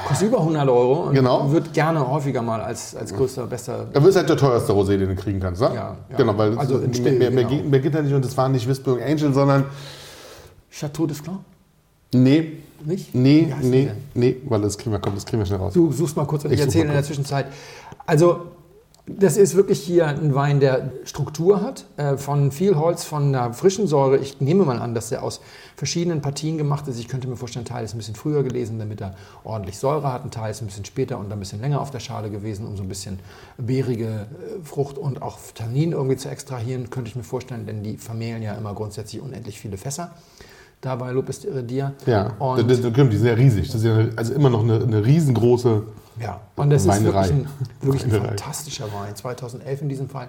kostet 0.08 0.28
über 0.28 0.38
100 0.40 0.68
Euro. 0.68 1.08
Und 1.08 1.14
Genau. 1.14 1.52
wird 1.52 1.72
gerne 1.74 2.06
häufiger 2.08 2.42
mal 2.42 2.60
als, 2.62 2.96
als 2.96 3.14
größter, 3.14 3.46
bester 3.46 3.86
Aber 3.94 4.08
ist 4.08 4.16
halt 4.16 4.28
der 4.28 4.36
teuerste 4.36 4.72
Rosé, 4.72 4.96
den 4.96 5.08
du 5.10 5.14
kriegen 5.14 5.40
kannst, 5.40 5.60
ne? 5.60 5.68
Ja, 5.74 5.96
ja. 6.10 6.16
Genau, 6.16 6.36
weil 6.38 6.58
Also 6.58 6.78
mehr, 6.78 6.94
Still, 6.94 7.12
mehr, 7.18 7.30
mehr, 7.30 7.44
genau. 7.44 7.48
geht, 7.56 7.70
mehr 7.70 7.80
geht 7.80 7.94
ja 7.94 8.02
nicht 8.02 8.14
und 8.14 8.24
das 8.24 8.36
war 8.36 8.48
nicht 8.48 8.66
Whispering 8.68 9.02
Angel, 9.02 9.32
sondern 9.32 9.64
Chateau 10.70 11.04
d'Esclan? 11.04 11.38
nee, 12.14 12.58
Nicht? 12.84 13.14
nee, 13.14 13.52
nee, 13.62 13.90
nee, 14.14 14.36
weil 14.48 14.60
das 14.60 14.76
kriegen 14.78 14.92
wir, 14.92 14.98
komm, 14.98 15.14
das 15.14 15.24
kriegen 15.24 15.40
wir 15.40 15.46
schnell 15.46 15.58
raus. 15.58 15.72
Du 15.72 15.90
suchst 15.92 16.16
mal 16.16 16.26
kurz 16.26 16.44
und 16.44 16.52
ich, 16.52 16.58
Ich 16.58 16.64
erzähle 16.64 16.86
in 16.86 16.92
der. 16.92 17.02
Zwischenzeit. 17.02 17.46
Also, 18.06 18.42
das 19.06 19.36
ist 19.36 19.54
wirklich 19.54 19.80
hier 19.80 20.06
ein 20.06 20.34
Wein, 20.34 20.60
der 20.60 20.90
Struktur 21.04 21.60
hat, 21.60 21.84
äh, 21.98 22.16
von 22.16 22.50
viel 22.50 22.76
Holz, 22.76 23.04
von 23.04 23.34
einer 23.34 23.52
frischen 23.52 23.86
Säure. 23.86 24.16
Ich 24.16 24.40
nehme 24.40 24.64
mal 24.64 24.78
an, 24.78 24.94
dass 24.94 25.10
der 25.10 25.22
aus 25.22 25.42
verschiedenen 25.76 26.22
Partien 26.22 26.56
gemacht 26.56 26.88
ist. 26.88 26.98
Ich 26.98 27.08
könnte 27.08 27.28
mir 27.28 27.36
vorstellen, 27.36 27.66
ein 27.66 27.68
Teil 27.68 27.84
ist 27.84 27.92
ein 27.92 27.98
bisschen 27.98 28.14
früher 28.14 28.42
gelesen, 28.42 28.78
damit 28.78 29.02
er 29.02 29.14
ordentlich 29.44 29.78
Säure 29.78 30.10
hat. 30.10 30.24
Ein 30.24 30.30
Teil 30.30 30.50
ist 30.50 30.62
ein 30.62 30.66
bisschen 30.66 30.86
später 30.86 31.18
und 31.18 31.30
ein 31.30 31.38
bisschen 31.38 31.60
länger 31.60 31.82
auf 31.82 31.90
der 31.90 32.00
Schale 32.00 32.30
gewesen, 32.30 32.66
um 32.66 32.78
so 32.78 32.82
ein 32.82 32.88
bisschen 32.88 33.18
beerige 33.58 34.06
äh, 34.06 34.64
Frucht 34.64 34.96
und 34.96 35.20
auch 35.20 35.38
Tannin 35.54 35.92
irgendwie 35.92 36.16
zu 36.16 36.30
extrahieren, 36.30 36.88
könnte 36.88 37.10
ich 37.10 37.16
mir 37.16 37.24
vorstellen, 37.24 37.66
denn 37.66 37.82
die 37.82 37.98
vermehlen 37.98 38.42
ja 38.42 38.54
immer 38.54 38.72
grundsätzlich 38.72 39.20
unendlich 39.20 39.60
viele 39.60 39.76
Fässer. 39.76 40.12
Da 40.84 40.96
bei 40.96 41.12
Lopez 41.12 41.42
Heredia. 41.42 41.94
Ja, 42.04 42.34
Und 42.38 42.70
das, 42.70 42.82
das, 42.82 42.92
die 42.92 43.16
sind 43.16 43.26
ja 43.26 43.32
riesig. 43.32 43.68
Das 43.68 43.76
ist 43.76 43.84
ja 43.84 44.06
also 44.16 44.34
immer 44.34 44.50
noch 44.50 44.62
eine, 44.62 44.82
eine 44.82 45.02
riesengroße. 45.02 45.82
Ja, 46.20 46.42
und 46.56 46.68
das 46.68 46.82
ist 46.82 46.88
Weinerei. 46.88 47.26
wirklich 47.30 47.32
ein, 47.32 47.48
wirklich 47.80 48.04
ein 48.04 48.10
fantastischer 48.10 48.92
Wein, 48.92 49.16
2011 49.16 49.80
in 49.80 49.88
diesem 49.88 50.10
Fall. 50.10 50.28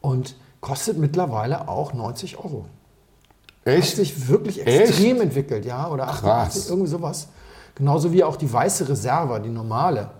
Und 0.00 0.34
kostet 0.60 0.98
mittlerweile 0.98 1.68
auch 1.68 1.92
90 1.92 2.38
Euro. 2.38 2.66
Hat 3.64 3.72
Echt? 3.74 3.94
sich 3.94 4.26
wirklich 4.26 4.66
Echt? 4.66 4.88
extrem 4.88 5.20
entwickelt, 5.20 5.64
ja, 5.64 5.88
oder 5.88 6.08
88, 6.08 6.22
Krass. 6.62 6.70
irgendwie 6.70 6.90
sowas. 6.90 7.28
Genauso 7.76 8.12
wie 8.12 8.24
auch 8.24 8.34
die 8.34 8.52
weiße 8.52 8.88
Reserve, 8.88 9.40
die 9.40 9.48
normale, 9.48 10.10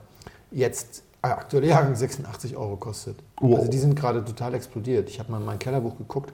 jetzt 0.53 1.03
äh, 1.23 1.66
Jahrgang 1.66 1.97
86 1.97 2.57
Euro 2.57 2.77
kostet. 2.77 3.18
Wow. 3.40 3.59
Also 3.59 3.73
die 3.73 3.79
sind 3.79 3.97
gerade 3.97 4.25
total 4.25 4.55
explodiert. 4.55 5.09
Ich 5.11 5.18
habe 5.18 5.33
mal 5.33 5.38
in 5.38 5.47
mein 5.47 5.59
Kellerbuch 5.59 5.99
geguckt. 5.99 6.33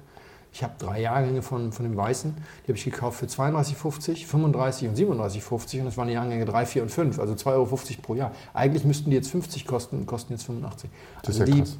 Ich 0.54 0.62
habe 0.62 0.74
drei 0.78 1.00
Jahrgänge 1.00 1.42
von, 1.42 1.72
von 1.72 1.84
dem 1.84 1.96
Weißen, 1.96 2.32
die 2.62 2.68
habe 2.68 2.78
ich 2.78 2.84
gekauft 2.84 3.18
für 3.18 3.26
32,50, 3.26 4.24
35 4.24 4.88
und 4.88 4.96
37,50 4.96 5.80
und 5.80 5.86
das 5.86 5.96
waren 5.96 6.06
die 6.06 6.14
Jahrgänge 6.14 6.44
3, 6.44 6.64
4 6.64 6.82
und 6.84 6.90
5, 6.90 7.18
also 7.18 7.34
2,50 7.34 7.46
Euro 7.48 7.78
pro 8.00 8.14
Jahr. 8.14 8.30
Eigentlich 8.54 8.84
müssten 8.84 9.10
die 9.10 9.16
jetzt 9.16 9.32
50 9.32 9.66
kosten 9.66 9.98
und 9.98 10.06
kosten 10.06 10.32
jetzt 10.32 10.44
85. 10.44 10.88
Das 11.22 11.34
ist 11.34 11.40
Also 11.40 11.52
ja 11.52 11.64
die 11.64 11.70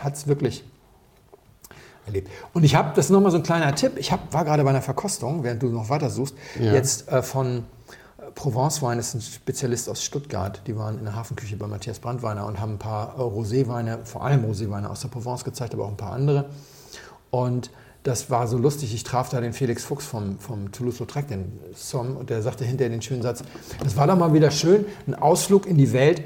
hat 0.00 0.14
es 0.16 0.26
wirklich 0.26 0.64
erlebt. 2.06 2.30
Und 2.54 2.64
ich 2.64 2.74
habe, 2.74 2.92
das 2.96 3.04
ist 3.04 3.10
nochmal 3.10 3.30
so 3.32 3.36
ein 3.36 3.42
kleiner 3.42 3.74
Tipp, 3.74 3.92
ich 3.96 4.10
hab, 4.12 4.32
war 4.32 4.46
gerade 4.46 4.64
bei 4.64 4.70
einer 4.70 4.80
Verkostung, 4.80 5.44
während 5.44 5.62
du 5.62 5.68
noch 5.68 5.90
weiter 5.90 6.08
suchst, 6.08 6.34
Ja. 6.58 6.72
jetzt 6.72 7.08
äh, 7.08 7.22
von 7.22 7.58
äh, 7.58 8.30
Provence 8.34 8.80
Wein, 8.80 8.96
das 8.96 9.08
ist 9.08 9.14
ein 9.14 9.20
Spezialist 9.20 9.90
aus 9.90 10.02
Stuttgart, 10.02 10.62
die 10.66 10.74
waren 10.78 10.98
in 10.98 11.04
der 11.04 11.14
Hafenküche 11.16 11.56
bei 11.56 11.66
Matthias 11.66 11.98
Brandweiner 11.98 12.46
und 12.46 12.58
haben 12.58 12.72
ein 12.72 12.78
paar 12.78 13.14
äh, 13.18 13.20
Roséweine, 13.20 14.06
vor 14.06 14.24
allem 14.24 14.42
Roséweine 14.46 14.86
aus 14.86 15.00
der 15.00 15.08
Provence 15.08 15.44
gezeigt, 15.44 15.74
aber 15.74 15.84
auch 15.84 15.90
ein 15.90 15.98
paar 15.98 16.12
andere. 16.12 16.46
Und 17.30 17.70
das 18.02 18.30
war 18.30 18.48
so 18.48 18.58
lustig, 18.58 18.94
ich 18.94 19.04
traf 19.04 19.28
da 19.28 19.40
den 19.40 19.52
Felix 19.52 19.84
Fuchs 19.84 20.04
vom, 20.06 20.38
vom 20.38 20.72
Toulouse-Lautrec, 20.72 21.28
den 21.28 21.52
Somm, 21.74 22.16
und 22.16 22.30
der 22.30 22.42
sagte 22.42 22.64
hinterher 22.64 22.90
den 22.90 23.02
schönen 23.02 23.22
Satz, 23.22 23.42
das 23.82 23.96
war 23.96 24.06
doch 24.06 24.16
mal 24.18 24.32
wieder 24.34 24.50
schön, 24.50 24.84
ein 25.06 25.14
Ausflug 25.14 25.66
in 25.66 25.76
die 25.78 25.92
Welt, 25.92 26.22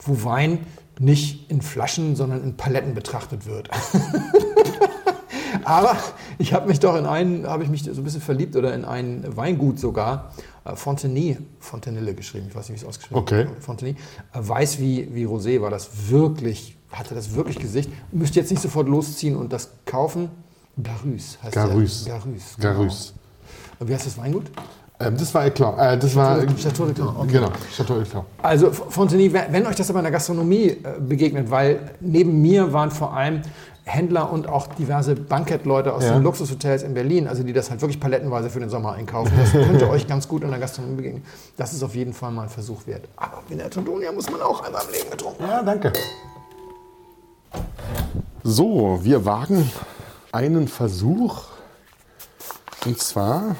wo 0.00 0.24
Wein 0.24 0.58
nicht 0.98 1.50
in 1.50 1.62
Flaschen, 1.62 2.14
sondern 2.14 2.42
in 2.44 2.56
Paletten 2.56 2.94
betrachtet 2.94 3.46
wird. 3.46 3.70
Aber 5.64 5.96
ich 6.38 6.52
habe 6.52 6.68
mich 6.68 6.80
doch 6.80 6.96
in 6.96 7.06
einen, 7.06 7.46
habe 7.46 7.62
ich 7.62 7.70
mich 7.70 7.84
so 7.84 7.90
ein 7.92 8.04
bisschen 8.04 8.20
verliebt 8.20 8.54
oder 8.56 8.74
in 8.74 8.84
ein 8.84 9.24
Weingut 9.36 9.78
sogar, 9.78 10.32
äh, 10.64 10.76
Fontenay, 10.76 11.38
Fontenille 11.58 12.14
geschrieben, 12.14 12.46
ich 12.48 12.54
weiß 12.54 12.68
nicht, 12.68 12.80
wie 12.80 12.84
es 12.84 12.88
ausgesprochen 12.88 13.22
Okay. 13.22 13.48
wird. 13.48 13.62
Fontenay, 13.64 13.92
äh, 13.92 13.94
weiß 14.32 14.78
wie, 14.78 15.14
wie 15.14 15.26
Rosé 15.26 15.60
war 15.62 15.70
das 15.70 16.10
wirklich, 16.10 16.76
hatte 16.90 17.14
das 17.14 17.34
wirklich 17.34 17.58
Gesicht. 17.58 17.90
Müsst 18.12 18.34
jetzt 18.36 18.50
nicht 18.50 18.62
sofort 18.62 18.88
losziehen 18.88 19.36
und 19.36 19.52
das 19.52 19.70
kaufen. 19.86 20.30
Garus 20.82 21.38
heißt 21.42 21.54
Garus. 21.54 22.04
der. 22.04 22.14
Garus. 22.14 22.56
Garus. 22.58 23.12
Genau. 23.14 23.74
Und 23.80 23.88
wie 23.88 23.94
heißt 23.94 24.06
das 24.06 24.18
Weingut? 24.18 24.44
Ähm, 25.00 25.16
das 25.16 25.34
war 25.34 25.44
Eclat. 25.46 25.78
Äh, 25.78 25.98
das 25.98 26.14
war. 26.14 26.38
Chateau 26.56 26.84
d'Eclat, 26.84 27.16
okay. 27.18 27.32
Genau, 27.32 27.50
Chateau 27.76 28.00
Eclat. 28.00 28.24
Also 28.42 28.70
Fontenay, 28.70 29.32
wenn 29.32 29.66
euch 29.66 29.76
das 29.76 29.90
aber 29.90 29.98
in 30.00 30.04
der 30.04 30.12
Gastronomie 30.12 30.68
äh, 30.68 30.78
begegnet, 31.00 31.50
weil 31.50 31.90
neben 32.00 32.40
mir 32.40 32.72
waren 32.72 32.90
vor 32.90 33.12
allem 33.12 33.42
Händler 33.86 34.32
und 34.32 34.48
auch 34.48 34.68
diverse 34.68 35.14
Bankettleute 35.14 35.92
aus 35.92 36.04
Ja. 36.04 36.14
den 36.14 36.22
Luxushotels 36.22 36.82
in 36.84 36.94
Berlin, 36.94 37.28
also 37.28 37.42
die 37.42 37.52
das 37.52 37.70
halt 37.70 37.82
wirklich 37.82 38.00
palettenweise 38.00 38.48
für 38.48 38.60
den 38.60 38.70
Sommer 38.70 38.92
einkaufen. 38.92 39.32
Das 39.36 39.50
könnte 39.52 39.88
euch 39.90 40.06
ganz 40.06 40.26
gut 40.26 40.42
in 40.42 40.50
der 40.50 40.58
Gastronomie 40.58 40.96
begegnen. 40.96 41.22
Das 41.58 41.72
ist 41.74 41.82
auf 41.82 41.94
jeden 41.94 42.14
Fall 42.14 42.30
mal 42.30 42.44
ein 42.44 42.48
Versuch 42.48 42.86
wert. 42.86 43.06
Aber 43.16 43.42
Vinette 43.48 43.78
Antonia 43.80 44.10
muss 44.12 44.30
man 44.30 44.40
auch 44.40 44.62
einmal 44.64 44.82
im 44.86 44.92
Leben 44.94 45.10
getrunken 45.10 45.42
haben. 45.42 45.50
Ja, 45.50 45.62
danke. 45.62 45.92
So, 48.42 49.00
wir 49.02 49.24
wagen 49.24 49.70
einen 50.34 50.66
Versuch. 50.66 51.44
Und 52.84 52.98
zwar 52.98 53.54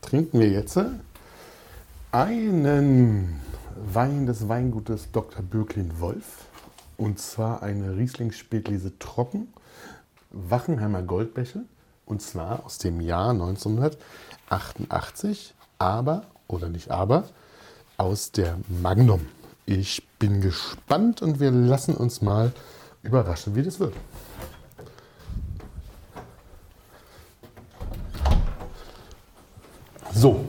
trinken 0.00 0.38
wir 0.38 0.48
jetzt 0.48 0.78
einen 2.12 3.40
Wein 3.92 4.26
des 4.26 4.48
Weingutes 4.48 5.10
Dr. 5.10 5.42
Böcklin-Wolf. 5.42 6.44
Und 6.96 7.18
zwar 7.18 7.64
eine 7.64 7.96
Riesling-Spätlese 7.96 8.96
trocken, 9.00 9.52
Wachenheimer 10.30 11.02
Goldbecher. 11.02 11.62
Und 12.06 12.22
zwar 12.22 12.64
aus 12.64 12.78
dem 12.78 13.00
Jahr 13.00 13.30
1988. 13.30 15.54
Aber, 15.78 16.22
oder 16.46 16.68
nicht 16.68 16.92
aber, 16.92 17.24
aus 17.96 18.30
der 18.30 18.58
Magnum. 18.80 19.26
Ich 19.66 20.06
bin 20.20 20.40
gespannt 20.40 21.20
und 21.20 21.40
wir 21.40 21.50
lassen 21.50 21.96
uns 21.96 22.22
mal 22.22 22.52
überraschen, 23.02 23.56
wie 23.56 23.64
das 23.64 23.80
wird. 23.80 23.94
So, 30.14 30.44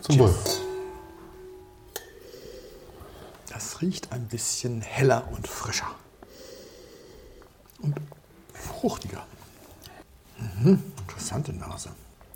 zum 0.00 0.18
Wohl. 0.18 0.34
Das 3.52 3.80
riecht 3.80 4.12
ein 4.12 4.26
bisschen 4.26 4.80
heller 4.80 5.24
und 5.34 5.46
frischer. 5.46 5.86
Und 7.80 7.94
fruchtiger. 8.52 9.22
Mhm, 10.60 10.82
interessante 11.06 11.52
Nase. 11.52 11.90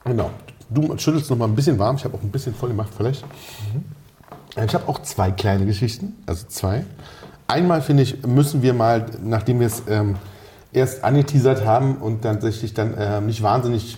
Genau. 0.04 0.30
Du 0.70 0.96
schüttelst 0.98 1.30
noch 1.30 1.36
mal 1.36 1.46
ein 1.46 1.54
bisschen 1.54 1.78
warm. 1.78 1.96
Ich 1.96 2.04
habe 2.04 2.16
auch 2.16 2.22
ein 2.22 2.30
bisschen 2.30 2.54
voll 2.54 2.68
gemacht, 2.68 2.90
vielleicht. 2.96 3.24
Äh, 4.54 4.66
Ich 4.66 4.74
habe 4.74 4.86
auch 4.88 5.02
zwei 5.02 5.30
kleine 5.30 5.66
Geschichten, 5.66 6.16
also 6.26 6.46
zwei. 6.46 6.84
Einmal 7.46 7.80
finde 7.82 8.02
ich, 8.02 8.24
müssen 8.26 8.60
wir 8.62 8.74
mal, 8.74 9.06
nachdem 9.22 9.60
wir 9.60 9.66
es 9.66 9.82
ähm, 9.88 10.16
erst 10.72 11.02
angeteasert 11.02 11.64
haben 11.64 11.96
und 11.96 12.24
dann 12.24 12.36
tatsächlich 12.36 12.74
dann 12.74 12.94
ähm, 12.98 13.26
nicht 13.26 13.42
wahnsinnig, 13.42 13.96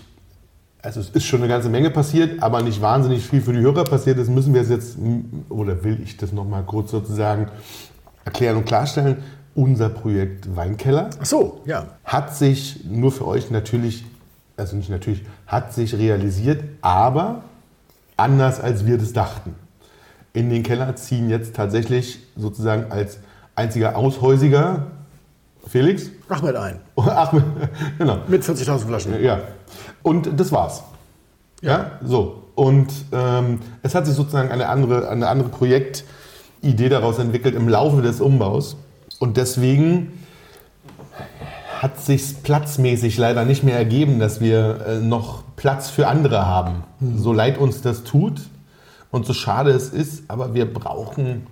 also 0.82 1.00
es 1.00 1.10
ist 1.10 1.24
schon 1.24 1.40
eine 1.40 1.48
ganze 1.48 1.68
Menge 1.68 1.90
passiert, 1.90 2.42
aber 2.42 2.62
nicht 2.62 2.80
wahnsinnig 2.80 3.26
viel 3.26 3.42
für 3.42 3.52
die 3.52 3.60
Hörer 3.60 3.84
passiert 3.84 4.18
ist, 4.18 4.28
müssen 4.28 4.54
wir 4.54 4.62
es 4.62 4.68
jetzt, 4.68 4.96
oder 5.48 5.84
will 5.84 6.00
ich 6.02 6.16
das 6.16 6.32
noch 6.32 6.46
mal 6.46 6.62
kurz 6.62 6.90
sozusagen 6.90 7.48
erklären 8.24 8.56
und 8.56 8.64
klarstellen. 8.64 9.18
Unser 9.54 9.88
Projekt 9.88 10.54
Weinkeller 10.56 11.10
Ach 11.20 11.26
so, 11.26 11.60
ja. 11.66 11.86
hat 12.04 12.34
sich 12.34 12.84
nur 12.84 13.10
für 13.10 13.26
euch 13.26 13.50
natürlich, 13.50 14.04
also 14.56 14.76
nicht 14.76 14.90
natürlich, 14.90 15.22
hat 15.46 15.74
sich 15.74 15.94
realisiert, 15.94 16.62
aber 16.80 17.42
anders 18.16 18.60
als 18.60 18.86
wir 18.86 18.96
das 18.96 19.12
dachten. 19.12 19.54
in 20.32 20.50
den 20.50 20.62
Keller 20.62 20.94
ziehen 20.94 21.28
jetzt 21.28 21.56
tatsächlich 21.56 22.20
sozusagen 22.36 22.92
als 22.92 23.18
einziger 23.56 23.96
Aushäusiger 23.96 24.86
Felix. 25.66 26.10
Ahmed 26.28 26.56
ein. 26.56 26.80
Ahmed, 26.96 27.44
genau. 27.98 28.18
Mit 28.28 28.42
40.000 28.42 28.78
Flaschen. 28.86 29.22
Ja. 29.22 29.40
Und 30.02 30.28
das 30.38 30.52
war's. 30.52 30.82
Ja, 31.62 31.92
so. 32.02 32.44
Und 32.54 32.88
ähm, 33.12 33.60
es 33.82 33.94
hat 33.94 34.06
sich 34.06 34.14
sozusagen 34.14 34.50
eine 34.50 34.68
andere, 34.68 35.08
eine 35.08 35.28
andere 35.28 35.48
Projektidee 35.48 36.88
daraus 36.88 37.18
entwickelt 37.18 37.54
im 37.54 37.68
Laufe 37.68 38.02
des 38.02 38.20
Umbaus. 38.20 38.76
Und 39.18 39.36
deswegen 39.36 40.12
hat 41.80 42.00
sich 42.00 42.42
platzmäßig 42.42 43.16
leider 43.16 43.44
nicht 43.44 43.64
mehr 43.64 43.76
ergeben, 43.76 44.18
dass 44.18 44.40
wir 44.40 44.84
äh, 44.86 44.98
noch 44.98 45.44
Platz 45.56 45.88
für 45.88 46.08
andere 46.08 46.46
haben. 46.46 46.84
So 47.16 47.32
leid 47.32 47.58
uns 47.58 47.80
das 47.80 48.04
tut 48.04 48.42
und 49.10 49.26
so 49.26 49.32
schade 49.32 49.70
es 49.70 49.88
ist, 49.88 50.24
aber 50.28 50.54
wir 50.54 50.70
brauchen 50.70 51.46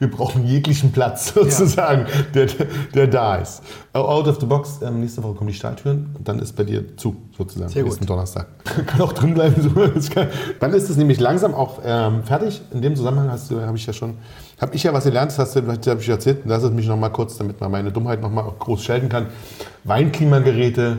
wir 0.00 0.10
brauchen 0.10 0.44
jeglichen 0.46 0.90
Platz 0.90 1.32
sozusagen, 1.34 2.06
der, 2.34 2.46
der 2.94 3.06
da 3.06 3.36
ist. 3.36 3.62
Out 3.92 4.26
of 4.26 4.40
the 4.40 4.46
box, 4.46 4.80
ähm, 4.82 5.00
nächste 5.00 5.22
Woche 5.22 5.34
kommen 5.34 5.48
die 5.48 5.54
Stahltüren 5.54 6.14
und 6.18 6.26
dann 6.26 6.38
ist 6.40 6.56
bei 6.56 6.64
dir 6.64 6.96
zu, 6.96 7.14
sozusagen, 7.36 7.70
Sehr 7.70 7.82
gut. 7.82 7.90
nächsten 7.92 8.06
Donnerstag. 8.06 8.46
kann 8.86 9.00
auch 9.00 9.12
drin 9.12 9.34
bleiben. 9.34 9.54
So. 9.62 9.86
Das 9.86 10.10
kann- 10.10 10.28
Dann 10.58 10.72
ist 10.72 10.90
es 10.90 10.96
nämlich 10.96 11.20
langsam 11.20 11.54
auch 11.54 11.78
ähm, 11.84 12.24
fertig. 12.24 12.60
In 12.72 12.82
dem 12.82 12.96
Zusammenhang 12.96 13.28
habe 13.30 13.76
ich 13.76 13.86
ja 13.86 13.92
schon, 13.92 14.14
habe 14.60 14.74
ich 14.74 14.82
ja 14.82 14.92
was 14.92 15.04
gelernt, 15.04 15.30
das 15.32 15.38
hast 15.38 15.56
du, 15.56 15.60
das 15.62 15.86
habe 15.86 16.00
ich 16.00 16.08
erzählt, 16.08 16.38
lass 16.46 16.62
es 16.62 16.70
mich 16.72 16.86
noch 16.88 16.96
mal 16.96 17.10
kurz, 17.10 17.36
damit 17.36 17.60
man 17.60 17.70
meine 17.70 17.92
Dummheit 17.92 18.20
noch 18.20 18.30
mal 18.30 18.42
auch 18.42 18.58
groß 18.58 18.82
schelten 18.82 19.08
kann. 19.08 19.26
Weinklimageräte 19.84 20.98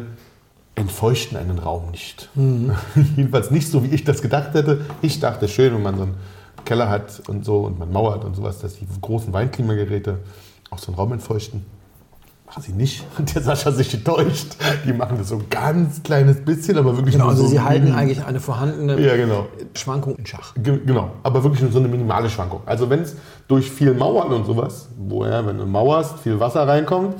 entfeuchten 0.75 1.37
einen 1.37 1.59
Raum 1.59 1.91
nicht. 1.91 2.29
Jedenfalls 3.15 3.51
nicht 3.51 3.67
so, 3.69 3.83
wie 3.83 3.87
ich 3.95 4.03
das 4.03 4.21
gedacht 4.21 4.53
hätte. 4.53 4.81
Ich 5.01 5.19
dachte, 5.19 5.47
schön, 5.47 5.73
wenn 5.73 5.81
man 5.83 5.97
so 5.97 6.03
einen 6.03 6.13
Keller 6.65 6.89
hat 6.89 7.21
und 7.28 7.45
so 7.45 7.60
und 7.60 7.80
man 7.80 7.91
mauert 7.91 8.24
und 8.26 8.36
sowas, 8.36 8.60
dass 8.60 8.76
die 8.76 8.88
großen 9.02 9.32
Weinklimageräte 9.34 10.19
auch 10.69 10.78
so 10.80 10.88
einen 10.88 10.95
Raum 10.97 11.13
entfeuchten. 11.13 11.65
Machen 12.47 12.63
sie 12.63 12.74
nicht. 12.74 13.06
Und 13.17 13.34
der 13.34 13.41
Sascha 13.41 13.71
sich 13.71 13.89
getäuscht. 13.89 14.58
Die 14.86 14.91
machen 14.91 15.17
das 15.17 15.30
so 15.30 15.36
ein 15.36 15.45
ganz 15.50 16.04
kleines 16.04 16.43
bisschen, 16.43 16.78
aber 16.78 16.97
wirklich 16.97 17.13
Genau, 17.13 17.26
nur 17.26 17.32
also 17.32 17.43
so 17.43 17.50
sie 17.50 17.62
halten 17.62 17.93
eigentlich 17.93 18.26
eine 18.26 18.41
vorhandene 18.41 19.00
Ja, 19.00 19.15
genau. 19.15 19.47
Schwankung 19.74 20.15
in 20.17 20.26
Schach. 20.26 20.54
Ge- 20.56 20.82
Genau, 20.86 21.12
aber 21.24 21.43
wirklich 21.43 21.62
nur 21.62 21.71
so 21.71 21.80
eine 21.80 21.88
minimale 21.88 22.30
Schwankung. 22.30 22.60
Also 22.65 22.89
wenn 22.89 23.04
es 23.04 23.15
durch 23.47 23.71
viel 23.71 23.93
Mauern 23.93 24.34
und 24.34 24.45
sowas, 24.45 24.89
wo 24.97 25.26
ja, 25.26 25.45
wenn 25.47 25.60
du 25.60 25.65
mauerst, 25.65 26.19
viel 26.19 26.41
Wasser 26.41 26.67
reinkommt, 26.67 27.15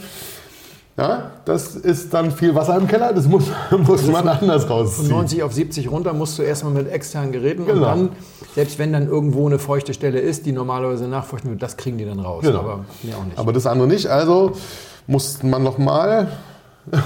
ja, 0.98 1.32
das 1.46 1.76
ist 1.76 2.14
dann 2.14 2.32
viel 2.32 2.54
Wasser 2.54 2.78
im 2.78 2.88
Keller, 2.88 3.14
das 3.14 3.28
muss, 3.28 3.46
muss 3.72 4.06
man 4.08 4.28
anders 4.28 4.66
Von 4.66 4.72
rausziehen. 4.78 5.10
90 5.10 5.44
auf 5.44 5.54
70 5.54 5.90
runter 5.90 6.14
musst 6.14 6.38
du 6.38 6.44
erstmal 6.44 6.74
mit 6.74 6.92
externen 6.92 7.32
Geräten 7.32 7.62
und 7.64 7.68
Genau. 7.68 7.86
dann, 7.86 8.10
selbst 8.56 8.78
wenn 8.78 8.92
dann 8.94 9.08
irgendwo 9.08 9.48
eine 9.48 9.58
feuchte 9.58 9.94
Stelle 9.94 10.20
ist, 10.20 10.46
die 10.46 10.52
normalerweise 10.52 11.08
nachfeuchten 11.08 11.50
wird, 11.52 11.64
das 11.64 11.78
kriegen 11.78 11.98
die 11.98 12.06
dann 12.06 12.20
raus. 12.20 12.44
Genau. 12.44 12.60
Aber 12.60 12.86
mir 13.04 13.18
auch 13.18 13.24
nicht. 13.24 13.38
Aber 13.40 13.54
das 13.54 13.66
andere 13.66 13.88
nicht, 13.88 14.08
also 14.08 14.52
musste 15.08 15.46
man 15.48 15.64
nochmal 15.64 16.28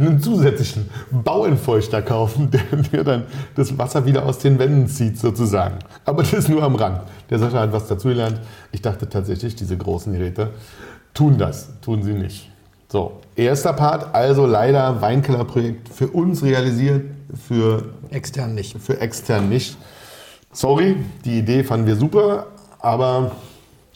einen 0.00 0.20
zusätzlichen 0.20 0.88
Bauentfeuchter 1.10 2.02
kaufen, 2.02 2.50
der, 2.72 2.78
der 2.92 3.04
dann 3.04 3.22
das 3.54 3.76
Wasser 3.78 4.04
wieder 4.06 4.24
aus 4.26 4.38
den 4.38 4.58
Wänden 4.58 4.88
zieht 4.88 5.18
sozusagen. 5.18 5.78
Aber 6.04 6.22
das 6.22 6.32
ist 6.32 6.48
nur 6.48 6.62
am 6.62 6.74
Rand. 6.74 7.00
Der 7.30 7.38
Sascha 7.38 7.60
hat 7.60 7.72
was 7.72 7.86
dazugelernt. 7.86 8.40
Ich 8.72 8.82
dachte 8.82 9.08
tatsächlich, 9.08 9.54
diese 9.56 9.76
großen 9.76 10.12
Geräte 10.12 10.50
tun 11.14 11.38
das, 11.38 11.68
tun 11.80 12.02
sie 12.02 12.12
nicht. 12.14 12.50
So, 12.96 13.12
erster 13.34 13.74
Part, 13.74 14.14
also 14.14 14.46
leider 14.46 15.02
Weinkellerprojekt 15.02 15.90
für 15.90 16.08
uns 16.08 16.42
realisiert, 16.42 17.04
für 17.46 17.92
Extern 18.08 18.54
nicht. 18.54 18.78
für 18.80 18.98
extern 18.98 19.50
nicht. 19.50 19.76
Sorry, 20.50 20.96
die 21.26 21.40
Idee 21.40 21.62
fanden 21.62 21.86
wir 21.86 21.96
super, 21.96 22.46
aber 22.78 23.32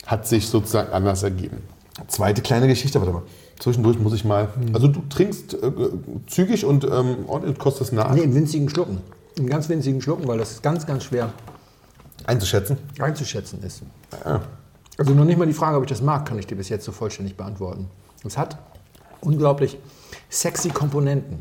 hat 0.04 0.26
sich 0.26 0.46
sozusagen 0.46 0.92
anders 0.92 1.22
ergeben. 1.22 1.62
Zweite 2.08 2.42
kleine 2.42 2.68
Geschichte, 2.68 3.00
warte 3.00 3.14
mal. 3.14 3.22
Zwischendurch 3.58 3.98
muss 3.98 4.12
ich 4.12 4.26
mal. 4.26 4.48
Also 4.74 4.88
du 4.88 5.00
trinkst 5.08 5.54
äh, 5.54 5.72
zügig 6.26 6.66
und 6.66 6.84
ähm, 6.84 7.24
ordentlich 7.26 7.58
kostet 7.58 7.86
es 7.86 7.92
nach 7.92 8.12
Nee, 8.12 8.20
in 8.20 8.34
winzigen 8.34 8.68
Schlucken. 8.68 9.00
In 9.38 9.46
ganz 9.46 9.70
winzigen 9.70 10.02
Schlucken, 10.02 10.28
weil 10.28 10.36
das 10.36 10.60
ganz, 10.60 10.84
ganz 10.84 11.04
schwer 11.04 11.32
einzuschätzen. 12.26 12.76
einzuschätzen 12.98 13.62
ist. 13.62 13.80
Ja. 14.26 14.42
Also 14.98 15.14
noch 15.14 15.24
nicht 15.24 15.38
mal 15.38 15.46
die 15.46 15.54
Frage, 15.54 15.78
ob 15.78 15.84
ich 15.84 15.88
das 15.88 16.02
mag, 16.02 16.26
kann 16.26 16.38
ich 16.38 16.46
dir 16.46 16.56
bis 16.56 16.68
jetzt 16.68 16.84
so 16.84 16.92
vollständig 16.92 17.38
beantworten. 17.38 17.88
Es 18.22 18.36
hat 18.36 18.58
unglaublich 19.20 19.78
sexy 20.28 20.68
Komponenten. 20.70 21.40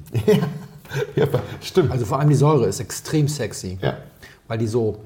ja, 1.15 1.27
stimmt. 1.61 1.91
Also 1.91 2.05
vor 2.05 2.19
allem 2.19 2.29
die 2.29 2.35
Säure 2.35 2.65
ist 2.67 2.79
extrem 2.79 3.27
sexy. 3.27 3.77
Ja. 3.81 3.97
Weil 4.47 4.57
die 4.57 4.67
so 4.67 4.99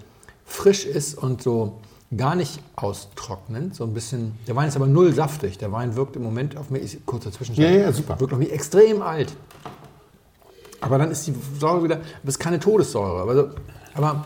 frisch 0.46 0.86
ist 0.86 1.18
und 1.18 1.42
so 1.42 1.80
gar 2.16 2.36
nicht 2.36 2.60
austrocknend. 2.76 3.76
So 3.76 3.84
ein 3.84 3.94
bisschen. 3.94 4.38
Der 4.48 4.56
Wein 4.56 4.68
ist 4.70 4.76
aber 4.76 4.88
null 4.88 5.14
saftig. 5.14 5.58
Der 5.58 5.72
Wein 5.72 5.96
wirkt 5.96 6.16
im 6.16 6.24
Moment 6.24 6.56
auf 6.58 6.70
mich, 6.70 6.84
ich- 6.96 7.06
kurzer 7.06 7.32
Zwischenstand. 7.32 7.68
Ja, 7.70 7.76
ja, 7.76 7.92
super. 7.92 8.20
Wirkt 8.20 8.34
auf 8.34 8.40
mich 8.40 8.52
extrem 8.52 9.02
alt. 9.02 9.34
Aber 10.82 10.98
dann 10.98 11.12
ist 11.12 11.26
die 11.28 11.34
Säure 11.60 11.84
wieder, 11.84 11.96
aber 11.96 12.06
es 12.26 12.36
ist 12.36 12.40
keine 12.40 12.60
Todessäure. 12.60 13.22
Aber, 13.22 13.36
so, 13.36 13.50
aber 13.94 14.26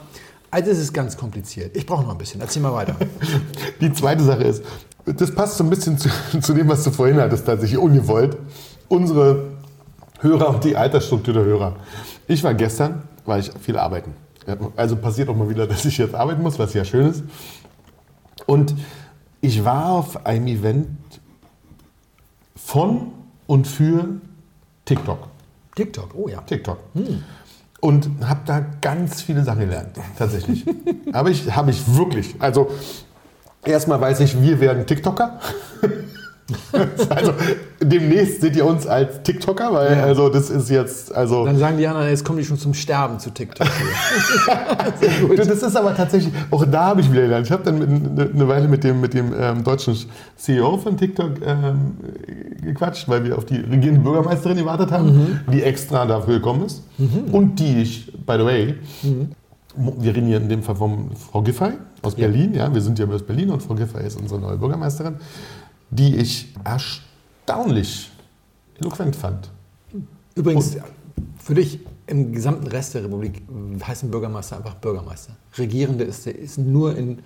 also 0.50 0.72
es 0.72 0.80
ist 0.80 0.94
ganz 0.94 1.18
kompliziert. 1.18 1.76
Ich 1.76 1.86
brauche 1.86 2.04
noch 2.04 2.12
ein 2.12 2.18
bisschen. 2.18 2.42
Erzähl 2.42 2.62
mal 2.62 2.74
weiter. 2.74 2.96
Die 3.82 3.92
zweite 3.92 4.24
Sache 4.24 4.44
ist, 4.44 4.64
das 5.06 5.34
passt 5.34 5.58
so 5.58 5.64
ein 5.64 5.70
bisschen 5.70 5.98
zu, 5.98 6.10
zu 6.42 6.54
dem, 6.54 6.68
was 6.68 6.84
du 6.84 6.92
vorhin 6.92 7.20
hattest, 7.20 7.46
tatsächlich 7.46 7.80
ungewollt. 7.80 8.38
Unsere 8.88 9.58
Hörer 10.20 10.50
und 10.50 10.64
die 10.64 10.76
Altersstruktur 10.76 11.34
der 11.34 11.44
Hörer. 11.44 11.76
Ich 12.28 12.44
war 12.44 12.54
gestern, 12.54 13.04
war 13.26 13.38
ich 13.38 13.52
viel 13.62 13.78
arbeiten. 13.78 14.14
Also 14.76 14.96
passiert 14.96 15.30
auch 15.30 15.36
mal 15.36 15.50
wieder, 15.50 15.68
dass 15.68 15.86
ich 15.86 15.98
jetzt 15.98 16.16
arbeiten 16.16 16.42
muss, 16.42 16.58
was 16.58 16.74
ja 16.74 16.86
schön 16.86 17.08
ist. 17.08 17.24
Und 18.46 18.74
ich 19.42 19.64
war 19.64 19.92
auf 19.92 20.26
einem 20.26 20.48
Event 20.48 20.88
von 22.56 23.12
und 23.46 23.68
für 23.68 24.08
TikTok. 24.86 25.28
TikTok, 25.76 26.16
oh 26.16 26.28
ja. 26.28 26.42
TikTok. 26.42 26.80
Und 27.80 28.10
habe 28.24 28.40
da 28.46 28.66
ganz 28.82 29.22
viele 29.22 29.44
Sachen 29.44 29.62
gelernt, 29.62 29.98
tatsächlich. 30.18 30.66
Aber 31.13 31.30
ich 31.30 31.56
habe 31.56 31.72
ich 31.72 31.96
wirklich. 31.96 32.36
Also, 32.40 32.72
erstmal 33.63 34.02
weiß 34.02 34.20
ich, 34.22 34.42
wir 34.42 34.60
werden 34.60 34.86
TikToker. 34.86 35.40
also, 37.10 37.34
demnächst 37.82 38.42
seht 38.42 38.56
ihr 38.56 38.66
uns 38.66 38.88
als 38.88 39.22
TikToker, 39.24 39.74
weil 39.74 39.98
Ja. 39.98 40.04
also 40.04 40.30
das 40.30 40.50
ist 40.50 40.70
jetzt, 40.70 41.14
also. 41.14 41.46
Dann 41.46 41.58
sagen 41.58 41.78
die 41.78 41.86
anderen, 41.88 42.10
jetzt 42.10 42.24
kommen 42.24 42.40
die 42.40 42.46
schon 42.46 42.58
zum 42.58 42.74
Sterben 42.74 43.20
zu 43.20 43.32
TikTok. 43.32 43.68
Das 45.36 45.48
ist 45.48 45.76
aber 45.76 45.96
tatsächlich, 45.96 46.34
auch 46.52 46.66
da 46.66 46.86
habe 46.86 47.02
ich 47.02 47.12
wieder 47.12 47.24
gelernt. 47.24 47.46
Ich 47.46 47.52
habe 47.52 47.64
dann 47.64 47.80
mit, 47.80 47.90
eine, 48.34 48.48
Weile 48.48 48.68
mit 48.68 48.84
dem, 48.84 49.02
mit 49.02 49.14
dem 49.14 49.34
ähm, 49.38 49.64
deutschen 49.64 49.96
CEO 50.36 50.78
von 50.78 50.98
TikTok 50.98 51.32
ähm, 51.46 51.98
gequatscht, 52.64 53.08
weil 53.10 53.24
wir 53.24 53.38
auf 53.38 53.46
die 53.46 53.58
regierende 53.58 54.02
Bürgermeisterin 54.02 54.58
gewartet 54.58 54.92
haben, 54.92 55.42
die 55.52 55.64
extra 55.64 56.06
dafür 56.06 56.36
gekommen 56.36 56.66
ist. 56.66 56.84
Und 57.32 57.60
die 57.60 57.82
ich, 57.82 58.12
by 58.26 58.36
the 58.38 58.46
way, 58.46 58.76
wir 59.76 60.16
reden 60.16 60.28
hier 60.28 60.38
in 60.38 60.50
dem 60.50 60.64
Fall 60.64 60.76
von 60.76 61.12
Frau 61.16 61.42
Giffey 61.42 61.72
aus 62.02 62.16
Berlin, 62.16 62.54
ja, 62.54 62.74
wir 62.74 62.82
sind 62.82 62.98
ja 63.00 63.08
aus 63.08 63.24
Berlin 63.24 63.50
und 63.50 63.62
Frau 63.62 63.76
Giffey 63.76 64.06
ist 64.06 64.20
unsere 64.20 64.40
neue 64.40 64.58
Bürgermeisterin, 64.58 65.16
die 65.89 66.17
ich 66.17 66.54
erstaunlich 66.63 68.12
eloquent 68.80 69.15
fand. 69.15 69.52
Übrigens, 70.36 70.78
für 71.38 71.56
dich 71.56 71.80
im 72.08 72.32
gesamten 72.32 72.67
Rest 72.67 72.93
der 72.93 73.04
Republik 73.04 73.41
heißen 73.86 74.10
Bürgermeister 74.10 74.58
einfach 74.58 74.76
Bürgermeister. 74.76 75.36
Regierende 75.58 76.04
ist, 76.04 76.28
ist 76.28 76.58
nur, 76.58 76.95
in, 76.95 77.19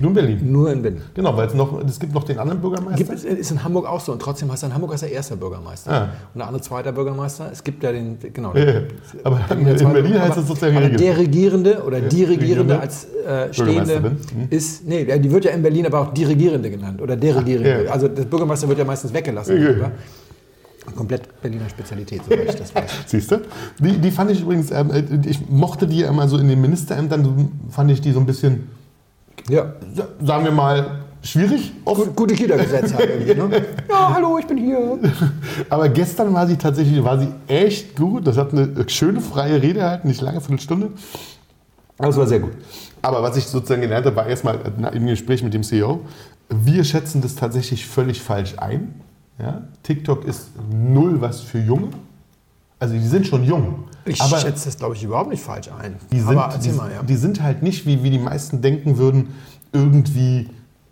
Nun 0.00 0.14
Berlin. 0.14 0.38
nur 0.52 0.70
in 0.70 0.82
Berlin. 0.82 1.00
Genau, 1.14 1.36
weil 1.36 1.48
es 1.48 1.54
noch, 1.54 1.82
es 1.84 1.98
gibt 1.98 2.14
noch 2.14 2.24
den 2.24 2.38
anderen 2.38 2.60
Bürgermeister. 2.60 2.96
Gibt 2.96 3.10
es 3.12 3.24
ist 3.24 3.50
in 3.50 3.64
Hamburg 3.64 3.86
auch 3.86 4.00
so 4.00 4.12
und 4.12 4.20
trotzdem 4.22 4.50
heißt 4.52 4.62
er 4.62 4.68
in 4.68 4.74
Hamburg 4.74 4.92
heißt 4.92 5.02
er 5.02 5.10
erster 5.10 5.36
Bürgermeister. 5.36 5.90
Ah. 5.92 6.02
Und 6.34 6.38
der 6.38 6.46
andere 6.46 6.62
zweiter 6.62 6.92
Bürgermeister. 6.92 7.50
Es 7.52 7.64
gibt 7.64 7.82
ja 7.82 7.90
den, 7.92 8.16
genau. 8.32 8.54
Ja, 8.54 8.64
ja. 8.64 8.80
Aber 9.24 9.40
in 9.58 9.64
der 9.64 9.76
zweite- 9.76 9.94
Berlin 9.94 10.20
heißt 10.20 10.38
es 10.38 10.46
sozusagen 10.46 10.76
aber 10.76 10.86
Regierende. 10.86 11.04
der 11.04 11.18
Regierende 11.18 11.82
oder 11.84 12.00
die 12.00 12.24
Regierende 12.24 12.74
Regierende 12.74 12.80
als 12.80 13.04
äh, 13.26 13.52
Stehende. 13.52 14.00
Mhm. 14.00 14.16
ist, 14.50 14.86
nee, 14.86 15.04
ja, 15.04 15.18
die 15.18 15.30
wird 15.30 15.44
ja 15.44 15.50
in 15.50 15.62
Berlin 15.62 15.86
aber 15.86 16.00
auch 16.00 16.12
die 16.12 16.24
Regierende 16.24 16.70
genannt 16.70 17.02
oder 17.02 17.16
der 17.16 17.36
Regierende. 17.36 17.84
ja. 17.84 17.90
Also 17.90 18.08
der 18.08 18.24
Bürgermeister 18.24 18.68
wird 18.68 18.78
ja 18.78 18.84
meistens 18.84 19.12
weggelassen. 19.12 19.60
Ja. 19.60 19.70
oder? 19.70 19.92
Komplett 20.96 21.42
Berliner 21.42 21.68
Spezialität, 21.68 22.22
soweit 22.24 22.48
ich 22.48 22.54
das 22.56 22.74
weiß. 22.74 22.90
Siehst 23.06 23.30
du? 23.30 23.42
Die, 23.78 23.98
die 23.98 24.10
fand 24.10 24.30
ich 24.30 24.40
übrigens, 24.40 24.70
ähm, 24.70 24.90
äh, 24.90 25.02
ich 25.28 25.46
mochte 25.50 25.86
die 25.86 26.02
immer 26.02 26.26
so 26.28 26.38
in 26.38 26.48
den 26.48 26.60
Ministerämtern, 26.62 27.50
fand 27.68 27.90
ich 27.90 28.00
die 28.00 28.12
so 28.12 28.20
ein 28.20 28.26
bisschen, 28.26 28.68
Ja, 29.48 29.72
sagen 30.20 30.44
wir 30.44 30.52
mal, 30.52 31.02
schwierig. 31.22 31.72
Oft. 31.84 32.06
Gut, 32.06 32.16
gute 32.16 32.34
Kita-Gesetz 32.34 32.94
halt 32.94 33.10
irgendwie, 33.10 33.34
ne? 33.34 33.66
Ja, 33.88 34.14
hallo, 34.14 34.38
ich 34.38 34.46
bin 34.46 34.58
hier. 34.58 34.98
Aber 35.70 35.88
gestern 35.88 36.32
war 36.34 36.46
sie 36.46 36.56
tatsächlich, 36.56 37.02
war 37.02 37.18
sie 37.18 37.28
echt 37.46 37.96
gut. 37.96 38.26
Das 38.26 38.36
hat 38.36 38.52
eine 38.52 38.88
schöne 38.88 39.20
freie 39.20 39.62
Rede 39.62 39.80
gehalten, 39.80 40.08
nicht 40.08 40.20
lange, 40.20 40.40
Viertelstunde. 40.40 40.90
Aber 41.98 42.08
es 42.08 42.16
war 42.16 42.26
sehr 42.26 42.40
gut. 42.40 42.52
Aber 43.02 43.22
was 43.22 43.36
ich 43.36 43.46
sozusagen 43.46 43.80
gelernt 43.80 44.06
habe, 44.06 44.16
war 44.16 44.26
erstmal 44.26 44.58
im 44.92 45.06
Gespräch 45.06 45.42
mit 45.42 45.54
dem 45.54 45.62
CEO, 45.62 46.00
wir 46.48 46.84
schätzen 46.84 47.20
das 47.20 47.34
tatsächlich 47.34 47.86
völlig 47.86 48.20
falsch 48.20 48.54
ein. 48.58 49.00
Ja? 49.38 49.62
TikTok 49.82 50.24
ist 50.24 50.50
null 50.70 51.20
was 51.20 51.40
für 51.40 51.58
Junge. 51.58 51.88
Also 52.78 52.94
die 52.94 53.06
sind 53.06 53.26
schon 53.26 53.44
jung. 53.44 53.87
Ich 54.04 54.20
aber 54.20 54.38
schätze 54.38 54.66
das, 54.66 54.78
glaube 54.78 54.94
ich, 54.94 55.02
überhaupt 55.02 55.30
nicht 55.30 55.42
falsch 55.42 55.70
ein. 55.70 55.96
die 56.10 56.20
sind, 56.20 56.36
Aber 56.36 56.56
die, 56.56 56.70
mal, 56.70 56.90
ja. 56.90 57.02
die 57.02 57.16
sind 57.16 57.42
halt 57.42 57.62
nicht, 57.62 57.86
wie, 57.86 58.02
wie 58.02 58.10
die 58.10 58.18
meisten 58.18 58.62
denken 58.62 58.98
würden, 58.98 59.34
irgendwie 59.72 60.48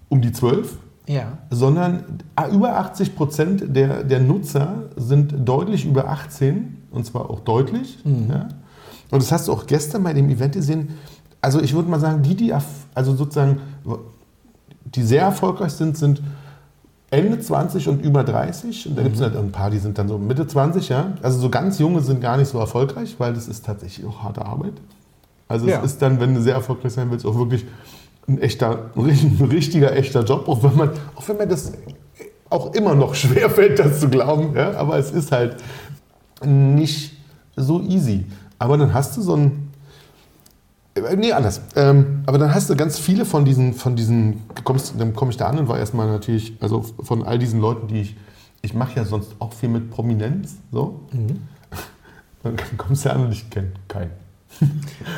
um 0.08 0.20
die 0.20 0.32
12, 0.32 0.76
ja. 1.06 1.38
sondern 1.50 2.04
ah, 2.34 2.48
über 2.48 2.78
80 2.78 3.16
Prozent 3.16 3.76
der, 3.76 4.04
der 4.04 4.20
Nutzer 4.20 4.90
sind 4.96 5.34
deutlich 5.48 5.84
über 5.84 6.08
18 6.08 6.82
und 6.90 7.06
zwar 7.06 7.30
auch 7.30 7.40
deutlich. 7.40 7.98
Mhm. 8.04 8.30
Ja. 8.30 8.48
Und 9.10 9.22
das 9.22 9.30
hast 9.32 9.48
du 9.48 9.52
auch 9.52 9.66
gestern 9.66 10.02
bei 10.02 10.12
dem 10.12 10.28
Event 10.28 10.54
gesehen. 10.54 10.90
Also 11.40 11.60
ich 11.60 11.74
würde 11.74 11.88
mal 11.88 12.00
sagen, 12.00 12.22
die, 12.22 12.34
die 12.34 12.52
also 12.94 13.14
sozusagen, 13.14 13.60
die 14.84 15.02
sehr 15.02 15.22
erfolgreich 15.22 15.72
sind, 15.72 15.96
sind 15.96 16.22
Ende 17.10 17.38
20 17.38 17.88
und 17.88 18.02
über 18.04 18.24
30. 18.24 18.88
Und 18.88 18.96
da 18.96 19.00
Mhm. 19.02 19.04
gibt 19.04 19.16
es 19.16 19.22
halt 19.22 19.36
ein 19.36 19.52
paar, 19.52 19.70
die 19.70 19.78
sind 19.78 19.96
dann 19.98 20.08
so 20.08 20.18
Mitte 20.18 20.46
20, 20.46 20.88
ja. 20.88 21.12
Also 21.22 21.38
so 21.38 21.48
ganz 21.50 21.78
junge 21.78 22.00
sind 22.02 22.20
gar 22.20 22.36
nicht 22.36 22.48
so 22.48 22.58
erfolgreich, 22.58 23.14
weil 23.18 23.32
das 23.34 23.46
ist 23.48 23.64
tatsächlich 23.64 24.04
auch 24.06 24.22
harte 24.24 24.44
Arbeit. 24.44 24.72
Also 25.48 25.68
Ja. 25.68 25.78
es 25.78 25.92
ist 25.92 26.02
dann, 26.02 26.18
wenn 26.20 26.34
du 26.34 26.42
sehr 26.42 26.54
erfolgreich 26.54 26.92
sein 26.92 27.10
willst, 27.10 27.24
auch 27.24 27.36
wirklich 27.36 27.64
ein 28.28 28.40
echter, 28.40 28.90
ein 28.96 29.46
richtiger, 29.50 29.94
echter 29.96 30.24
Job, 30.24 30.48
auch 30.48 30.62
wenn 30.64 30.76
man, 30.76 30.90
auch 31.14 31.28
wenn 31.28 31.36
man 31.36 31.48
das 31.48 31.72
auch 32.50 32.74
immer 32.74 32.94
noch 32.96 33.14
schwer 33.14 33.50
fällt, 33.50 33.78
das 33.78 34.00
zu 34.00 34.08
glauben, 34.08 34.56
ja, 34.56 34.72
aber 34.76 34.98
es 34.98 35.12
ist 35.12 35.30
halt 35.30 35.56
nicht 36.44 37.16
so 37.56 37.80
easy. 37.82 38.26
Aber 38.58 38.76
dann 38.78 38.92
hast 38.94 39.16
du 39.16 39.22
so 39.22 39.34
ein, 39.36 39.65
nee, 41.16 41.32
anders. 41.32 41.60
Ähm, 41.74 42.22
aber 42.26 42.38
dann 42.38 42.54
hast 42.54 42.70
du 42.70 42.76
ganz 42.76 42.98
viele 42.98 43.24
von 43.24 43.44
diesen, 43.44 43.74
von 43.74 43.96
diesen, 43.96 44.42
kommst, 44.64 44.94
dann 44.98 45.14
komme 45.14 45.30
ich 45.30 45.36
da 45.36 45.46
an 45.46 45.58
und 45.58 45.68
war 45.68 45.78
erstmal 45.78 46.06
natürlich, 46.06 46.56
also 46.60 46.82
von 47.02 47.24
all 47.24 47.38
diesen 47.38 47.60
Leuten, 47.60 47.88
die 47.88 48.00
ich, 48.00 48.16
ich 48.62 48.74
mache 48.74 48.96
ja 48.96 49.04
sonst 49.04 49.32
auch 49.38 49.52
viel 49.52 49.68
mit 49.68 49.90
Prominenz, 49.90 50.56
so. 50.72 51.00
Dann 52.42 52.56
kommst 52.76 53.04
du 53.04 53.12
an 53.12 53.24
und 53.24 53.32
ich 53.32 53.50
kenne 53.50 53.72
keinen. 53.88 54.12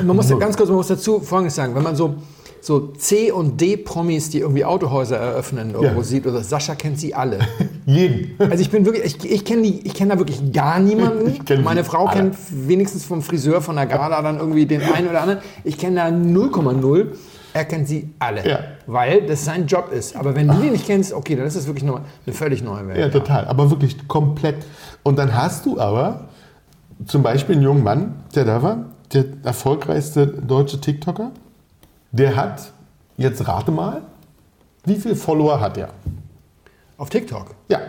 Man 0.03 0.15
muss 0.15 0.29
ja 0.29 0.37
ganz 0.39 0.57
kurz 0.57 0.69
man 0.69 0.77
muss 0.77 0.87
dazu 0.87 1.19
Folgendes 1.19 1.55
sagen. 1.55 1.75
Wenn 1.75 1.83
man 1.83 1.95
so, 1.95 2.15
so 2.61 2.87
C- 2.97 3.31
und 3.31 3.59
D-Promis, 3.61 4.29
die 4.29 4.39
irgendwie 4.39 4.65
Autohäuser 4.65 5.17
eröffnen, 5.17 5.71
irgendwo 5.73 5.99
Ja. 5.99 6.03
sieht, 6.03 6.27
oder 6.27 6.41
Sascha 6.43 6.75
kennt 6.75 6.99
sie 6.99 7.13
alle. 7.15 7.39
Jeden. 7.85 8.35
Also 8.39 8.61
ich 8.61 8.69
bin 8.69 8.85
wirklich, 8.85 9.05
ich, 9.05 9.31
ich 9.31 9.45
kenne 9.45 9.71
kenn 9.93 10.09
da 10.09 10.17
wirklich 10.17 10.51
gar 10.51 10.79
niemanden. 10.79 11.39
Meine 11.63 11.83
Frau 11.83 12.05
alle. 12.05 12.15
kennt 12.17 12.35
wenigstens 12.51 13.05
vom 13.05 13.21
Friseur, 13.21 13.61
von 13.61 13.75
der 13.75 13.85
Gala 13.85 14.21
dann 14.21 14.37
irgendwie 14.37 14.65
den 14.65 14.81
einen 14.81 15.07
oder 15.09 15.21
anderen. 15.21 15.39
Ich 15.63 15.77
kenne 15.77 15.95
da 15.97 16.07
0,0. 16.07 17.07
Er 17.51 17.65
kennt 17.65 17.87
sie 17.87 18.09
alle. 18.19 18.47
Ja. 18.47 18.59
Weil 18.85 19.25
das 19.25 19.43
sein 19.45 19.65
Job 19.65 19.91
ist. 19.91 20.15
Aber 20.15 20.35
wenn 20.35 20.47
du 20.47 20.53
die 20.55 20.69
nicht 20.69 20.85
kennst, 20.85 21.13
okay, 21.13 21.35
dann 21.35 21.47
ist 21.47 21.55
das 21.57 21.65
wirklich 21.65 21.83
noch 21.83 22.01
eine 22.25 22.35
völlig 22.35 22.61
neue 22.63 22.87
Welt. 22.87 22.97
Ja, 22.99 23.09
total. 23.09 23.45
Aber 23.45 23.71
wirklich 23.71 24.07
komplett. 24.07 24.57
Und 25.01 25.17
dann 25.17 25.35
hast 25.35 25.65
du 25.65 25.79
aber 25.79 26.29
zum 27.05 27.23
Beispiel 27.23 27.55
einen 27.55 27.63
jungen 27.63 27.83
Mann, 27.83 28.15
der 28.35 28.45
da 28.45 28.61
war, 28.61 28.85
der 29.13 29.25
erfolgreichste 29.43 30.27
deutsche 30.27 30.79
TikToker. 30.79 31.31
Der 32.11 32.35
hat, 32.35 32.71
jetzt 33.17 33.47
rate 33.47 33.71
mal, 33.71 34.01
wie 34.85 34.95
viele 34.95 35.15
Follower 35.15 35.59
hat 35.59 35.77
er? 35.77 35.89
Auf 36.97 37.09
TikTok. 37.09 37.55
Ja, 37.69 37.79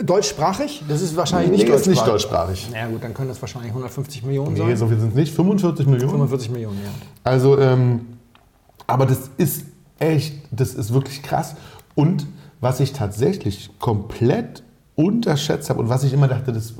Deutschsprachig? 0.00 0.82
Das 0.88 1.02
ist 1.02 1.16
wahrscheinlich 1.16 1.50
nee, 1.50 1.56
nicht 1.58 1.68
ist 1.68 1.86
nicht 1.86 2.06
deutschsprachig. 2.06 2.62
deutschsprachig. 2.62 2.68
Na 2.72 2.78
ja, 2.78 2.86
gut, 2.88 3.04
dann 3.04 3.14
können 3.14 3.28
das 3.28 3.40
wahrscheinlich 3.40 3.70
150 3.70 4.22
Millionen 4.24 4.54
Nee, 4.54 4.60
sein. 4.60 4.76
so 4.76 4.86
viel 4.88 4.98
sind 4.98 5.10
es 5.10 5.14
nicht. 5.14 5.34
45 5.34 5.86
Millionen. 5.86 6.10
45 6.10 6.50
Millionen, 6.50 6.78
ja. 6.82 6.90
Also, 7.24 7.58
ähm, 7.58 8.06
aber 8.86 9.06
das 9.06 9.30
ist 9.36 9.64
echt, 9.98 10.34
das 10.50 10.74
ist 10.74 10.92
wirklich 10.92 11.22
krass. 11.22 11.54
Und 11.94 12.26
was 12.60 12.80
ich 12.80 12.92
tatsächlich 12.92 13.70
komplett 13.78 14.62
unterschätzt 14.94 15.70
habe 15.70 15.80
und 15.80 15.88
was 15.88 16.04
ich 16.04 16.12
immer 16.12 16.28
dachte, 16.28 16.52
das, 16.52 16.74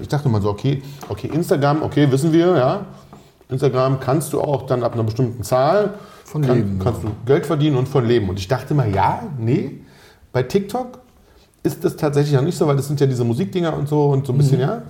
ich 0.00 0.08
dachte 0.08 0.28
immer 0.28 0.40
so, 0.40 0.50
okay, 0.50 0.82
okay, 1.08 1.28
Instagram, 1.32 1.82
okay, 1.82 2.10
wissen 2.10 2.32
wir, 2.32 2.56
ja. 2.56 2.86
Instagram 3.48 4.00
kannst 4.00 4.32
du 4.32 4.40
auch 4.40 4.66
dann 4.66 4.82
ab 4.82 4.94
einer 4.94 5.04
bestimmten 5.04 5.42
Zahl 5.42 5.94
Von 6.24 6.42
kann, 6.42 6.56
leben, 6.56 6.78
kannst 6.82 7.02
du 7.02 7.08
Geld 7.24 7.46
verdienen 7.46 7.76
und 7.76 7.88
von 7.88 8.04
leben. 8.06 8.28
Und 8.28 8.38
ich 8.38 8.48
dachte 8.48 8.74
immer, 8.74 8.86
ja, 8.86 9.22
nee, 9.38 9.80
bei 10.32 10.42
TikTok 10.42 11.00
ist 11.62 11.84
das 11.84 11.96
tatsächlich 11.96 12.34
noch 12.34 12.42
nicht 12.42 12.58
so, 12.58 12.66
weil 12.66 12.76
das 12.76 12.86
sind 12.88 13.00
ja 13.00 13.06
diese 13.06 13.24
Musikdinger 13.24 13.76
und 13.76 13.88
so 13.88 14.06
und 14.06 14.26
so 14.26 14.32
ein 14.32 14.38
bisschen, 14.38 14.60
ja. 14.60 14.82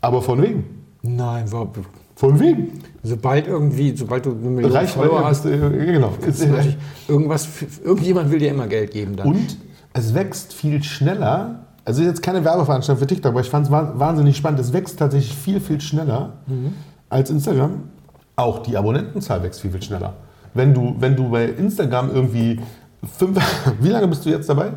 Aber 0.00 0.22
von 0.22 0.42
wegen. 0.42 0.64
Nein, 1.02 1.46
überhaupt. 1.46 1.78
Von 2.16 2.38
wegen. 2.38 2.80
Sobald 3.02 3.46
irgendwie, 3.46 3.96
sobald 3.96 4.26
du 4.26 4.32
eine 4.32 4.40
Million 4.40 4.72
Reichweite, 4.72 5.08
Follower 5.08 5.24
hast, 5.24 5.44
ja, 5.46 5.68
genau. 5.68 6.12
ist 6.26 6.46
irgendwas, 7.08 7.48
irgendjemand 7.82 8.30
will 8.30 8.38
dir 8.38 8.50
immer 8.50 8.66
Geld 8.66 8.90
geben 8.90 9.16
dann. 9.16 9.28
Und 9.28 9.56
es 9.92 10.14
wächst 10.14 10.52
viel 10.52 10.82
schneller. 10.82 11.66
Also 11.84 12.02
jetzt 12.02 12.22
keine 12.22 12.44
Werbeveranstaltung 12.44 13.00
für 13.00 13.06
TikTok, 13.06 13.32
aber 13.32 13.40
ich 13.40 13.48
fand 13.48 13.66
es 13.66 13.72
wahnsinnig 13.72 14.36
spannend. 14.36 14.60
Es 14.60 14.72
wächst 14.72 14.98
tatsächlich 14.98 15.34
viel, 15.34 15.60
viel 15.60 15.80
schneller 15.80 16.34
als 17.08 17.30
Instagram. 17.30 17.84
Auch 18.36 18.60
die 18.62 18.76
Abonnentenzahl 18.76 19.42
wächst 19.42 19.60
viel, 19.60 19.70
viel 19.70 19.82
schneller. 19.82 20.14
Wenn 20.54 20.72
du, 20.74 20.94
wenn 20.98 21.14
du 21.16 21.28
bei 21.30 21.44
Instagram 21.44 22.10
irgendwie 22.14 22.60
fünf, 23.18 23.38
wie 23.80 23.88
lange 23.88 24.08
bist 24.08 24.24
du 24.24 24.30
jetzt 24.30 24.48
dabei? 24.48 24.72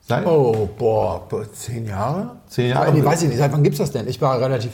Seit? 0.00 0.26
Oh, 0.26 0.68
boah, 0.78 1.22
zehn 1.52 1.86
Jahre? 1.86 2.36
Zehn 2.48 2.70
Jahre? 2.70 2.92
Nee, 2.92 3.04
weiß 3.04 3.22
ich 3.22 3.28
nicht. 3.28 3.38
Seit 3.38 3.52
wann 3.52 3.62
gibt's 3.62 3.78
das 3.78 3.90
denn? 3.92 4.08
Ich 4.08 4.20
war 4.20 4.40
relativ. 4.40 4.72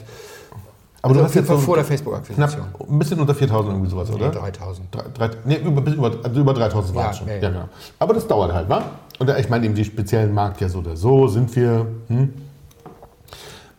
aber 1.02 1.10
also 1.10 1.20
du 1.20 1.26
hast 1.26 1.34
jetzt 1.34 1.48
so 1.48 1.58
vor 1.58 1.76
der 1.76 1.84
Facebook-Akquisition. 1.84 2.64
ein 2.90 2.98
bisschen 2.98 3.20
unter 3.20 3.34
4000 3.34 3.72
irgendwie 3.74 3.90
sowas, 3.90 4.10
oder? 4.10 4.28
Nee, 4.28 4.34
3000. 4.34 4.94
Drei, 4.94 5.02
drei, 5.14 5.30
nee, 5.44 5.56
über, 5.56 6.12
also 6.24 6.40
über 6.40 6.54
3000 6.54 6.94
waren 6.94 7.04
Ja, 7.04 7.10
es 7.10 7.18
schon. 7.18 7.28
ja, 7.28 7.34
Ja, 7.34 7.40
genau. 7.50 7.64
Aber 7.98 8.14
das 8.14 8.26
dauert 8.26 8.52
halt, 8.54 8.68
wa? 8.70 8.82
Und 9.18 9.28
ich 9.30 9.48
meine, 9.50 9.66
eben 9.66 9.74
die 9.74 9.84
speziellen 9.84 10.32
Markt 10.32 10.60
ja 10.60 10.68
so 10.68 10.78
oder 10.78 10.96
so 10.96 11.28
sind 11.28 11.54
wir. 11.54 11.86
Hm? 12.08 12.32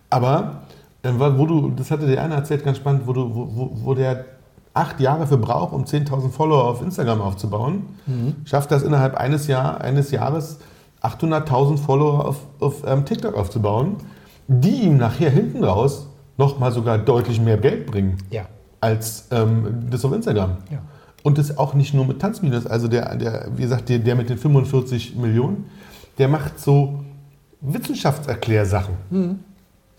Aber, 0.10 0.62
äh, 0.69 0.69
wo 1.04 1.46
du, 1.46 1.70
das 1.70 1.92
hatte 1.92 2.08
der 2.08 2.24
eine 2.24 2.36
erzählt, 2.36 2.64
ganz 2.66 2.78
spannend, 2.78 3.04
wo, 3.06 3.14
du, 3.14 3.34
wo, 3.34 3.72
wo, 3.74 3.94
der 3.94 4.26
acht 4.74 5.00
Jahre 5.00 5.28
für 5.28 5.38
braucht, 5.38 5.74
um 5.74 5.84
10.000 5.84 6.30
Follower 6.30 6.66
auf 6.66 6.82
Instagram 6.82 7.22
aufzubauen, 7.22 7.84
schafft 8.46 8.72
das 8.72 8.84
innerhalb 8.84 9.16
eines, 9.16 9.48
Jahr, 9.48 9.82
eines 9.82 10.12
Jahres 10.12 10.60
800.000 11.02 11.78
Follower 11.78 12.26
auf, 12.26 12.38
auf 12.60 12.84
ähm, 12.86 13.06
TikTok 13.06 13.36
aufzubauen, 13.36 13.98
die 14.48 14.82
ihm 14.84 14.98
nachher 14.98 15.30
hinten 15.30 15.64
raus 15.64 16.08
nochmal 16.38 16.72
sogar 16.72 16.98
deutlich 16.98 17.40
mehr 17.40 17.58
Geld 17.58 17.86
bringen 17.86 18.18
Ja. 18.32 18.44
als 18.82 19.28
ähm, 19.32 19.88
das 19.90 20.04
auf 20.06 20.14
Instagram. 20.14 20.58
Ja. 20.72 20.80
Und 21.24 21.38
das 21.38 21.58
auch 21.58 21.74
nicht 21.74 21.94
nur 21.94 22.06
mit 22.06 22.20
Tanzvideos. 22.20 22.66
Also 22.66 22.88
der, 22.88 23.16
der 23.16 23.50
wie 23.56 23.64
gesagt, 23.64 23.90
der, 23.90 24.00
der 24.00 24.16
mit 24.16 24.30
den 24.30 24.38
45 24.38 25.16
Millionen, 25.18 25.66
der 26.18 26.30
macht 26.30 26.60
so 26.60 27.00
Wissenschaftserklärsachen. 27.62 28.96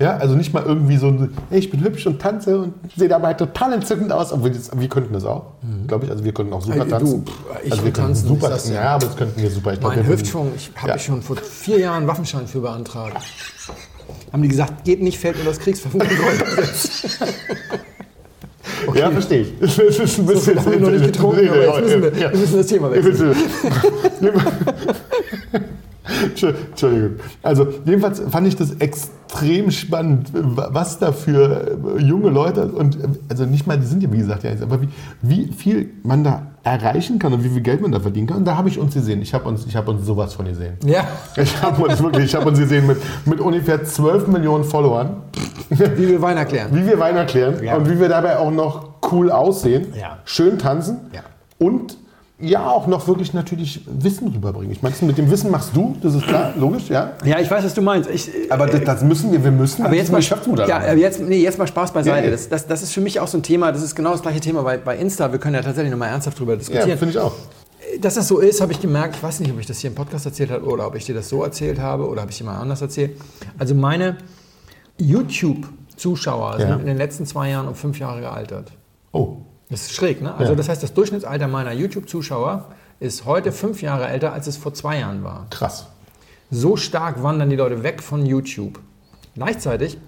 Ja, 0.00 0.16
also 0.16 0.34
nicht 0.34 0.54
mal 0.54 0.62
irgendwie 0.64 0.96
so 0.96 1.08
ein, 1.08 1.36
hey, 1.50 1.58
ich 1.58 1.70
bin 1.70 1.84
hübsch 1.84 2.06
und 2.06 2.20
tanze 2.22 2.58
und 2.58 2.72
sehe 2.96 3.06
dabei 3.08 3.34
total 3.34 3.74
entzückend 3.74 4.10
aus. 4.12 4.32
Obwohl 4.32 4.50
das, 4.50 4.70
wir 4.74 4.88
könnten 4.88 5.12
das 5.12 5.26
auch, 5.26 5.44
glaube 5.86 6.06
ich. 6.06 6.10
Also 6.10 6.24
wir 6.24 6.32
könnten 6.32 6.52
auch 6.54 6.62
super 6.62 6.76
Ey, 6.78 6.84
du, 6.84 6.90
tanzen. 6.90 7.26
pff, 7.26 7.32
ich 7.64 7.72
also 7.72 7.84
will 7.84 7.92
könnten 7.92 8.08
tanzen, 8.14 8.28
super 8.28 8.48
dir. 8.56 8.72
Ja, 8.74 8.82
aber 8.94 9.06
das 9.06 9.16
könnten 9.16 9.42
wir 9.42 9.50
super. 9.50 9.72
Ich 9.74 9.80
Mein 9.82 9.96
wir 9.98 10.06
Hüftschwung, 10.06 10.52
ich 10.56 10.70
habe 10.76 10.88
Ja. 10.92 10.98
schon 10.98 11.20
vor 11.20 11.36
vier 11.36 11.78
Jahren 11.80 11.98
einen 11.98 12.06
Waffenschein 12.08 12.46
für 12.46 12.60
beantragt. 12.60 13.16
Haben 14.32 14.42
die 14.42 14.48
gesagt, 14.48 14.84
geht 14.84 15.02
nicht, 15.02 15.18
fällt 15.18 15.36
unter 15.36 15.50
das 15.50 15.58
Kriegsverfolgungsgesetz. 15.58 17.18
Ja, 18.94 19.10
verstehe 19.10 19.42
ich. 19.42 19.58
Das 19.60 19.76
ist 19.78 20.18
ein 20.18 20.26
bisschen 20.26 20.40
viel 20.40 20.58
haben 20.60 20.72
wir 20.72 20.80
noch 20.80 20.90
nicht 20.90 21.04
getrunken, 21.12 21.48
aber 21.48 21.60
jetzt 21.66 21.80
müssen 21.82 22.02
wir- 22.02 22.16
wir 22.16 22.30
müssen 22.38 22.56
das 22.56 22.66
Thema 22.66 22.90
wechseln. 22.90 23.36
Entschuldigung. 26.22 27.16
Also 27.42 27.66
jedenfalls 27.84 28.20
fand 28.20 28.46
ich 28.46 28.56
das 28.56 28.72
extrem 28.76 29.70
spannend, 29.70 30.30
was 30.32 30.98
da 30.98 31.12
für 31.12 31.78
äh, 31.98 32.02
junge 32.02 32.30
Leute 32.30 32.66
und 32.66 32.96
äh, 32.96 33.08
also 33.28 33.44
nicht 33.46 33.66
mal, 33.66 33.78
die 33.78 33.86
sind 33.86 34.02
ja 34.02 34.10
wie 34.12 34.18
gesagt 34.18 34.44
ja, 34.44 34.50
aber 34.60 34.80
wie, 34.82 34.88
wie 35.22 35.52
viel 35.52 35.90
man 36.02 36.24
da 36.24 36.42
erreichen 36.62 37.18
kann 37.18 37.32
und 37.32 37.42
wie 37.44 37.48
viel 37.48 37.62
Geld 37.62 37.80
man 37.80 37.90
da 37.92 38.00
verdienen 38.00 38.26
kann. 38.26 38.38
Und 38.38 38.44
da 38.44 38.56
habe 38.56 38.68
ich 38.68 38.78
uns 38.78 38.92
gesehen. 38.92 39.22
Ich 39.22 39.32
habe 39.32 39.48
uns, 39.48 39.64
ich 39.66 39.74
habe 39.76 39.90
uns 39.92 40.04
sowas 40.04 40.34
von 40.34 40.44
gesehen. 40.44 40.74
Ja, 40.84 41.06
Ich 41.36 41.62
habe 41.62 41.82
uns 41.82 42.02
wirklich, 42.02 42.24
ich 42.26 42.34
habe 42.34 42.48
uns 42.48 42.58
gesehen 42.58 42.86
mit, 42.86 42.98
mit 43.26 43.40
ungefähr 43.40 43.82
12 43.82 44.26
Millionen 44.28 44.64
Followern, 44.64 45.22
wie 45.70 46.08
wir 46.08 46.20
Wein 46.20 46.36
erklären. 46.36 46.68
wie 46.72 46.84
wir 46.86 46.98
Wein 46.98 47.16
erklären 47.16 47.64
Ja. 47.64 47.76
und 47.76 47.88
wie 47.90 47.98
wir 47.98 48.08
dabei 48.10 48.36
auch 48.38 48.50
noch 48.50 48.90
cool 49.10 49.30
aussehen, 49.30 49.86
Ja. 49.98 50.18
schön 50.24 50.58
tanzen 50.58 50.98
Ja. 51.14 51.20
und 51.58 51.96
ja 52.40 52.66
auch 52.68 52.86
noch 52.86 53.06
wirklich 53.06 53.34
natürlich 53.34 53.82
Wissen 53.86 54.28
rüberbringen. 54.28 54.72
Ich 54.72 54.82
meine, 54.82 54.94
mit 55.02 55.18
dem 55.18 55.30
Wissen 55.30 55.50
machst 55.50 55.70
du, 55.74 55.96
das 56.02 56.14
ist 56.14 56.26
klar, 56.26 56.54
logisch, 56.56 56.88
ja. 56.88 57.12
Ja, 57.24 57.38
ich 57.38 57.50
weiß, 57.50 57.64
was 57.64 57.74
du 57.74 57.82
meinst. 57.82 58.08
Ich, 58.10 58.28
äh, 58.28 58.50
Aber 58.50 58.66
das, 58.66 58.82
das 58.84 59.02
müssen 59.02 59.30
wir, 59.32 59.42
wir 59.44 59.50
müssen 59.50 59.84
Aber 59.84 59.94
jetzt 59.94 60.10
mal, 60.10 60.18
Geschäftsmodell. 60.18 60.68
ja, 60.68 60.78
aber 60.78 60.94
jetzt, 60.94 61.20
nee, 61.20 61.42
jetzt 61.42 61.58
mal 61.58 61.66
Spaß 61.66 61.92
beiseite. 61.92 62.18
Ja, 62.18 62.24
ja. 62.24 62.30
Das, 62.30 62.48
das, 62.48 62.66
das 62.66 62.82
ist 62.82 62.92
für 62.92 63.00
mich 63.00 63.20
auch 63.20 63.28
so 63.28 63.38
ein 63.38 63.42
Thema, 63.42 63.72
das 63.72 63.82
ist 63.82 63.94
genau 63.94 64.12
das 64.12 64.22
gleiche 64.22 64.40
Thema 64.40 64.62
bei, 64.62 64.78
bei 64.78 64.96
Insta. 64.96 65.30
Wir 65.32 65.38
können 65.38 65.54
ja 65.54 65.62
tatsächlich 65.62 65.90
nochmal 65.90 66.08
ernsthaft 66.10 66.38
drüber 66.38 66.52
ja, 66.52 66.58
diskutieren. 66.58 66.98
finde 66.98 67.12
ich 67.12 67.18
auch. 67.18 67.32
Dass 68.00 68.14
das 68.14 68.28
so 68.28 68.38
ist, 68.38 68.60
habe 68.60 68.72
ich 68.72 68.80
gemerkt. 68.80 69.16
Ich 69.16 69.22
weiß 69.22 69.40
nicht, 69.40 69.50
ob 69.52 69.58
ich 69.58 69.66
das 69.66 69.78
hier 69.80 69.90
im 69.90 69.96
Podcast 69.96 70.24
erzählt 70.24 70.50
habe 70.50 70.64
oder 70.66 70.86
ob 70.86 70.94
ich 70.94 71.04
dir 71.06 71.14
das 71.14 71.28
so 71.28 71.42
erzählt 71.42 71.80
habe 71.80 72.08
oder 72.08 72.20
habe 72.22 72.30
ich 72.30 72.38
dir 72.38 72.44
mal 72.44 72.56
anders 72.58 72.80
erzählt. 72.82 73.16
Also 73.58 73.74
meine 73.74 74.16
YouTube-Zuschauer 74.98 76.58
Ja. 76.60 76.68
sind 76.68 76.80
in 76.80 76.86
den 76.86 76.96
letzten 76.96 77.26
zwei 77.26 77.50
Jahren 77.50 77.68
um 77.68 77.74
fünf 77.74 77.98
Jahre 77.98 78.20
gealtert. 78.20 78.72
Oh, 79.12 79.38
Das 79.70 79.82
ist 79.82 79.92
schräg, 79.94 80.20
ne? 80.20 80.34
Also 80.34 80.52
Ja. 80.52 80.56
das 80.56 80.68
heißt, 80.68 80.82
das 80.82 80.92
Durchschnittsalter 80.94 81.46
meiner 81.48 81.72
YouTube-Zuschauer 81.72 82.66
ist 82.98 83.24
heute 83.24 83.52
fünf 83.52 83.80
Jahre 83.82 84.08
älter, 84.08 84.32
als 84.32 84.46
es 84.46 84.56
vor 84.56 84.74
zwei 84.74 84.98
Jahren 84.98 85.22
war. 85.24 85.46
krass. 85.50 85.86
So 86.50 86.76
stark 86.76 87.22
wandern 87.22 87.48
die 87.48 87.56
Leute 87.56 87.82
weg 87.84 88.02
von 88.02 88.26
YouTube. 88.26 88.80
Gleichzeitig 89.34 89.98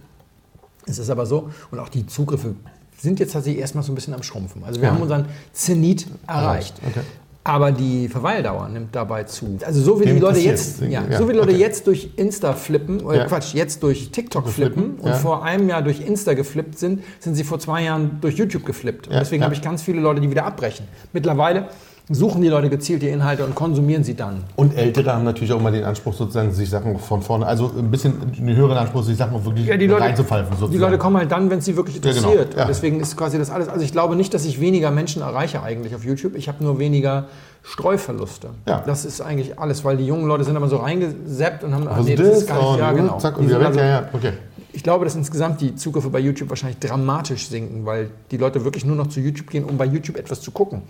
Es 0.85 0.99
ist 0.99 1.11
aber 1.11 1.27
so, 1.27 1.51
und 1.71 1.79
auch 1.79 1.89
die 1.89 2.05
Zugriffe 2.09 2.57
sind 2.99 3.21
jetzt 3.21 3.35
tatsächlich 3.35 3.61
erstmal 3.61 3.85
so 3.85 3.93
ein 3.93 3.95
bisschen 3.95 4.15
am 4.15 4.25
Schrumpfen. 4.25 4.65
Also 4.65 4.81
wir 4.81 4.89
Ja. 4.89 4.95
haben 4.95 5.01
unseren 5.01 5.27
Zenit 5.53 6.09
erreicht. 6.27 6.75
Okay. 6.85 7.03
Aber 7.45 7.73
die 7.73 8.09
Verweildauer 8.09 8.69
nimmt 8.69 8.95
dabei 8.95 9.25
zu. 9.25 9.59
Also 9.65 9.83
so 9.83 9.99
wie 9.99 10.05
die 10.05 10.13
Dem 10.13 10.21
Leute 10.21 10.35
passiert, 10.35 10.59
jetzt, 10.59 10.81
ja. 10.81 11.03
Ja, 11.11 11.19
so 11.19 11.27
wie 11.29 11.33
die 11.33 11.39
Leute 11.39 11.51
okay. 11.51 11.61
jetzt 11.61 11.89
durch 11.89 12.11
Insta 12.15 12.53
flippen, 12.53 13.01
oder 13.01 13.19
Ja. 13.19 13.25
Quatsch, 13.25 13.55
jetzt 13.55 13.83
durch 13.83 14.13
TikTok 14.13 14.49
Flippen, 14.49 14.83
flippen 14.83 15.01
und 15.01 15.15
vor 15.17 15.43
einem 15.43 15.69
Jahr 15.69 15.83
durch 15.83 16.01
Insta 16.01 16.35
geflippt 16.35 16.79
sind, 16.79 17.03
sind 17.19 17.35
sie 17.35 17.43
vor 17.43 17.59
zwei 17.59 17.83
Jahren 17.83 18.19
durch 18.21 18.37
YouTube 18.37 18.65
geflippt. 18.65 19.09
Und 19.09 19.15
deswegen 19.15 19.43
habe 19.43 19.55
ich 19.55 19.63
ganz 19.63 19.83
viele 19.83 20.01
Leute, 20.01 20.21
die 20.21 20.31
wieder 20.31 20.47
abbrechen. 20.47 20.87
Mittlerweile 21.13 21.69
suchen 22.11 22.43
die 22.43 22.49
Leute 22.49 22.69
gezielt 22.69 23.01
die 23.03 23.09
Inhalte 23.09 23.45
und 23.45 23.55
konsumieren 23.55 24.03
sie 24.05 24.15
dann. 24.15 24.43
Und 24.57 24.77
Ältere 24.77 25.13
haben 25.15 25.25
natürlich 25.25 25.53
auch 25.53 25.61
immer 25.61 25.71
den 25.71 25.85
Anspruch, 25.85 26.13
sozusagen 26.15 26.53
sich 26.53 26.69
Sachen 26.69 26.99
von 26.99 27.23
vorne, 27.23 27.47
also 27.47 27.71
ein 27.79 27.91
bisschen 27.91 28.15
einen 28.39 28.57
höheren 28.57 28.77
Anspruch, 28.77 29.03
sich 29.05 29.17
Sachen 29.17 29.37
auch 29.37 29.45
wirklich 29.45 29.67
Ja, 29.67 29.77
die 29.77 29.87
Leute, 29.87 30.03
reinzupfeifen. 30.03 30.51
Sozusagen. 30.51 30.73
die 30.73 30.79
Leute 30.79 30.99
kommen 30.99 31.17
halt 31.17 31.31
dann, 31.31 31.49
wenn 31.49 31.61
es 31.61 31.65
sie 31.65 31.77
wirklich 31.77 31.97
Ja, 31.97 32.13
genau. 32.13 32.17
interessiert. 32.33 32.55
Ja. 32.57 32.65
Deswegen 32.67 33.01
ist 33.01 33.17
quasi 33.17 33.39
das 33.39 33.51
alles. 33.51 33.69
Also 33.69 33.85
ich 33.85 33.93
glaube 33.93 34.17
nicht, 34.17 34.35
dass 34.35 34.45
ich 34.45 34.61
weniger 34.61 34.91
Menschen 34.91 35.23
erreiche 35.23 35.63
eigentlich 35.63 35.95
auf 35.95 36.05
YouTube. 36.05 36.35
Ich 36.35 36.49
habe 36.49 36.63
nur 36.65 36.79
weniger 36.79 37.27
Streuverluste. 37.63 38.51
Ja. 38.67 38.83
Das 38.85 39.05
ist 39.05 39.21
eigentlich 39.21 39.59
alles, 39.59 39.85
weil 39.85 39.97
die 39.97 40.07
jungen 40.07 40.27
Leute 40.27 40.45
sind 40.45 40.57
immer 40.57 40.69
so 40.69 40.79
reingesappt 40.79 41.63
und 41.65 41.73
haben 41.75 41.87
Also 41.87 42.03
nee, 42.09 42.17
das, 42.17 42.39
ist 42.39 42.49
gar 42.49 42.59
nicht, 42.73 42.81
ja, 42.81 42.93
genau. 42.93 43.19
zack, 43.19 43.39
und 43.39 43.49
weg. 43.49 43.57
also- 43.65 43.79
ja, 43.79 43.87
ja, 43.87 44.09
okay. 44.13 44.33
Ich 44.75 44.83
glaube, 44.83 45.05
dass 45.05 45.15
insgesamt 45.15 45.61
die 45.61 45.77
Zugriffe 45.77 46.09
bei 46.09 46.19
YouTube 46.19 46.49
wahrscheinlich 46.49 46.79
dramatisch 46.79 47.47
sinken, 47.49 47.85
weil 47.85 48.09
die 48.31 48.39
Leute 48.39 48.65
wirklich 48.65 48.85
nur 48.87 48.97
noch 48.97 49.07
zu 49.09 49.21
YouTube 49.21 49.51
gehen, 49.51 49.65
um 49.65 49.77
bei 49.77 49.85
YouTube 49.85 50.17
etwas 50.17 50.41
zu 50.41 50.51
gucken. 50.51 50.83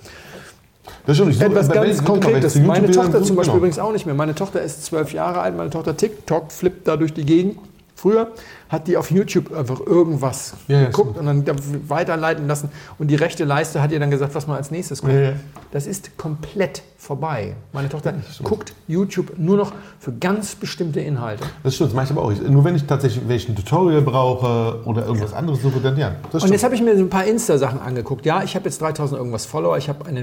Das 1.06 1.16
stimmt. 1.16 1.30
Ich 1.32 1.36
suche- 1.38 1.46
Etwas 1.46 1.68
ganz 1.68 2.04
Konkretes. 2.04 2.54
YouTube 2.54 2.66
Meine 2.68 2.90
Tochter 2.90 3.22
zum 3.22 3.36
Beispiel 3.36 3.42
genau. 3.52 3.56
übrigens 3.58 3.78
auch 3.78 3.92
nicht 3.92 4.06
mehr. 4.06 4.14
Meine 4.14 4.34
Tochter 4.34 4.60
ist 4.62 4.84
zwölf 4.84 5.12
Jahre 5.12 5.40
alt, 5.40 5.56
meine 5.56 5.70
Tochter 5.70 5.96
TikTok 5.96 6.50
flippt 6.50 6.88
da 6.88 6.96
durch 6.96 7.12
die 7.14 7.24
Gegend. 7.24 7.58
Früher 7.94 8.28
hat 8.72 8.88
die 8.88 8.96
auf 8.96 9.10
YouTube 9.10 9.52
einfach 9.54 9.80
irgendwas 9.80 10.54
Ja, 10.66 10.86
geguckt 10.86 11.18
und 11.18 11.26
dann 11.26 11.44
da 11.44 11.54
weiterleiten 11.88 12.48
lassen. 12.48 12.70
Und 12.98 13.08
die 13.08 13.14
rechte 13.16 13.44
Leiste 13.44 13.82
hat 13.82 13.92
ihr 13.92 14.00
dann 14.00 14.10
gesagt, 14.10 14.34
was 14.34 14.46
man 14.46 14.56
als 14.56 14.70
nächstes 14.70 15.02
guckt. 15.02 15.12
Ja. 15.12 15.32
Das 15.72 15.86
ist 15.86 16.16
komplett 16.16 16.82
vorbei. 16.96 17.54
Meine 17.72 17.88
Tochter 17.90 18.14
guckt 18.42 18.72
YouTube 18.88 19.34
nur 19.38 19.56
noch 19.58 19.72
für 20.00 20.12
ganz 20.12 20.54
bestimmte 20.54 21.00
Inhalte. 21.00 21.44
Das 21.62 21.74
stimmt, 21.74 21.90
das 21.90 21.94
mache 21.96 22.06
ich 22.06 22.10
aber 22.12 22.22
auch. 22.22 22.32
Ich- 22.32 22.40
Nur 22.40 22.64
wenn 22.64 22.74
ich 22.76 22.84
tatsächlich 22.84 23.22
wenn 23.28 23.36
ich 23.36 23.48
ein 23.48 23.56
Tutorial 23.56 24.00
brauche 24.02 24.80
oder 24.86 25.04
irgendwas 25.06 25.32
anderes 25.34 25.60
suche, 25.62 25.80
dann 25.80 25.96
ja. 25.98 26.14
Und 26.32 26.50
jetzt 26.50 26.64
habe 26.64 26.74
ich 26.74 26.80
mir 26.82 26.96
so 26.96 27.02
ein 27.02 27.10
paar 27.10 27.24
Insta-Sachen 27.24 27.80
angeguckt. 27.80 28.24
Ja, 28.24 28.42
ich 28.42 28.54
habe 28.54 28.64
jetzt 28.66 28.80
3000 28.80 29.18
irgendwas 29.18 29.44
Follower. 29.46 29.76
Ich 29.76 29.88
habe 29.90 30.06
eine 30.06 30.22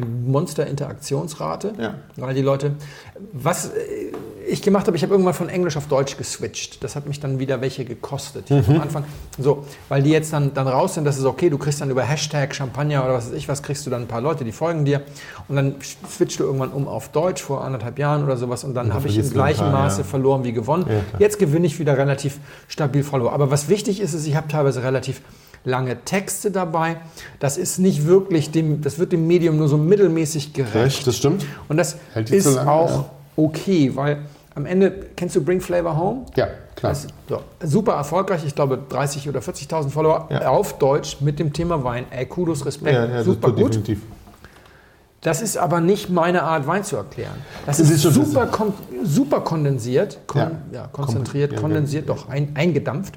Monster-Interaktionsrate. 0.80 1.74
Ja. 1.80 1.96
Weil 2.16 2.34
die 2.34 2.42
Leute, 2.42 2.72
was 3.34 3.70
äh, 3.70 3.72
ich 4.48 4.62
gemacht 4.62 4.88
habe, 4.88 4.98
ich 4.98 5.04
habe 5.04 5.14
irgendwann 5.14 5.34
von 5.34 5.50
Englisch 5.50 5.78
auf 5.78 5.88
Deutsch 5.88 6.18
geswitcht. 6.18 6.84
Das 6.84 6.96
hat 6.96 7.08
mich 7.08 7.20
dann 7.20 7.40
wieder 7.40 7.62
welche 7.62 7.86
gekostet. 7.86 8.39
Ich 8.46 8.52
hab 8.52 8.70
am 8.70 8.82
Anfang, 8.82 9.04
so, 9.38 9.66
weil 9.88 10.04
die 10.04 10.10
jetzt 10.10 10.34
dann, 10.34 10.54
dann 10.54 10.68
raus 10.68 10.96
sind, 10.96 11.06
das 11.06 11.18
ist 11.18 11.26
okay, 11.26 11.50
du 11.50 11.58
kriegst 11.58 11.82
dann 11.82 11.90
über 11.90 12.04
Hashtag 12.04 12.54
Champagner 12.54 13.04
oder 13.04 13.14
was 13.14 13.28
weiß 13.28 13.34
ich 13.34 13.48
was, 13.48 13.64
kriegst 13.64 13.86
du 13.86 13.90
dann 13.90 14.02
ein 14.02 14.08
paar 14.08 14.22
Leute, 14.22 14.44
die 14.44 14.52
folgen 14.52 14.86
dir. 14.86 15.02
Und 15.48 15.56
dann 15.56 15.76
switchst 16.10 16.40
du 16.40 16.44
irgendwann 16.44 16.72
um 16.72 16.88
auf 16.88 17.10
Deutsch 17.10 17.42
vor 17.42 17.64
anderthalb 17.64 18.00
Jahren 18.00 18.24
oder 18.24 18.38
sowas. 18.38 18.64
Und 18.64 18.74
dann 18.74 18.94
habe 18.94 19.08
ich 19.08 19.18
im 19.18 19.30
gleichen 19.30 19.72
paar, 19.72 19.72
Maße 19.72 20.02
ja. 20.02 20.04
verloren 20.04 20.44
wie 20.44 20.54
gewonnen. 20.54 20.86
Ja. 20.88 21.20
Jetzt 21.20 21.40
gewinne 21.40 21.68
ich 21.68 21.80
wieder 21.80 21.98
relativ 21.98 22.40
stabil 22.68 23.04
Follower. 23.04 23.32
Aber 23.32 23.52
was 23.52 23.70
wichtig 23.70 24.02
ist, 24.02 24.14
ist, 24.14 24.28
ich 24.28 24.36
habe 24.36 24.48
teilweise 24.48 24.84
relativ 24.84 25.22
lange 25.64 26.04
Texte 26.04 26.52
dabei. 26.52 26.98
Das 27.40 27.58
ist 27.58 27.80
nicht 27.80 28.06
wirklich 28.06 28.52
dem, 28.52 28.82
das 28.82 29.00
wird 29.00 29.12
dem 29.12 29.28
Medium 29.28 29.58
nur 29.58 29.68
so 29.68 29.78
mittelmäßig 29.78 30.54
gerecht. 30.54 30.76
Recht, 30.76 31.08
das 31.08 31.18
stimmt. 31.18 31.46
Und 31.68 31.78
das 31.78 31.98
Hält 32.14 32.30
ist 32.30 32.46
so 32.46 32.56
lange, 32.56 32.72
auch 32.72 32.92
ja. 32.92 33.10
okay, 33.36 33.92
weil 33.96 34.20
am 34.56 34.66
Ende, 34.66 34.92
kennst 35.16 35.36
du 35.36 35.44
Bring 35.44 35.62
Flavor 35.62 35.96
Home? 35.98 36.26
Ja, 36.36 36.48
klar. 36.76 36.92
Das, 36.92 37.08
so, 37.28 37.42
super 37.64 37.94
erfolgreich, 37.94 38.44
ich 38.46 38.56
glaube 38.56 38.80
30 38.90 39.30
oder 39.30 39.40
40.000 39.40 39.90
Follower 39.90 40.28
Ja. 40.32 40.50
auf 40.50 40.78
Deutsch 40.80 41.18
mit 41.22 41.40
dem 41.40 41.54
Thema 41.54 41.84
Wein. 41.84 42.06
Ey, 42.12 42.26
Kudos, 42.26 42.66
Respekt, 42.66 42.94
ja, 42.96 43.06
ja, 43.06 43.18
das 43.18 43.26
super 43.26 43.48
tut 43.50 43.58
gut. 43.58 43.70
definitiv. 43.70 44.02
Das 45.22 45.42
ist 45.42 45.58
aber 45.58 45.82
nicht 45.82 46.10
meine 46.10 46.44
Art, 46.44 46.66
Wein 46.66 46.84
zu 46.86 46.96
erklären. 46.96 47.36
Das 47.66 47.78
Das 47.78 47.90
ist, 47.90 48.06
ist 48.06 48.14
super, 48.14 48.46
kon 48.48 48.74
super 49.04 49.42
kondensiert, 49.42 50.18
kon 50.28 50.40
Ja. 50.42 50.52
ja. 50.72 50.88
konzentriert, 50.88 51.52
ja, 51.54 51.60
kondensiert, 51.60 52.08
doch 52.08 52.30
ein, 52.30 52.54
eingedampft, 52.56 53.16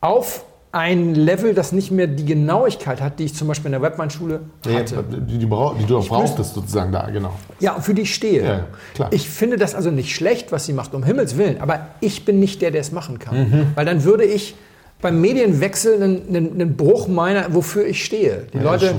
auf 0.00 0.44
ein 0.76 1.14
Level, 1.14 1.54
das 1.54 1.72
nicht 1.72 1.90
mehr 1.90 2.06
die 2.06 2.24
Genauigkeit 2.24 3.00
hat, 3.00 3.18
die 3.18 3.24
ich 3.24 3.34
zum 3.34 3.48
Beispiel 3.48 3.66
in 3.66 3.72
der 3.72 3.82
Webweinschule 3.82 4.40
Ja, 4.66 4.74
hatte. 4.80 5.02
die, 5.08 5.38
die, 5.38 5.46
brauch- 5.46 5.76
die 5.78 5.84
du 5.86 5.96
auch 5.98 6.34
das 6.36 6.52
sozusagen 6.54 6.92
da, 6.92 7.08
genau. 7.10 7.32
Ja, 7.60 7.80
für 7.80 7.94
die 7.94 8.02
ich 8.02 8.14
stehe. 8.14 8.44
Ja, 8.44 8.60
klar. 8.94 9.08
Ich 9.12 9.28
finde 9.28 9.56
das 9.56 9.74
also 9.74 9.90
nicht 9.90 10.14
schlecht, 10.14 10.52
was 10.52 10.66
sie 10.66 10.72
macht, 10.72 10.94
um 10.94 11.02
Himmels 11.02 11.36
Willen. 11.38 11.60
Aber 11.60 11.86
ich 12.00 12.24
bin 12.24 12.38
nicht 12.40 12.60
der, 12.62 12.70
der 12.70 12.82
es 12.82 12.92
machen 12.92 13.18
kann. 13.18 13.38
Mhm. 13.50 13.66
Weil 13.74 13.84
dann 13.86 14.04
würde 14.04 14.24
ich 14.24 14.54
beim 15.00 15.20
Medienwechsel 15.20 15.94
einen, 16.02 16.22
einen, 16.28 16.52
einen 16.52 16.76
Bruch 16.76 17.08
meiner, 17.08 17.54
wofür 17.54 17.86
ich 17.86 18.04
stehe. 18.04 18.46
Die 18.52 18.58
Ja, 18.58 18.64
Leute 18.64 18.94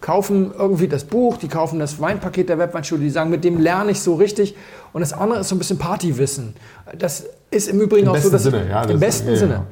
kaufen 0.00 0.50
irgendwie 0.56 0.88
das 0.88 1.04
Buch, 1.04 1.36
die 1.36 1.48
kaufen 1.48 1.78
das 1.78 2.00
Weinpaket 2.00 2.48
der 2.48 2.58
Webweinschule, 2.58 3.02
die 3.02 3.10
sagen, 3.10 3.30
mit 3.30 3.44
dem 3.44 3.60
lerne 3.60 3.90
ich 3.92 4.00
so 4.00 4.14
richtig. 4.14 4.54
Und 4.92 5.00
das 5.02 5.12
andere 5.12 5.40
ist 5.40 5.48
so 5.48 5.54
ein 5.54 5.58
bisschen 5.58 5.78
Partywissen. 5.78 6.54
Das 6.98 7.26
ist 7.50 7.68
im 7.68 7.80
Übrigen 7.80 8.06
Im 8.06 8.12
auch 8.12 8.16
so, 8.16 8.30
dass 8.30 8.42
Sinne, 8.44 8.66
ja, 8.68 8.82
im 8.84 8.90
das- 8.92 9.00
besten 9.00 9.28
ja. 9.30 9.36
Sinne. 9.36 9.62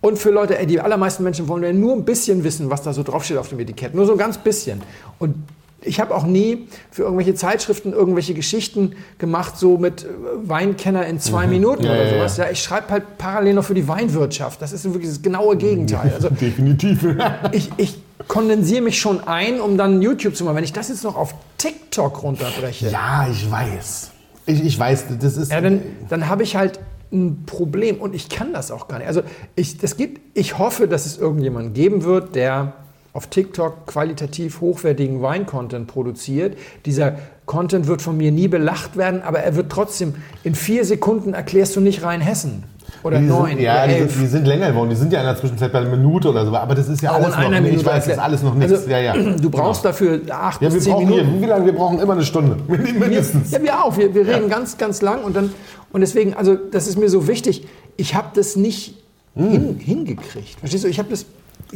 Und 0.00 0.18
für 0.18 0.30
Leute, 0.30 0.58
ey, 0.58 0.66
die 0.66 0.80
allermeisten 0.80 1.22
Menschen 1.24 1.46
wollen 1.48 1.62
ja 1.62 1.72
nur 1.72 1.94
ein 1.94 2.04
bisschen 2.04 2.42
wissen, 2.42 2.70
was 2.70 2.82
da 2.82 2.92
so 2.92 3.02
draufsteht 3.02 3.36
auf 3.36 3.48
dem 3.50 3.60
Etikett. 3.60 3.94
Nur 3.94 4.06
so 4.06 4.12
ein 4.12 4.18
ganz 4.18 4.38
bisschen. 4.38 4.80
Und 5.18 5.34
ich 5.82 5.98
habe 6.00 6.14
auch 6.14 6.24
nie 6.24 6.68
für 6.90 7.02
irgendwelche 7.02 7.34
Zeitschriften 7.34 7.92
irgendwelche 7.92 8.34
Geschichten 8.34 8.92
gemacht, 9.18 9.56
so 9.58 9.78
mit 9.78 10.04
äh, 10.04 10.08
Weinkenner 10.42 11.06
in 11.06 11.20
zwei 11.20 11.46
Minuten 11.46 11.82
Mhm. 11.84 11.88
Ja, 11.88 11.94
oder 11.94 12.10
sowas. 12.10 12.36
Ja, 12.36 12.50
ich 12.50 12.62
schreibe 12.62 12.88
halt 12.90 13.18
parallel 13.18 13.54
noch 13.54 13.64
für 13.64 13.74
die 13.74 13.88
Weinwirtschaft. 13.88 14.60
Das 14.60 14.72
ist 14.72 14.84
wirklich 14.84 15.08
das 15.08 15.22
genaue 15.22 15.56
Gegenteil. 15.56 16.12
Also 16.14 16.28
Definitiv. 16.30 17.06
ich, 17.52 17.70
ich 17.78 17.98
kondensiere 18.28 18.82
mich 18.82 18.98
schon 18.98 19.26
ein, 19.26 19.60
um 19.60 19.78
dann 19.78 20.02
YouTube 20.02 20.36
zu 20.36 20.44
machen. 20.44 20.56
Wenn 20.56 20.64
ich 20.64 20.72
das 20.74 20.88
jetzt 20.88 21.04
noch 21.04 21.16
auf 21.16 21.34
TikTok 21.58 22.22
runterbreche, 22.22 22.88
ja, 22.90 23.26
ich 23.30 23.50
weiß. 23.50 24.10
Ich, 24.46 24.64
ich 24.64 24.78
weiß, 24.78 25.04
das 25.20 25.36
ist. 25.36 25.50
ja, 25.52 25.60
dann, 25.60 25.82
dann 26.08 26.28
habe 26.28 26.42
ich 26.42 26.56
halt 26.56 26.78
ein 27.12 27.44
Problem 27.46 27.96
und 27.96 28.14
ich 28.14 28.28
kann 28.28 28.52
das 28.52 28.70
auch 28.70 28.88
gar 28.88 28.98
nicht. 28.98 29.08
Also 29.08 29.22
ich, 29.56 29.78
das 29.78 29.96
gibt, 29.96 30.20
ich 30.36 30.58
hoffe, 30.58 30.86
dass 30.88 31.06
es 31.06 31.18
irgendjemanden 31.18 31.72
geben 31.72 32.04
wird, 32.04 32.34
der 32.36 32.74
auf 33.12 33.26
TikTok 33.26 33.86
qualitativ 33.86 34.60
hochwertigen 34.60 35.20
Wein-Content 35.20 35.88
produziert. 35.88 36.56
Dieser 36.86 37.14
Content 37.44 37.88
wird 37.88 38.02
von 38.02 38.16
mir 38.16 38.30
nie 38.30 38.46
belacht 38.46 38.96
werden, 38.96 39.22
aber 39.22 39.40
er 39.40 39.56
wird 39.56 39.72
trotzdem, 39.72 40.14
in 40.44 40.54
vier 40.54 40.84
Sekunden 40.84 41.34
erklärst 41.34 41.74
du 41.74 41.80
nicht 41.80 42.04
Rheinhessen 42.04 42.62
oder 43.02 43.18
die 43.18 43.26
neun 43.26 43.50
sind, 43.50 43.60
ja, 43.60 43.86
die 43.86 43.94
elf. 43.94 44.12
sind, 44.12 44.22
die 44.22 44.26
sind 44.28 44.46
länger 44.46 44.70
geworden. 44.70 44.90
Die 44.90 44.96
sind 44.96 45.12
ja 45.12 45.20
in 45.20 45.26
der 45.26 45.36
Zwischenzeit 45.36 45.72
bei 45.72 45.78
einer 45.78 45.90
Minute 45.90 46.28
oder 46.28 46.44
so. 46.46 46.54
Aber 46.54 46.74
das 46.74 46.88
ist 46.88 47.00
ja 47.02 47.10
Auch 47.10 47.14
alles 47.16 47.36
noch. 47.36 47.48
Minute 47.50 47.68
Ich 47.68 47.84
weiß, 47.86 48.04
das 48.04 48.14
ist 48.14 48.18
alles 48.18 48.42
noch 48.42 48.54
nichts. 48.54 48.72
Also, 48.72 48.90
ja, 48.90 48.98
ja. 48.98 49.14
Du 49.40 49.50
brauchst 49.50 49.82
Genau. 49.82 49.92
dafür 49.92 50.20
acht 50.30 50.60
Ja, 50.62 50.68
bis 50.68 50.74
wir 50.74 50.80
zehn 50.82 50.92
brauchen 50.92 51.08
Minuten. 51.08 51.30
hier, 51.30 51.40
wie 51.42 51.46
lange? 51.46 51.66
Wir 51.66 51.72
brauchen 51.74 51.98
immer 52.00 52.12
eine 52.12 52.24
Stunde. 52.24 52.56
Mindestens. 52.68 53.50
Ja, 53.52 53.62
wir 53.62 53.84
auch. 53.84 53.96
Wir, 53.96 54.14
wir 54.14 54.26
reden 54.26 54.48
ganz, 54.48 54.76
ganz 54.76 55.02
lang 55.02 55.22
und 55.24 55.34
dann 55.34 55.50
und 55.92 56.00
deswegen, 56.00 56.34
also 56.34 56.54
das 56.54 56.86
ist 56.86 56.98
mir 56.98 57.08
so 57.08 57.26
wichtig. 57.28 57.66
Ich 57.96 58.14
habe 58.14 58.28
das 58.34 58.56
nicht 58.56 58.94
Hm. 59.36 59.50
hin, 59.50 59.78
hingekriegt. 59.78 60.58
Verstehst 60.58 60.84
du? 60.84 60.88
Ich 60.88 60.98
habe 60.98 61.14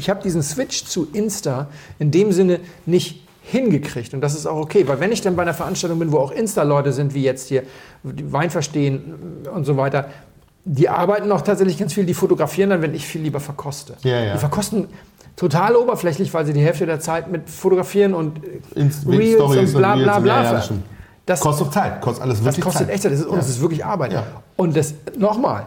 habe 0.09 0.23
diesen 0.23 0.43
Switch 0.43 0.85
zu 0.87 1.07
Insta 1.13 1.69
in 2.01 2.11
dem 2.11 2.33
Sinne 2.33 2.59
nicht 2.87 3.23
hingekriegt 3.43 4.13
und 4.15 4.21
das 4.23 4.35
ist 4.35 4.47
auch 4.47 4.57
okay, 4.59 4.89
weil 4.89 4.99
wenn 5.01 5.13
ich 5.13 5.21
dann 5.21 5.37
bei 5.37 5.43
einer 5.43 5.55
Veranstaltung 5.55 5.99
bin, 5.99 6.11
wo 6.11 6.19
auch 6.19 6.33
Insta-Leute 6.33 6.93
sind, 6.93 7.15
wie 7.15 7.23
jetzt 7.23 7.49
hier, 7.49 7.63
die 8.03 8.33
Wein 8.33 8.51
verstehen 8.51 9.15
und 9.55 9.65
so 9.67 9.77
weiter, 9.77 10.09
die 10.65 10.89
arbeiten 10.89 11.31
auch 11.31 11.43
tatsächlich 11.43 11.77
ganz 11.79 11.93
viel, 11.93 12.07
die 12.07 12.15
fotografieren 12.15 12.71
dann, 12.71 12.81
wenn 12.83 12.95
ich 12.95 13.07
viel 13.07 13.21
lieber 13.21 13.39
verkoste. 13.41 13.95
Ja, 14.03 14.19
ja. 14.21 14.33
Die 14.33 14.39
verkosten 14.39 14.89
total 15.37 15.77
oberflächlich, 15.77 16.33
weil 16.33 16.47
sie 16.47 16.55
die 16.55 16.61
Hälfte 16.63 16.87
der 16.87 17.01
Zeit 17.01 17.31
mit 17.31 17.51
fotografieren 17.51 18.15
und 18.15 18.41
Ins- 18.75 19.07
Reels 19.07 19.35
Stories 19.35 19.75
und 19.75 19.79
bla 19.81 19.95
bla 19.97 20.17
Reels 20.17 20.71
und- 20.71 20.79
bla. 20.79 20.94
Das 21.27 21.41
das, 21.41 21.41
Kostet 21.41 21.73
Zeit. 21.73 22.01
Kostet 22.01 22.23
alles 22.23 22.39
das 22.39 22.45
wirklich 22.47 22.65
kostet 22.65 22.87
Zeit. 22.87 22.95
echt 22.95 23.03
Zeit. 23.03 23.13
Das 23.13 23.21
ist, 23.21 23.31
Ja. 23.31 23.37
das 23.37 23.49
ist 23.49 23.61
wirklich 23.61 23.85
Arbeit. 23.85 24.13
Ja. 24.13 24.25
Und 24.57 24.77
das, 24.77 24.95
nochmal, 25.19 25.67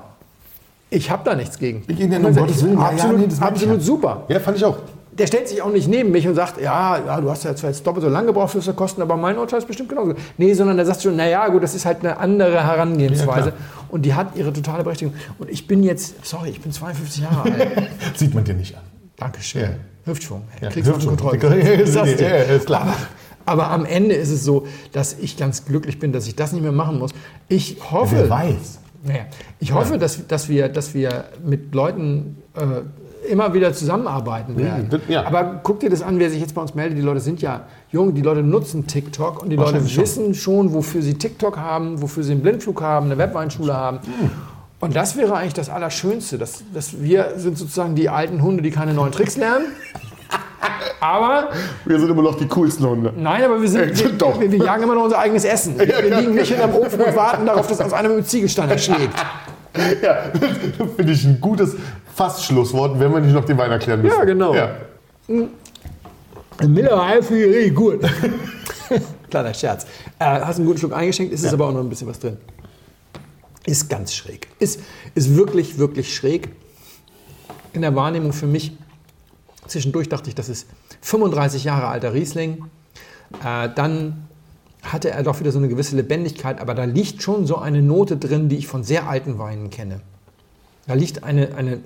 ich 0.89 1.09
habe 1.11 1.23
da 1.25 1.35
nichts 1.35 1.57
gegen. 1.57 1.83
Ich- 1.87 2.01
um 2.01 2.35
Gottes 2.35 2.63
Willen. 2.63 2.75
Ja, 2.75 2.81
ja, 2.83 2.87
absolut, 2.91 3.19
nee, 3.19 3.27
das 3.27 3.41
absolut 3.41 3.81
super. 3.81 4.23
Ja, 4.29 4.39
fand 4.39 4.57
ich 4.57 4.65
auch. 4.65 4.77
Der 5.11 5.25
stellt 5.25 5.49
sich 5.49 5.63
auch 5.63 5.71
nicht 5.71 5.87
neben 5.87 6.11
mich 6.11 6.27
und 6.27 6.35
sagt, 6.35 6.61
ja, 6.61 6.99
ja 7.03 7.19
du 7.19 7.31
hast 7.31 7.43
ja 7.43 7.55
zwar 7.55 7.71
jetzt 7.71 7.85
doppelt 7.87 8.03
so 8.03 8.09
lange 8.09 8.27
gebraucht 8.27 8.51
fürs 8.51 8.65
Verkosten, 8.65 9.01
aber 9.01 9.17
mein 9.17 9.35
Urteil 9.39 9.57
ist 9.57 9.67
bestimmt 9.67 9.89
genauso. 9.89 10.13
Nee, 10.37 10.53
sondern 10.53 10.77
der 10.77 10.85
sagt 10.85 11.01
schon, 11.01 11.15
naja, 11.15 11.47
gut, 11.47 11.63
das 11.63 11.73
ist 11.73 11.87
halt 11.87 12.01
eine 12.01 12.17
andere 12.17 12.63
Herangehensweise. 12.63 13.49
Ja, 13.49 13.55
und 13.89 14.03
die 14.03 14.13
hat 14.13 14.35
ihre 14.35 14.53
totale 14.53 14.83
Berechtigung. 14.83 15.15
Und 15.39 15.49
ich 15.49 15.65
bin 15.65 15.81
jetzt, 15.81 16.23
sorry, 16.23 16.49
ich 16.49 16.61
bin 16.61 16.71
52 16.71 17.23
Jahre 17.23 17.51
alt. 17.51 17.89
Sieht 18.15 18.35
man 18.35 18.43
dir 18.43 18.53
nicht 18.53 18.75
an. 18.77 18.83
Dankeschön. 19.17 19.61
Ja. 19.63 19.69
Hüftschwung. 20.05 20.43
Ja, 20.61 20.69
Kriegskontrolle. 20.69 21.39
Hüftschwung. 21.41 22.05
Das? 22.05 22.19
Ja, 22.21 22.27
ja, 22.27 22.35
ist 22.43 22.67
klar. 22.67 22.81
Aber, 22.83 22.93
aber 23.47 23.71
am 23.71 23.85
Ende 23.85 24.13
ist 24.15 24.29
es 24.29 24.43
so, 24.43 24.67
dass 24.91 25.13
ich 25.19 25.37
ganz 25.37 25.65
glücklich 25.65 25.99
bin, 25.99 26.11
dass 26.11 26.27
ich 26.27 26.35
das 26.35 26.51
nicht 26.53 26.61
mehr 26.61 26.71
machen 26.71 26.99
muss. 26.99 27.11
Ich 27.47 27.77
hoffe, 27.91 28.15
Wer 28.17 28.29
weiß. 28.29 28.79
naja, 29.03 29.21
ich 29.59 29.73
hoffe, 29.73 29.97
dass, 29.97 30.27
dass, 30.27 30.49
wir, 30.49 30.69
dass 30.69 30.93
wir 30.93 31.25
mit 31.43 31.73
Leuten 31.73 32.37
äh, 32.55 33.31
immer 33.31 33.53
wieder 33.53 33.73
zusammenarbeiten 33.73 34.57
werden. 34.57 34.87
das- 34.89 35.01
ja. 35.07 35.25
Aber 35.25 35.59
guck 35.63 35.79
dir 35.79 35.89
das 35.89 36.01
an, 36.01 36.19
wer 36.19 36.29
sich 36.29 36.39
jetzt 36.39 36.53
bei 36.55 36.61
uns 36.61 36.75
meldet. 36.75 36.97
Die 36.97 37.01
Leute 37.01 37.19
sind 37.19 37.41
ja 37.41 37.65
jung, 37.91 38.13
die 38.13 38.21
Leute 38.21 38.43
nutzen 38.43 38.85
TikTok 38.87 39.41
und 39.41 39.49
die 39.49 39.55
Leute 39.55 39.83
wissen 39.97 40.33
schon, 40.33 40.73
wofür 40.73 41.01
sie 41.01 41.15
TikTok 41.15 41.57
haben, 41.57 42.01
wofür 42.01 42.23
sie 42.23 42.33
einen 42.33 42.41
Blindflug 42.41 42.81
haben, 42.81 43.07
eine 43.07 43.17
Webweinschule 43.17 43.73
haben. 43.73 43.99
Und 44.79 44.95
das 44.95 45.17
wäre 45.17 45.35
eigentlich 45.35 45.55
das 45.55 45.69
Allerschönste, 45.69 46.37
dass, 46.37 46.63
dass 46.73 47.01
wir 47.01 47.33
sind 47.37 47.57
sozusagen 47.57 47.95
die 47.95 48.09
alten 48.09 48.41
Hunde, 48.43 48.61
die 48.61 48.69
keine 48.71 48.93
neuen 48.93 49.11
Tricks 49.11 49.35
lernen. 49.37 49.65
Aber 50.99 51.49
Wir 51.85 51.99
sind 51.99 52.09
immer 52.09 52.23
noch 52.23 52.35
die 52.35 52.47
coolsten 52.47 52.85
Hunde. 52.85 53.13
Nein, 53.15 53.43
aber 53.43 53.61
wir, 53.61 53.69
sind, 53.69 53.97
wir, 53.97 54.09
Doch. 54.13 54.39
wir, 54.39 54.51
wir 54.51 54.59
jagen 54.59 54.83
immer 54.83 54.95
noch 54.95 55.03
unser 55.03 55.19
eigenes 55.19 55.45
Essen. 55.45 55.77
Wir, 55.79 55.87
wir 55.87 56.17
liegen 56.17 56.33
nicht 56.33 56.49
hinterm 56.49 56.73
Ofen 56.73 56.99
und 56.99 57.15
warten 57.15 57.45
darauf, 57.45 57.67
dass 57.67 57.79
uns 57.79 57.93
einer 57.93 58.09
mit 58.09 58.17
dem 58.19 58.25
Ziegelstein 58.25 58.69
erschlägt. 58.69 59.13
Ja, 60.01 60.31
finde 60.95 61.11
ich 61.11 61.23
ein 61.23 61.39
gutes 61.39 61.75
Fast-Schlusswort, 62.15 62.99
wenn 62.99 63.13
wir 63.13 63.19
nicht 63.19 63.35
noch 63.35 63.45
den 63.45 63.59
Wein 63.59 63.69
erklären 63.69 64.01
müssen. 64.01 64.17
Ja, 64.17 64.23
genau. 64.23 64.55
Ja. 64.55 64.71
Ein 65.27 66.73
Mittlerweile 66.73 67.21
finde 67.21 67.45
ich 67.45 67.55
richtig 67.55 67.75
gut. 67.75 67.99
Kleiner 69.29 69.53
Scherz. 69.53 69.85
Äh, 70.17 70.25
hast 70.25 70.57
einen 70.57 70.65
guten 70.65 70.79
Schluck 70.79 70.93
eingeschenkt, 70.93 71.31
ist 71.31 71.43
es 71.43 71.53
aber 71.53 71.67
auch 71.67 71.73
noch 71.73 71.81
ein 71.81 71.89
bisschen 71.89 72.07
was 72.07 72.17
drin. 72.17 72.37
Ist 73.67 73.87
ganz 73.87 74.15
schräg. 74.15 74.47
Ist, 74.57 74.79
ist 75.13 75.35
wirklich, 75.35 75.77
wirklich 75.77 76.15
schräg. 76.15 76.49
In 77.73 77.81
der 77.81 77.93
Wahrnehmung 77.95 78.33
für 78.33 78.47
mich, 78.47 78.71
zwischendurch 79.67 80.09
dachte 80.09 80.29
ich, 80.29 80.35
das 80.35 80.49
ist 80.49 80.67
35 81.01 81.63
Jahre 81.63 81.87
alter 81.87 82.13
Riesling. 82.13 82.65
Äh, 83.43 83.69
dann 83.75 84.27
hatte 84.83 85.11
er 85.11 85.23
doch 85.23 85.39
wieder 85.39 85.51
so 85.51 85.57
eine 85.57 85.67
gewisse 85.67 85.95
Lebendigkeit, 85.95 86.61
aber 86.61 86.73
da 86.73 86.85
liegt 86.85 87.21
schon 87.21 87.45
so 87.45 87.57
eine 87.57 87.81
Note 87.81 88.17
drin, 88.17 88.49
die 88.49 88.57
ich 88.57 88.67
von 88.67 88.83
sehr 88.83 89.09
alten 89.09 89.37
Weinen 89.37 89.69
kenne. 89.69 90.01
Da 90.87 90.93
liegt 90.93 91.23
eine, 91.23 91.55
eine 91.55 91.79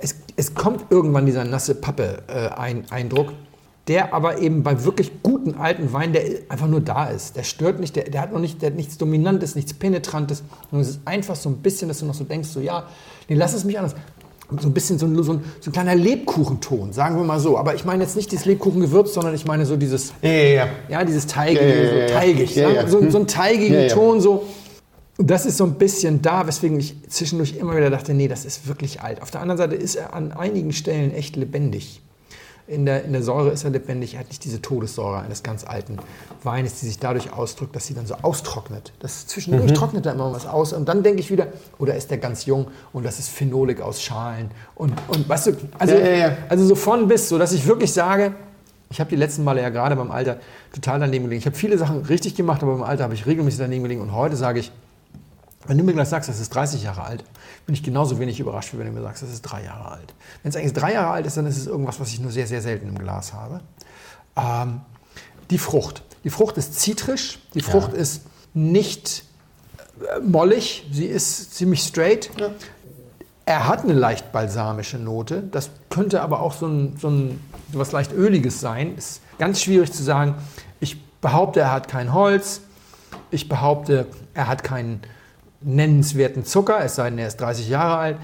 es, 0.00 0.16
es 0.36 0.54
kommt 0.54 0.90
irgendwann 0.90 1.26
dieser 1.26 1.44
nasse 1.44 1.74
Pappe-Eindruck, 1.74 3.32
der 3.88 4.12
aber 4.12 4.38
eben 4.38 4.62
bei 4.62 4.84
wirklich 4.84 5.22
guten 5.22 5.54
alten 5.54 5.92
Wein, 5.92 6.12
der 6.12 6.22
einfach 6.48 6.66
nur 6.66 6.80
da 6.80 7.06
ist. 7.06 7.36
Der 7.36 7.44
stört 7.44 7.78
nicht, 7.78 7.94
der, 7.94 8.04
der 8.10 8.20
hat 8.20 8.32
noch 8.32 8.40
nicht, 8.40 8.60
der 8.60 8.70
hat 8.70 8.76
nichts 8.76 8.98
Dominantes, 8.98 9.54
nichts 9.54 9.74
Penetrantes. 9.74 10.42
Und 10.70 10.80
es 10.80 10.88
ist 10.88 11.00
einfach 11.04 11.36
so 11.36 11.48
ein 11.48 11.58
bisschen, 11.58 11.88
dass 11.88 12.00
du 12.00 12.06
noch 12.06 12.14
so 12.14 12.24
denkst, 12.24 12.48
so 12.48 12.60
ja, 12.60 12.88
nee, 13.28 13.36
lass 13.36 13.54
es 13.54 13.64
mich 13.64 13.78
anders. 13.78 13.94
So 14.60 14.68
ein 14.68 14.72
bisschen 14.72 14.98
so 14.98 15.06
ein, 15.06 15.22
so 15.22 15.32
ein, 15.32 15.44
so 15.60 15.70
ein 15.70 15.72
kleiner 15.72 15.94
Lebkuchenton, 15.94 16.92
sagen 16.92 17.16
wir 17.16 17.24
mal 17.24 17.40
so. 17.40 17.58
Aber 17.58 17.74
ich 17.74 17.84
meine 17.84 18.04
jetzt 18.04 18.14
nicht 18.14 18.30
dieses 18.30 18.44
Lebkuchengewürz, 18.44 19.14
sondern 19.14 19.34
ich 19.34 19.44
meine 19.44 19.66
so 19.66 19.76
dieses, 19.76 20.12
Ja, 20.22 20.30
ja, 20.30 20.48
ja. 20.48 20.68
ja, 20.88 21.04
dieses 21.04 21.26
teigige, 21.26 22.06
so 22.08 22.14
teigig, 22.14 22.54
ja. 22.54 22.86
So, 22.86 23.10
so 23.10 23.18
einen 23.18 23.26
teigigen. 23.26 23.88
Ton 23.88 24.20
so. 24.20 24.46
Und 25.18 25.30
das 25.30 25.46
ist 25.46 25.56
so 25.56 25.64
ein 25.64 25.74
bisschen 25.74 26.20
da, 26.22 26.46
weswegen 26.46 26.78
ich 26.78 26.94
zwischendurch 27.08 27.56
immer 27.56 27.76
wieder 27.76 27.90
dachte, 27.90 28.12
nee, 28.12 28.28
das 28.28 28.44
ist 28.44 28.68
wirklich 28.68 29.00
alt. 29.00 29.22
Auf 29.22 29.30
der 29.30 29.40
anderen 29.40 29.58
Seite 29.58 29.74
ist 29.74 29.94
er 29.96 30.14
an 30.14 30.32
einigen 30.32 30.72
Stellen 30.72 31.12
echt 31.12 31.36
lebendig. 31.36 32.02
In 32.68 32.84
der, 32.84 33.04
in 33.04 33.12
der 33.12 33.22
Säure 33.22 33.50
ist 33.50 33.62
er 33.62 33.70
lebendig, 33.70 34.14
er 34.14 34.20
hat 34.20 34.28
nicht 34.28 34.44
diese 34.44 34.60
Todessäure 34.60 35.18
eines 35.20 35.44
ganz 35.44 35.64
alten 35.64 35.98
Weines, 36.42 36.80
die 36.80 36.86
sich 36.86 36.98
dadurch 36.98 37.32
ausdrückt, 37.32 37.76
dass 37.76 37.86
sie 37.86 37.94
dann 37.94 38.06
so 38.06 38.16
austrocknet. 38.22 38.92
Das 38.98 39.26
zwischendurch 39.28 39.70
Mhm. 39.70 39.74
trocknet 39.74 40.04
da 40.06 40.12
immer 40.12 40.32
was 40.32 40.46
aus 40.46 40.72
und 40.72 40.88
dann 40.88 41.04
denke 41.04 41.20
ich 41.20 41.30
wieder, 41.30 41.46
oder 41.78 41.94
ist 41.94 42.10
der 42.10 42.18
ganz 42.18 42.44
jung 42.44 42.66
und 42.92 43.06
das 43.06 43.20
ist 43.20 43.28
Phenolik 43.28 43.80
aus 43.80 44.02
Schalen 44.02 44.50
und, 44.74 44.92
und 45.08 45.28
weißt 45.28 45.46
du, 45.46 45.52
also, 45.78 45.94
Ja, 45.94 46.00
ja, 46.00 46.16
ja. 46.16 46.36
also 46.48 46.66
so 46.66 46.74
von 46.74 47.06
bis, 47.06 47.28
so 47.28 47.38
dass 47.38 47.52
ich 47.52 47.66
wirklich 47.68 47.92
sage, 47.92 48.34
ich 48.90 48.98
habe 49.00 49.10
die 49.10 49.16
letzten 49.16 49.44
Male 49.44 49.62
ja 49.62 49.68
gerade 49.68 49.94
beim 49.94 50.10
Alter 50.10 50.38
total 50.72 50.98
daneben 51.00 51.24
gelegen. 51.24 51.40
Ich 51.40 51.46
habe 51.46 51.56
viele 51.56 51.78
Sachen 51.78 52.02
richtig 52.02 52.34
gemacht, 52.34 52.62
aber 52.62 52.72
beim 52.74 52.84
Alter 52.84 53.04
habe 53.04 53.14
ich 53.14 53.26
regelmäßig 53.26 53.58
daneben 53.60 53.82
gelegen. 53.84 54.00
Und 54.00 54.12
heute 54.12 54.36
sage 54.36 54.60
ich, 54.60 54.70
wenn 55.66 55.78
du 55.78 55.84
mir 55.84 55.92
gleich 55.92 56.08
sagst, 56.08 56.28
das 56.28 56.40
ist 56.40 56.54
30 56.54 56.82
Jahre 56.82 57.02
alt, 57.04 57.24
bin 57.66 57.74
ich 57.74 57.82
genauso 57.82 58.18
wenig 58.18 58.40
überrascht, 58.40 58.72
wie 58.72 58.78
wenn 58.78 58.86
du 58.86 58.92
mir 58.92 59.02
sagst, 59.02 59.22
das 59.22 59.32
ist 59.32 59.42
drei 59.42 59.64
Jahre 59.64 59.90
alt. 59.90 60.14
Wenn 60.42 60.50
es 60.50 60.56
eigentlich 60.56 60.72
drei 60.72 60.92
Jahre 60.92 61.10
alt 61.10 61.26
ist, 61.26 61.36
dann 61.36 61.46
ist 61.46 61.56
es 61.56 61.66
irgendwas, 61.66 62.00
was 62.00 62.10
ich 62.10 62.20
nur 62.20 62.30
sehr, 62.30 62.46
sehr 62.46 62.62
selten 62.62 62.88
im 62.88 62.98
Glas 62.98 63.32
habe. 63.32 63.60
Ähm, 64.36 64.80
die 65.50 65.58
Frucht. 65.58 66.02
Die 66.24 66.30
Frucht 66.30 66.56
ist 66.56 66.78
zitrisch, 66.80 67.38
die 67.54 67.62
Frucht 67.62 67.92
ist 67.92 68.22
nicht 68.52 69.24
äh, 70.00 70.20
mollig, 70.20 70.86
sie 70.90 71.06
ist 71.06 71.54
ziemlich 71.54 71.82
straight. 71.82 72.30
Er 73.44 73.68
hat 73.68 73.84
eine 73.84 73.92
leicht 73.92 74.32
balsamische 74.32 74.98
Note. 74.98 75.42
Das 75.42 75.70
könnte 75.88 76.20
aber 76.22 76.40
auch 76.40 76.52
so, 76.52 76.66
ein, 76.66 76.96
so, 77.00 77.08
ein, 77.08 77.40
so 77.72 77.78
was 77.78 77.92
leicht 77.92 78.12
Öliges 78.12 78.60
sein. 78.60 78.96
Ist 78.96 79.20
ganz 79.38 79.62
schwierig 79.62 79.92
zu 79.92 80.02
sagen. 80.02 80.34
Ich 80.80 81.00
behaupte, 81.20 81.60
er 81.60 81.72
hat 81.72 81.86
kein 81.86 82.12
Holz. 82.12 82.62
Ich 83.30 83.48
behaupte, 83.48 84.06
er 84.34 84.48
hat 84.48 84.64
keinen 84.64 85.00
nennenswerten 85.60 86.44
Zucker, 86.44 86.84
es 86.84 86.96
sei 86.96 87.10
denn, 87.10 87.18
er 87.18 87.28
ist 87.28 87.40
30 87.40 87.68
Jahre 87.68 87.96
alt. 87.98 88.16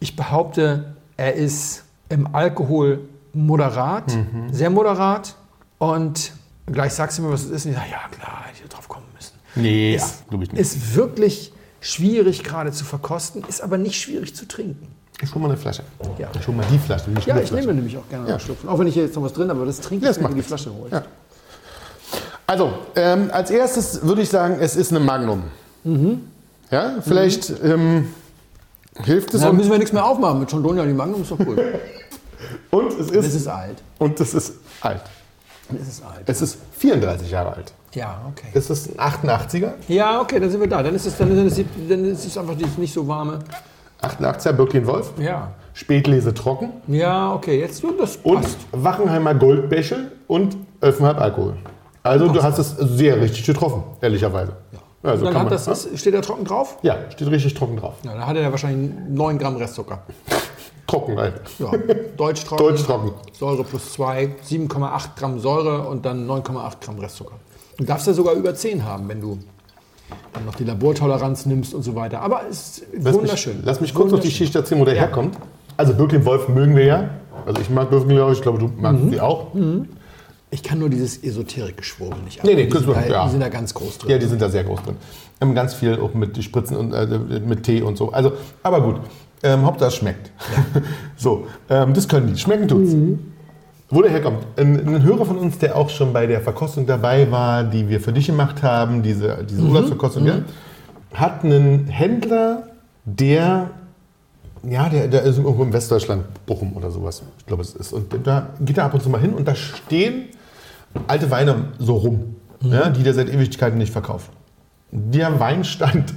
Ich 0.00 0.16
behaupte, 0.16 0.96
er 1.16 1.34
ist 1.34 1.84
im 2.08 2.34
Alkohol 2.34 3.00
moderat, 3.32 4.16
sehr 4.50 4.70
moderat. 4.70 5.36
Und 5.78 6.32
gleich 6.66 6.92
sagst 6.94 7.18
du 7.18 7.22
mir, 7.22 7.30
was 7.32 7.44
es 7.44 7.50
ist. 7.50 7.64
Und 7.66 7.72
ich 7.72 7.76
sage, 7.78 7.90
ja 7.90 8.08
klar, 8.10 8.44
hätte 8.46 8.62
ich 8.64 8.68
drauf 8.68 8.88
kommen 8.88 9.06
müssen. 9.14 9.32
Nee, 9.54 9.94
Ist, 9.94 10.28
glaube 10.28 10.44
ich 10.44 10.52
nicht. 10.52 10.60
ist 10.60 10.94
wirklich 10.94 11.52
schwierig 11.80 12.42
gerade 12.44 12.72
zu 12.72 12.84
verkosten, 12.84 13.42
ist 13.48 13.60
aber 13.62 13.78
nicht 13.78 14.00
schwierig 14.00 14.34
zu 14.36 14.46
trinken. 14.46 14.88
Ich 15.20 15.32
hol 15.34 15.40
mal 15.42 15.48
eine 15.48 15.56
Flasche. 15.56 15.82
Ja. 16.18 16.28
Ich 16.38 16.46
hol 16.48 16.54
mal 16.54 16.64
die 16.70 16.78
Flasche. 16.78 17.10
Nicht 17.10 17.26
Ja, 17.26 17.36
ich 17.38 17.48
Flasche. 17.48 17.60
nehme 17.66 17.74
nämlich 17.74 17.96
auch 17.96 18.08
gerne 18.08 18.26
Ja. 18.26 18.34
einen 18.34 18.40
Schluck. 18.40 18.58
Auch 18.66 18.78
wenn 18.78 18.86
ich 18.88 18.94
hier 18.94 19.04
jetzt 19.04 19.14
noch 19.14 19.22
was 19.22 19.32
drin 19.32 19.48
habe, 19.48 19.58
aber 19.60 19.66
das 19.66 19.80
trinke 19.80 20.04
Ja, 20.04 20.10
ich, 20.10 20.16
das 20.18 20.24
wenn 20.28 20.34
die. 20.34 20.42
Flasche 20.42 20.72
holst. 20.74 20.92
Ja. 20.92 21.02
Also, 22.46 22.72
ähm, 22.96 23.30
als 23.32 23.50
erstes 23.50 24.02
würde 24.04 24.22
ich 24.22 24.28
sagen, 24.28 24.56
es 24.60 24.74
ist 24.76 24.90
eine 24.90 25.00
Magnum. 25.00 25.44
Ja, 26.72 26.94
vielleicht 27.02 27.52
ähm, 27.62 28.08
hilft 29.04 29.34
es. 29.34 29.42
Da 29.42 29.50
und, 29.50 29.58
müssen 29.58 29.70
wir 29.70 29.78
nichts 29.78 29.92
mehr 29.92 30.04
aufmachen. 30.04 30.40
Mit 30.40 30.50
Chondonia 30.50 30.82
und 30.82 30.88
die 30.88 30.94
Magnum 30.94 31.22
ist 31.22 31.30
doch 31.30 31.38
cool. 31.40 31.78
und 32.70 32.92
es 32.98 33.10
Es 33.10 33.26
ist, 33.26 33.34
ist 33.34 33.46
alt. 33.46 33.82
und 33.98 34.18
es 34.18 34.34
ist 34.34 34.54
alt. 34.80 35.02
Es 35.70 35.88
ist 35.88 36.04
alt. 36.04 36.22
Es 36.26 36.42
ist 36.42 36.58
34 36.78 37.30
Jahre 37.30 37.54
alt. 37.54 37.72
Ja, 37.94 38.22
okay. 38.28 38.48
Es 38.54 38.70
ist 38.70 38.98
ein 38.98 39.12
88er. 39.22 39.72
Ja, 39.88 40.20
okay, 40.20 40.40
dann 40.40 40.50
sind 40.50 40.60
wir 40.60 40.68
da. 40.68 40.82
Dann 40.82 40.94
ist 40.94 41.06
es, 41.06 41.16
dann 41.18 41.46
ist 41.46 41.58
es, 41.58 41.64
dann 41.88 42.04
ist 42.06 42.24
es 42.24 42.38
einfach 42.38 42.56
dieses 42.56 42.78
nicht 42.78 42.92
so 42.94 43.06
warme. 43.06 43.40
88er 44.00 44.52
Birkin 44.52 44.86
Wolf. 44.86 45.12
Ja. 45.18 45.52
Spätlese 45.74 46.32
trocken. 46.32 46.70
Ja, 46.88 47.34
okay, 47.34 47.60
jetzt 47.60 47.84
das 47.98 48.16
Und 48.22 48.42
passt. 48.42 48.58
Wachenheimer 48.72 49.34
Goldbächel 49.34 50.12
und 50.26 50.56
11,5 50.80 51.14
Alkohol. 51.14 51.56
Also 52.02 52.28
du 52.28 52.42
hast 52.42 52.58
es 52.58 52.70
sehr 52.76 53.20
richtig 53.20 53.44
getroffen, 53.44 53.84
ehrlicherweise. 54.00 54.56
Also 55.02 55.24
dann 55.24 55.34
hat 55.34 55.42
man, 55.44 55.50
das, 55.52 55.66
ist, 55.66 55.98
steht 55.98 56.14
er 56.14 56.22
trocken 56.22 56.44
drauf? 56.44 56.78
ja, 56.82 56.96
steht 57.10 57.28
richtig 57.28 57.54
trocken 57.54 57.76
drauf. 57.76 57.94
Ja, 58.04 58.12
dann 58.14 58.26
hat 58.26 58.36
er 58.36 58.50
wahrscheinlich 58.50 58.92
9 59.08 59.38
Gramm 59.38 59.56
Restzucker. 59.56 60.02
Trocken 60.86 61.16
halt. 61.18 61.34
Ja, 61.58 61.70
deutsch 62.16 62.44
trocken. 62.44 62.62
Deutsch 62.64 62.82
trocken. 62.84 63.12
Säure 63.32 63.64
plus 63.64 63.92
2, 63.94 64.34
7,8 64.48 65.00
Gramm 65.16 65.38
Säure 65.38 65.88
und 65.88 66.04
dann 66.04 66.28
9,8 66.28 66.72
Gramm 66.84 66.98
Restzucker. 66.98 67.36
Du 67.78 67.84
darfst 67.84 68.06
ja 68.06 68.12
sogar 68.12 68.34
über 68.34 68.54
10 68.54 68.84
haben, 68.84 69.08
wenn 69.08 69.20
du 69.20 69.38
dann 70.34 70.44
noch 70.44 70.54
die 70.54 70.64
Labortoleranz 70.64 71.46
nimmst 71.46 71.72
und 71.74 71.82
so 71.82 71.94
weiter. 71.94 72.20
Aber 72.20 72.42
es 72.50 72.78
ist 72.78 72.84
Lass 73.00 73.14
wunderschön. 73.14 73.56
Mich, 73.58 73.64
lass 73.66 73.80
mich 73.80 73.94
kurz 73.94 74.12
noch 74.12 74.20
die. 74.20 74.30
Schicht 74.30 74.54
erzählen, 74.54 74.80
wo 74.80 74.84
der 74.84 74.94
Ja. 74.94 75.02
herkommt. 75.02 75.36
Also 75.78 75.94
Birkin 75.94 76.24
Wolf 76.26 76.48
mögen 76.48 76.76
wir 76.76 76.84
ja. 76.84 77.10
Also 77.46 77.60
ich 77.62 77.70
mag 77.70 77.88
Birkin 77.88 78.18
Wolf, 78.18 78.36
ich 78.36 78.42
glaube, 78.42 78.58
du 78.58 78.70
magst 78.76 79.02
Mhm. 79.04 79.10
sie 79.10 79.20
auch. 79.20 79.46
Ich 80.52 80.62
kann 80.62 80.78
nur 80.78 80.90
dieses 80.90 81.24
Esoterik-Geschwurbel 81.24 82.18
nicht 82.24 82.38
ab. 82.38 82.46
Nee, 82.46 82.54
nee, 82.54 82.66
die, 82.66 82.76
sind 82.76 82.86
da, 82.86 83.06
ja. 83.06 83.24
die 83.24 83.30
sind 83.30 83.40
da 83.40 83.48
ganz 83.48 83.72
groß 83.72 83.98
drin. 83.98 84.10
Ja, 84.10 84.18
die 84.18 84.26
sind 84.26 84.42
da 84.42 84.50
sehr 84.50 84.64
groß 84.64 84.82
drin. 84.82 84.96
Ähm, 85.40 85.54
ganz 85.54 85.72
viel 85.72 85.98
auch 85.98 86.12
mit 86.12 86.44
Spritzen 86.44 86.76
und 86.76 86.92
äh, 86.92 87.06
mit 87.06 87.62
Tee 87.62 87.80
und 87.80 87.96
so. 87.96 88.12
Also, 88.12 88.32
aber 88.62 88.82
gut. 88.82 88.96
Ähm, 89.42 89.64
Hauptsache 89.64 89.88
es 89.88 89.96
schmeckt. 89.96 90.30
so, 91.16 91.46
ähm, 91.70 91.94
das 91.94 92.06
können 92.06 92.26
die. 92.26 92.38
Schmecken 92.38 92.68
tut's. 92.68 92.94
Wo 93.88 94.02
der 94.02 94.10
herkommt. 94.10 94.44
Ein, 94.56 94.86
ein 94.86 95.02
Hörer 95.02 95.24
von 95.24 95.38
uns, 95.38 95.56
der 95.56 95.74
auch 95.74 95.88
schon 95.88 96.12
bei 96.12 96.26
der 96.26 96.42
Verkostung 96.42 96.86
dabei 96.86 97.30
war, 97.30 97.64
die 97.64 97.88
wir 97.88 98.00
für 98.00 98.12
dich 98.12 98.26
gemacht 98.26 98.62
haben, 98.62 99.02
diese, 99.02 99.44
diese 99.48 99.62
Urlaubsverkostung, 99.62 100.26
ja, 100.26 100.42
hat 101.14 101.44
einen 101.44 101.86
Händler, 101.86 102.68
der 103.06 103.70
ja, 104.64 104.88
der, 104.88 105.08
der 105.08 105.22
ist 105.22 105.38
irgendwo 105.38 105.62
im 105.62 105.72
Westdeutschland, 105.72 106.22
Bochum 106.46 106.76
oder 106.76 106.90
sowas. 106.90 107.22
Ich 107.38 107.46
glaube, 107.46 107.62
es 107.62 107.74
ist. 107.74 107.92
Und 107.92 108.14
da 108.24 108.50
geht 108.60 108.78
er 108.78 108.84
ab 108.84 108.94
und 108.94 109.02
zu 109.02 109.08
mal 109.08 109.20
hin 109.20 109.34
und 109.34 109.48
da 109.48 109.54
stehen 109.54 110.26
alte 111.06 111.30
Weine 111.30 111.72
so 111.78 111.96
rum, 111.96 112.36
ja, 112.60 112.90
die 112.90 113.02
der 113.02 113.14
seit 113.14 113.28
Ewigkeiten 113.28 113.78
nicht 113.78 113.92
verkauft. 113.92 114.30
Der 114.90 115.40
Wein 115.40 115.64
stand 115.64 116.14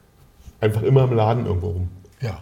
einfach 0.60 0.82
immer 0.82 1.04
im 1.04 1.12
Laden 1.12 1.46
irgendwo 1.46 1.68
rum. 1.68 1.88
Ja. 2.20 2.38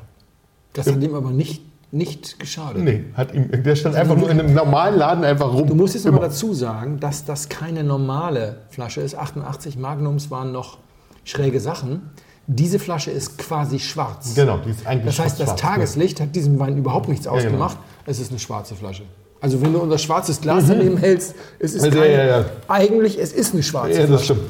Das 0.73 0.87
hat 0.87 1.03
ihm 1.03 1.15
aber 1.15 1.31
nicht, 1.31 1.63
nicht 1.93 2.39
geschadet. 2.39 2.83
Nee, 2.83 3.05
hat 3.15 3.35
ihm, 3.35 3.51
der 3.51 3.77
stand 3.77 3.95
einfach 3.95 4.17
nur 4.17 4.31
in 4.31 4.41
einem 4.41 4.55
normalen 4.55 4.99
Laden 4.99 5.25
einfach 5.25 5.53
rum. 5.53 5.67
Du 5.69 5.75
musst 5.75 5.95
jetzt 5.95 6.07
aber 6.07 6.19
Immer. 6.19 6.29
dazu 6.29 6.55
sagen, 6.55 6.99
dass 6.99 7.25
das 7.25 7.49
keine 7.49 7.85
normale 7.85 8.63
Flasche 8.71 9.03
ist. 9.03 9.15
88 9.15 9.77
Magnums 9.77 10.31
waren 10.31 10.53
noch 10.53 10.79
schräge 11.25 11.61
Sachen. 11.61 12.11
Diese 12.47 12.79
Flasche 12.79 13.11
ist 13.11 13.39
quasi 13.39 13.79
schwarz. 13.79 14.35
Genau, 14.35 14.59
die 14.59 14.71
ist 14.71 14.87
eigentlich 14.87 15.17
Das 15.17 15.19
heißt, 15.25 15.41
das 15.41 15.57
Tageslicht 15.57 16.21
hat 16.21 16.35
diesem 16.35 16.59
Wein 16.59 16.77
überhaupt 16.77 17.09
nichts 17.09 17.25
genau. 17.27 17.37
ausgemacht. 17.37 17.79
Es 18.07 18.19
ist 18.19 18.31
eine 18.31 18.41
schwarze 18.41 18.75
Flasche. 18.75 19.05
Also 19.43 19.61
wenn 19.61 19.73
du 19.73 19.81
unser 19.81 19.99
schwarzes 19.99 20.41
Glas 20.41 20.67
daneben 20.69 20.97
hältst, 20.97 21.35
es 21.59 21.75
ist 21.75 21.83
Also, 21.83 21.99
keine, 21.99 22.13
ja, 22.13 22.27
ja. 22.27 22.45
eigentlich, 22.69 23.19
es 23.19 23.33
ist 23.33 23.53
eine 23.53 23.63
schwarze 23.65 24.01
Ja, 24.01 24.07
das 24.07 24.25
stimmt. 24.25 24.43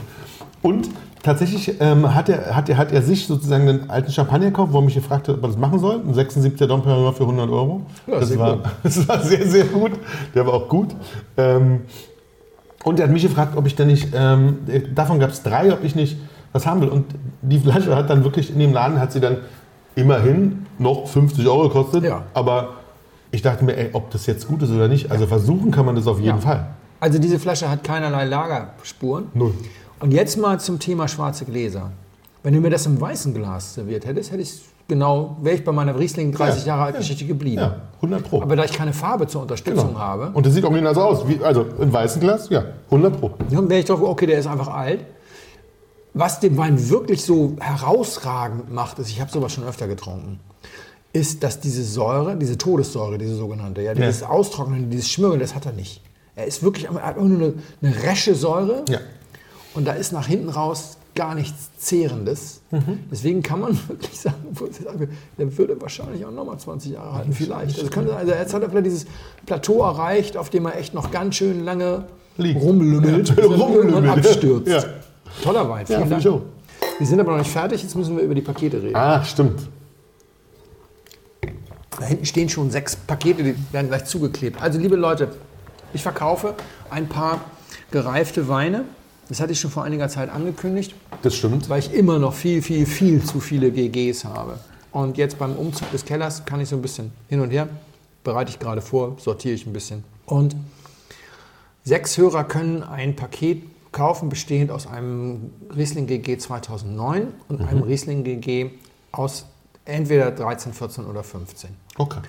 Und 0.61 0.91
tatsächlich 1.23 1.81
ähm, 1.81 2.15
hat, 2.15 2.29
er, 2.29 2.55
hat, 2.55 2.69
er, 2.69 2.77
hat 2.77 2.93
er 2.93 3.01
sich 3.01 3.27
sozusagen 3.27 3.67
einen 3.67 3.91
alten 3.91 4.13
Champagner 4.13 4.47
gekauft, 4.47 4.75
wo 4.75 4.79
er 4.79 4.83
mich 4.83 4.95
gefragt 4.95 5.29
hat, 5.29 5.37
ob 5.37 5.43
er 5.43 5.49
das 5.49 5.57
machen 5.57 5.79
soll. 5.79 5.95
Ein 5.95 6.15
76er 6.15 6.67
Dom 6.67 6.83
Perignon 6.83 7.15
für 7.15 7.23
100 7.23 7.49
Euro. 7.49 7.87
Ja, 8.07 8.21
das, 8.21 8.39
war, 8.39 8.57
gut. 8.57 8.65
das 8.83 9.09
war 9.09 9.23
sehr, 9.23 9.47
sehr 9.47 9.65
gut. 9.65 9.93
Der 10.35 10.47
war 10.47 10.53
auch 10.53 10.69
gut. 10.69 10.95
Ähm, 11.39 11.81
und 12.85 13.01
er 13.01 13.07
hat 13.07 13.13
mich 13.13 13.23
gefragt, 13.23 13.57
ob 13.57 13.67
ich 13.67 13.75
denn 13.75 13.87
nicht, 13.87 14.09
ähm, 14.15 14.59
davon 14.95 15.19
gab 15.21 15.31
es 15.31 15.43
drei, 15.43 15.73
ob 15.73 15.83
ich 15.85 15.95
nicht 15.95 16.19
was 16.53 16.67
haben 16.67 16.83
will. 16.83 16.89
Und 16.91 17.07
die 17.41 17.59
Flasche 17.59 17.97
hat 17.97 18.11
dann 18.11 18.25
wirklich 18.25 18.53
in 18.53 18.59
dem 18.59 18.75
Laden, 18.75 19.01
hat 19.01 19.13
sie 19.13 19.21
dann 19.21 19.39
immerhin 19.95 20.67
noch 20.79 21.07
50 21.07 21.47
Euro 21.47 21.69
gekostet. 21.69 22.05
Ja. 22.05 22.25
Aber 22.35 22.82
ich 23.33 23.43
dachte 23.43 23.65
mir, 23.65 23.77
ey, 23.77 23.91
ob 23.95 24.11
das 24.11 24.27
jetzt 24.27 24.47
gut 24.47 24.63
ist 24.63 24.71
oder 24.71 24.87
nicht. 24.87 25.11
Also 25.11 25.27
versuchen 25.27 25.71
kann 25.73 25.85
man 25.87 25.97
das 25.97 26.07
auf 26.07 26.19
jeden 26.21 26.37
Ja. 26.37 26.41
Fall. 26.41 26.67
Also 27.01 27.19
diese 27.19 27.41
Flasche 27.41 27.69
hat 27.69 27.83
keinerlei 27.83 28.25
Lagerspuren. 28.27 29.27
Null. 29.35 29.55
Und 29.99 30.13
jetzt 30.13 30.37
mal 30.39 30.61
zum 30.61 30.79
Thema 30.79 31.09
schwarze 31.09 31.45
Gläser. 31.45 31.91
Wenn 32.45 32.55
du 32.55 32.61
mir 32.61 32.71
das 32.71 32.87
im 32.87 33.01
weißen 33.01 33.35
Glas 33.35 33.75
serviert 33.75 34.05
hättest, 34.07 34.31
hätte 34.33 34.43
ich 34.43 34.63
genau, 34.89 35.37
wäre 35.43 35.57
ich 35.57 35.65
bei 35.65 35.73
meiner 35.73 35.99
Riesling 35.99 36.33
30 36.33 36.63
Ja, 36.63 36.69
Jahre 36.69 36.83
alt 36.85 36.95
ja. 36.95 37.01
Geschichte 37.01 37.25
geblieben. 37.25 37.61
Ja, 37.63 37.77
100 37.97 38.25
Pro. 38.25 38.43
Aber 38.43 38.55
da 38.57 38.65
ich 38.65 38.73
keine 38.73 38.93
Farbe 38.93 39.27
zur 39.27 39.43
Unterstützung 39.43 39.89
Genau. 39.89 39.99
habe, 39.99 40.31
Und 40.35 40.45
das 40.45 40.53
sieht 40.55 40.65
original 40.65 40.95
so 40.95 41.01
aus. 41.03 41.27
Wie, 41.29 41.43
also 41.43 41.67
im 41.81 41.93
weißen 41.93 42.21
Glas, 42.21 42.49
ja, 42.51 42.65
100 42.91 43.19
Pro. 43.19 43.31
dann 43.51 43.69
wäre 43.71 43.81
ich 43.81 43.87
drauf, 43.87 44.01
okay, 44.03 44.27
der 44.27 44.39
ist 44.39 44.47
einfach 44.47 44.69
alt. 44.69 45.05
Was 46.15 46.41
den 46.41 46.57
Wein 46.59 46.91
wirklich 46.91 47.25
so 47.25 47.57
herausragend 47.61 48.71
macht, 48.73 48.99
ist, 48.99 49.09
ich 49.09 49.21
habe 49.21 49.31
sowas 49.31 49.53
schon 49.53 49.65
öfter 49.65 49.89
getrunken, 49.89 50.41
ist, 51.13 51.43
dass 51.43 51.61
diese 51.61 51.85
Säure, 51.85 52.37
diese 52.37 52.57
Todessäure, 52.57 53.19
diese 53.19 53.35
sogenannte, 53.37 53.83
ja, 53.83 53.95
dieses 53.95 54.23
Austrocknen, 54.23 54.89
dieses 54.91 55.11
Schmirgeln, 55.11 55.41
das 55.41 55.55
hat 55.55 55.67
er 55.67 55.73
nicht. 55.73 56.01
Er 56.37 56.47
ist 56.47 56.63
wirklich 56.63 56.87
er 56.87 56.95
hat 57.03 57.19
nur 57.21 57.27
eine, 57.27 57.53
eine 57.83 58.03
resche 58.05 58.35
Säure 58.35 58.85
Ja. 58.89 58.99
und 59.75 59.87
da 59.87 59.93
ist 59.93 60.13
nach 60.13 60.27
hinten 60.27 60.49
raus 60.49 60.97
gar 61.15 61.35
nichts 61.35 61.69
Zehrendes. 61.77 62.63
Mhm. 62.71 63.01
Deswegen 63.11 63.43
kann 63.43 63.61
man 63.61 63.79
wirklich 63.89 64.19
sagen, 64.19 64.39
der 65.37 65.59
würde 65.59 65.79
wahrscheinlich 65.79 66.25
auch 66.25 66.31
nochmal 66.31 66.59
20 66.59 66.93
Jahre 66.93 67.13
halten, 67.17 67.33
vielleicht. 67.35 67.79
Also, 67.79 67.91
könnte, 67.91 68.17
also 68.17 68.33
jetzt 68.33 68.55
hat 68.55 68.63
er 68.63 68.71
vielleicht 68.71 68.87
dieses 68.87 69.05
Plateau 69.45 69.83
erreicht, 69.83 70.39
auf 70.39 70.49
dem 70.49 70.65
er 70.65 70.79
echt 70.79 70.95
noch 70.95 71.11
ganz 71.11 71.35
schön 71.37 71.63
lange 71.67 72.05
Liegt. 72.39 72.63
rumlümmelt 72.63 73.29
Ja, 73.37 73.45
rumlümmelt. 73.45 74.09
abstürzt. 74.09 74.69
Ja. 74.69 74.83
Toller 75.43 75.69
Wein, 75.69 75.85
Ja, 75.87 75.99
vielen 75.99 76.09
finde 76.09 76.31
Dank. 76.31 76.43
Wir 76.99 77.07
sind 77.07 77.21
aber 77.21 77.33
noch 77.33 77.39
nicht 77.39 77.51
fertig, 77.51 77.83
jetzt 77.83 77.95
müssen 77.95 78.17
wir 78.17 78.25
über 78.25 78.35
die 78.35 78.41
Pakete 78.41 78.83
reden. 78.83 78.97
Ah, 78.97 79.23
stimmt. 79.23 79.61
Da 82.03 82.09
hinten 82.09 82.27
stehen 82.27 82.49
schon 82.49 82.69
sechs 82.73 82.97
Pakete, 82.97 83.45
die 83.45 83.55
werden 83.73 83.87
gleich 83.87 84.07
zugeklebt. 84.07 84.61
Also, 84.61 84.77
liebe 84.81 84.97
Leute, 84.97 85.37
ich 85.95 86.03
verkaufe 86.03 86.55
ein 86.91 87.09
paar 87.09 87.43
gereifte 87.93 88.49
Weine. 88.49 88.87
Das 89.29 89.39
hatte 89.41 89.53
ich 89.53 89.61
schon 89.61 89.71
vor 89.71 89.85
einiger 89.85 90.09
Zeit 90.09 90.29
angekündigt, 90.29 90.97
Das 91.23 91.37
stimmt. 91.37 91.69
weil 91.69 91.79
ich 91.79 91.95
immer 91.95 92.19
noch 92.19 92.35
viel, 92.35 92.61
viel, 92.61 92.87
viel 92.87 93.23
zu 93.23 93.39
viele 93.39 93.71
GGs 93.71 94.25
habe. 94.25 94.59
Und 94.91 95.17
jetzt 95.17 95.39
beim 95.39 95.55
Umzug 95.55 95.93
des 95.93 96.05
Kellers 96.05 96.45
kann 96.45 96.61
ich 96.61 96.71
so 96.71 96.75
ein 96.75 96.83
bisschen 96.83 97.13
hin 97.29 97.39
und 97.39 97.51
her, 97.51 97.69
bereite 98.25 98.51
ich 98.51 98.59
gerade 98.59 98.83
vor, 98.83 99.15
sortiere 99.21 99.55
ich 99.55 99.65
ein 99.69 99.73
bisschen. 99.73 100.03
Und 100.27 100.57
sechs 101.85 102.19
Hörer 102.19 102.43
können 102.43 102.83
ein 102.83 103.15
Paket 103.15 103.63
kaufen, 103.93 104.29
bestehend 104.29 104.73
aus 104.73 104.89
einem 104.89 105.53
Riesling 105.77 106.09
GG 106.09 106.39
2009 106.39 107.29
und 107.49 107.61
einem 107.61 107.85
Riesling 107.85 108.25
GG 108.25 108.71
aus 109.13 109.45
entweder 109.85 110.31
13, 110.31 110.73
14 110.73 111.05
oder 111.07 111.23
15. 111.23 111.71
Okay. 111.99 112.21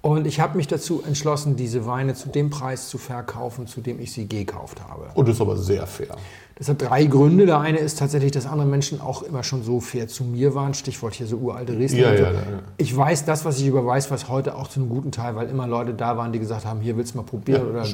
Und 0.00 0.26
ich 0.26 0.38
habe 0.38 0.56
mich 0.56 0.68
dazu 0.68 1.02
entschlossen, 1.04 1.56
diese 1.56 1.84
Weine 1.84 2.14
zu 2.14 2.28
dem 2.28 2.50
Preis 2.50 2.88
zu 2.88 2.98
verkaufen, 2.98 3.66
zu 3.66 3.80
dem 3.80 3.98
ich 4.00 4.12
sie 4.12 4.28
gekauft 4.28 4.80
habe. 4.88 5.10
Und 5.14 5.26
das 5.26 5.34
ist 5.36 5.40
aber 5.40 5.56
sehr 5.56 5.86
fair. 5.86 6.16
Das 6.58 6.68
hat 6.68 6.82
drei 6.82 7.04
Gründe. 7.04 7.46
Der 7.46 7.60
eine 7.60 7.78
ist 7.78 8.00
tatsächlich, 8.00 8.32
dass 8.32 8.44
andere 8.46 8.66
Menschen 8.66 9.00
auch 9.00 9.22
immer 9.22 9.44
schon 9.44 9.62
so 9.62 9.78
fair 9.78 10.08
zu 10.08 10.24
mir 10.24 10.56
waren. 10.56 10.74
Stichwort 10.74 11.14
hier 11.14 11.28
so 11.28 11.36
uralte 11.36 11.78
Riesling. 11.78 12.02
Ja, 12.02 12.16
so. 12.16 12.22
ja, 12.24 12.30
ja, 12.30 12.34
ja. 12.34 12.58
Ich 12.78 12.96
weiß 12.96 13.24
das, 13.26 13.44
was 13.44 13.60
ich 13.60 13.66
überweis, 13.68 14.10
was 14.10 14.28
heute 14.28 14.56
auch 14.56 14.66
zu 14.66 14.80
einem 14.80 14.88
guten 14.88 15.12
Teil, 15.12 15.36
weil 15.36 15.48
immer 15.48 15.68
Leute 15.68 15.94
da 15.94 16.16
waren, 16.16 16.32
die 16.32 16.40
gesagt 16.40 16.66
haben, 16.66 16.80
hier 16.80 16.96
willst 16.96 17.14
du 17.14 17.18
mal 17.18 17.24
probieren 17.24 17.62
Ja, 17.62 17.68
oder 17.70 17.86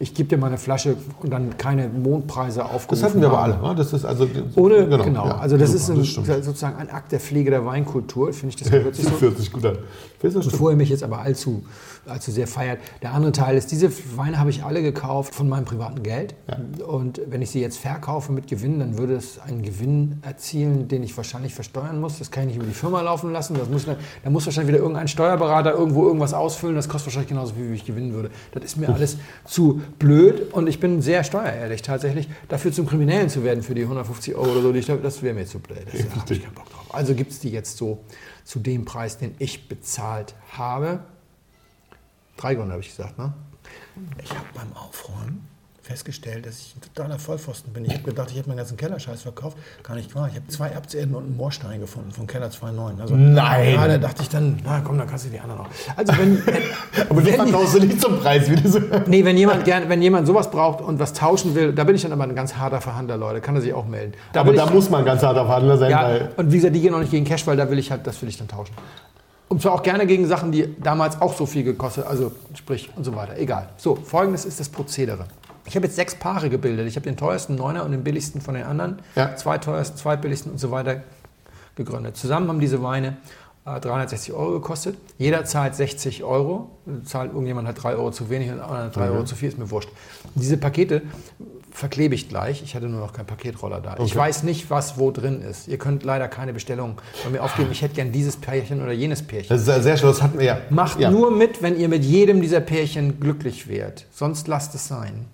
ich 0.00 0.14
gebe 0.14 0.28
dir 0.28 0.36
mal 0.36 0.48
eine 0.48 0.58
Flasche 0.58 0.96
und 1.20 1.30
dann 1.30 1.56
keine 1.58 1.88
Mondpreise 1.88 2.64
aufgerufen 2.64 2.88
Das 2.90 3.02
hatten 3.02 3.20
wir 3.20 3.28
aber 3.28 3.42
haben. 3.42 3.52
alle. 3.64 3.68
Ne? 3.68 3.74
Das 3.76 3.92
ist 3.92 4.04
also 4.04 4.26
Ohne, 4.56 4.88
genau. 4.88 5.26
ja, 5.26 5.38
also 5.38 5.56
das 5.56 5.70
super, 5.70 5.80
ist 6.00 6.16
ein, 6.18 6.24
stimmt. 6.24 6.44
sozusagen 6.44 6.76
ein 6.76 6.90
Akt 6.90 7.12
der 7.12 7.20
Pflege 7.20 7.50
der 7.50 7.64
Weinkultur, 7.64 8.32
finde 8.32 8.48
ich 8.48 8.56
das 8.56 8.68
so. 8.96 9.10
40 9.10 9.52
gut 9.52 9.64
an. 9.64 9.78
Das. 10.20 10.34
Bevor 10.34 10.70
ihr 10.72 10.76
mich 10.76 10.88
jetzt 10.88 11.04
aber 11.04 11.20
allzu, 11.20 11.62
allzu 12.08 12.30
sehr 12.30 12.46
feiert. 12.46 12.80
Der 13.02 13.12
andere 13.12 13.32
Teil 13.32 13.56
ist, 13.56 13.70
diese 13.70 13.90
Weine 14.16 14.38
habe 14.38 14.50
ich 14.50 14.64
alle 14.64 14.82
gekauft 14.82 15.34
von 15.34 15.48
meinem 15.48 15.64
privaten 15.64 16.02
Geld. 16.02 16.34
Und 16.86 17.20
wenn 17.26 17.42
ich 17.42 17.50
sie 17.50 17.60
jetzt 17.60 17.78
verkaufe 17.78 18.32
mit 18.32 18.46
Gewinn, 18.46 18.78
dann 18.78 18.98
würde 18.98 19.14
es 19.14 19.38
einen 19.38 19.62
Gewinn 19.62 20.18
erzielen, 20.22 20.88
den 20.88 21.02
ich 21.02 21.16
wahrscheinlich 21.16 21.54
versteuern 21.54 22.00
muss. 22.00 22.18
Das 22.18 22.30
kann 22.30 22.44
ich 22.44 22.48
nicht 22.48 22.56
über 22.56 22.66
die 22.66 22.74
Firma 22.74 23.00
laufen 23.00 23.32
lassen. 23.32 23.54
Das 23.58 23.68
muss, 23.68 23.86
da 23.86 24.30
muss 24.30 24.46
wahrscheinlich 24.46 24.74
wieder 24.74 24.82
irgendein 24.82 25.08
Steuerberater 25.08 25.72
irgendwo 25.72 26.06
irgendwas 26.06 26.34
ausfüllen. 26.34 26.76
Das 26.76 26.88
kostet 26.88 27.08
wahrscheinlich 27.08 27.28
genauso 27.28 27.54
viel, 27.54 27.70
wie 27.70 27.74
ich 27.74 27.84
gewinnen 27.84 28.12
würde. 28.12 28.30
Das 28.52 28.64
ist 28.64 28.76
mir 28.76 28.88
alles 28.88 29.18
zu 29.44 29.80
blöd. 29.98 30.52
Und 30.52 30.68
ich 30.68 30.80
bin 30.80 31.02
sehr 31.02 31.24
steuerehrlich 31.24 31.82
tatsächlich. 31.82 32.28
Dafür 32.48 32.72
zum 32.72 32.86
Kriminellen 32.86 33.28
zu 33.28 33.44
werden 33.44 33.62
für 33.62 33.74
die 33.74 33.82
150 33.82 34.34
Euro 34.34 34.52
oder 34.52 34.62
so, 34.62 34.74
ich, 34.74 34.86
das 34.86 35.22
wäre 35.22 35.34
mir 35.34 35.46
zu 35.46 35.58
blöd. 35.58 35.86
Da 35.86 36.20
habe 36.20 36.34
ich 36.34 36.42
keinen 36.42 36.54
Bock 36.54 36.70
drauf. 36.70 36.86
Also 36.90 37.14
gibt 37.14 37.32
es 37.32 37.40
die 37.40 37.50
jetzt 37.50 37.76
so 37.76 38.04
zu 38.44 38.58
dem 38.58 38.84
Preis, 38.84 39.18
den 39.18 39.34
ich 39.38 39.68
bezahlt 39.68 40.34
habe. 40.52 41.00
Drei 42.38 42.54
Gründe 42.54 42.72
habe 42.72 42.82
ich 42.82 42.88
gesagt, 42.88 43.18
ne? 43.18 43.32
Ich 44.22 44.30
habe 44.30 44.46
beim 44.54 44.72
Aufräumen 44.74 45.46
festgestellt, 45.82 46.46
dass 46.46 46.60
ich 46.60 46.76
ein 46.76 46.82
totaler 46.82 47.18
Vollpfosten 47.18 47.72
bin. 47.72 47.84
Ich 47.84 47.94
habe 47.94 48.02
gedacht, 48.04 48.30
ich 48.30 48.36
hätte 48.36 48.48
meinen 48.48 48.58
ganzen 48.58 48.76
Kellerscheiß 48.76 49.22
verkauft. 49.22 49.56
Gar 49.82 49.96
nicht 49.96 50.14
wahr. 50.14 50.28
Ich 50.28 50.36
habe 50.36 50.46
zwei 50.46 50.68
Erbserden 50.68 51.14
und 51.14 51.24
einen 51.24 51.36
Moorstein 51.36 51.80
gefunden 51.80 52.12
von 52.12 52.26
Keller 52.26 52.48
2.9. 52.50 53.00
Also, 53.00 53.16
Nein. 53.16 53.74
Ja, 53.74 53.88
da 53.88 53.98
dachte 53.98 54.22
ich 54.22 54.28
dann, 54.28 54.60
na 54.64 54.80
komm, 54.84 54.98
dann 54.98 55.08
kannst 55.08 55.24
du 55.24 55.30
die 55.30 55.40
anderen 55.40 55.62
auch. 55.62 55.66
Also 55.96 56.12
wenn, 56.18 56.46
wenn, 56.46 56.62
Aber 57.08 57.22
die 57.22 57.26
wenn, 57.28 57.34
verkaufst 57.34 57.74
du 57.74 57.80
nicht 57.80 58.00
zum 58.00 58.20
Preis, 58.20 58.48
wie 58.50 58.56
du 58.56 58.68
so. 58.68 58.80
nee, 59.06 59.24
wenn 59.24 59.36
jemand 59.36 59.64
gern, 59.64 59.88
wenn 59.88 60.00
jemand 60.02 60.26
sowas 60.26 60.50
braucht 60.50 60.80
und 60.82 61.00
was 61.00 61.14
tauschen 61.14 61.54
will, 61.54 61.72
da 61.72 61.84
bin 61.84 61.96
ich 61.96 62.02
dann 62.02 62.12
aber 62.12 62.24
ein 62.24 62.36
ganz 62.36 62.54
harter 62.54 62.80
Verhandler, 62.82 63.16
Leute. 63.16 63.40
Kann 63.40 63.56
er 63.56 63.62
sich 63.62 63.72
auch 63.72 63.86
melden. 63.86 64.12
Da 64.34 64.40
Aber 64.40 64.52
da 64.52 64.66
ich, 64.66 64.70
muss 64.72 64.90
man 64.90 65.04
ganz 65.06 65.22
harter 65.22 65.46
Verhandler 65.46 65.78
sein, 65.78 65.90
ja, 65.90 66.02
weil. 66.02 66.32
und 66.36 66.52
wie 66.52 66.56
gesagt, 66.56 66.76
die 66.76 66.82
gehen 66.82 66.92
auch 66.94 67.00
nicht 67.00 67.10
gegen 67.10 67.24
Cash, 67.24 67.46
weil 67.46 67.56
da 67.56 67.68
will 67.70 67.78
ich 67.78 67.90
halt, 67.90 68.06
das 68.06 68.20
will 68.20 68.28
ich 68.28 68.36
dann 68.36 68.46
tauschen. 68.48 68.74
Und 69.48 69.62
zwar 69.62 69.72
auch 69.72 69.82
gerne 69.82 70.06
gegen 70.06 70.26
Sachen, 70.26 70.52
die 70.52 70.74
damals 70.80 71.20
auch 71.22 71.34
so 71.36 71.46
viel 71.46 71.64
gekostet, 71.64 72.06
also 72.06 72.32
sprich 72.54 72.90
und 72.96 73.04
so 73.04 73.14
weiter. 73.16 73.38
Egal. 73.38 73.70
So, 73.78 73.96
folgendes 73.96 74.44
ist 74.44 74.60
das 74.60 74.68
Prozedere. 74.68 75.24
Ich 75.64 75.74
habe 75.76 75.86
jetzt 75.86 75.96
sechs 75.96 76.14
Paare 76.14 76.50
gebildet. 76.50 76.86
Ich 76.86 76.96
habe 76.96 77.04
den 77.04 77.16
teuersten 77.16 77.54
Neuner 77.54 77.84
und 77.84 77.92
den 77.92 78.04
billigsten 78.04 78.40
von 78.40 78.54
den 78.54 78.64
anderen, 78.64 78.98
Ja. 79.16 79.36
zwei 79.36 79.58
teuersten, 79.58 79.96
zwei 79.96 80.16
billigsten 80.16 80.52
und 80.52 80.58
so 80.58 80.70
weiter 80.70 81.02
gegründet. 81.76 82.16
Zusammen 82.16 82.48
haben 82.48 82.60
diese 82.60 82.82
Weine 82.82 83.16
360 83.78 84.32
Euro 84.34 84.52
gekostet. 84.52 84.96
Jeder 85.18 85.44
zahlt 85.44 85.74
60 85.74 86.24
Euro. 86.24 86.70
Zahlt 87.04 87.32
irgendjemand 87.32 87.68
hat 87.68 87.82
3 87.82 87.94
Euro 87.96 88.10
zu 88.10 88.30
wenig 88.30 88.50
und 88.50 88.60
einer 88.60 88.84
hat 88.84 88.96
3 88.96 89.10
Euro 89.10 89.24
zu 89.24 89.34
viel, 89.36 89.48
ist 89.48 89.58
mir 89.58 89.70
wurscht. 89.70 89.88
Und 90.34 90.42
diese 90.42 90.56
Pakete 90.56 91.02
verklebe 91.70 92.14
ich 92.14 92.28
gleich. 92.28 92.62
Ich 92.62 92.74
hatte 92.74 92.86
nur 92.88 93.00
noch 93.00 93.12
keinen 93.12 93.26
Paketroller 93.26 93.80
da. 93.80 93.96
Ich 94.02 94.14
weiß 94.16 94.42
nicht, 94.42 94.70
was 94.70 94.98
wo 94.98 95.10
drin 95.10 95.42
ist. 95.42 95.68
Ihr 95.68 95.78
könnt 95.78 96.02
leider 96.02 96.26
keine 96.28 96.52
Bestellung 96.52 97.00
bei 97.24 97.30
mir 97.30 97.42
aufgeben. 97.42 97.68
Ich 97.70 97.82
hätte 97.82 97.94
gern 97.94 98.10
dieses 98.10 98.36
Pärchen 98.36 98.82
oder 98.82 98.92
jenes 98.92 99.22
Pärchen. 99.22 99.48
Das 99.50 99.60
ist 99.66 99.82
sehr 99.84 99.96
schön, 99.96 100.08
das 100.08 100.22
hatten 100.22 100.38
wir 100.38 100.46
ja. 100.46 100.58
Macht 100.70 100.98
ja. 100.98 101.10
nur 101.10 101.30
mit, 101.30 101.62
wenn 101.62 101.78
ihr 101.78 101.88
mit 101.88 102.04
jedem 102.04 102.40
dieser 102.40 102.60
Pärchen 102.60 103.20
glücklich 103.20 103.68
werdet. 103.68 104.06
Sonst 104.10 104.48
lasst 104.48 104.74
es 104.74 104.88
sein. 104.88 105.26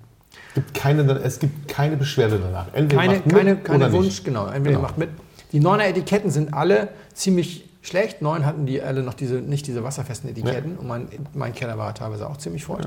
Gibt 0.54 0.74
keine, 0.74 1.02
es 1.18 1.38
gibt 1.38 1.66
keine 1.68 1.96
Beschwerde 1.96 2.38
danach. 2.40 2.66
Entweder 2.72 3.00
Keine, 3.02 3.14
macht 3.14 3.26
mit 3.26 3.34
keine, 3.36 3.52
oder 3.54 3.62
keine 3.62 3.84
nicht. 3.84 3.92
Wunsch, 3.92 4.22
genau. 4.22 4.46
Entweder 4.46 4.76
Genau. 4.76 4.80
macht 4.82 4.98
mit. 4.98 5.08
Die 5.52 5.60
neuner 5.60 5.86
Etiketten 5.86 6.30
sind 6.30 6.52
alle 6.54 6.88
ziemlich 7.12 7.68
schlecht. 7.86 8.22
Neun 8.22 8.44
hatten 8.44 8.66
die 8.66 8.82
alle 8.82 9.02
noch 9.02 9.14
diese, 9.14 9.36
nicht 9.36 9.66
diese 9.66 9.84
wasserfesten 9.84 10.30
Etiketten. 10.30 10.76
Und 10.76 10.86
mein, 10.86 11.08
mein 11.34 11.52
Keller 11.54 11.78
war 11.78 11.94
teilweise 11.94 12.28
auch 12.28 12.36
ziemlich 12.36 12.64
voll. 12.64 12.82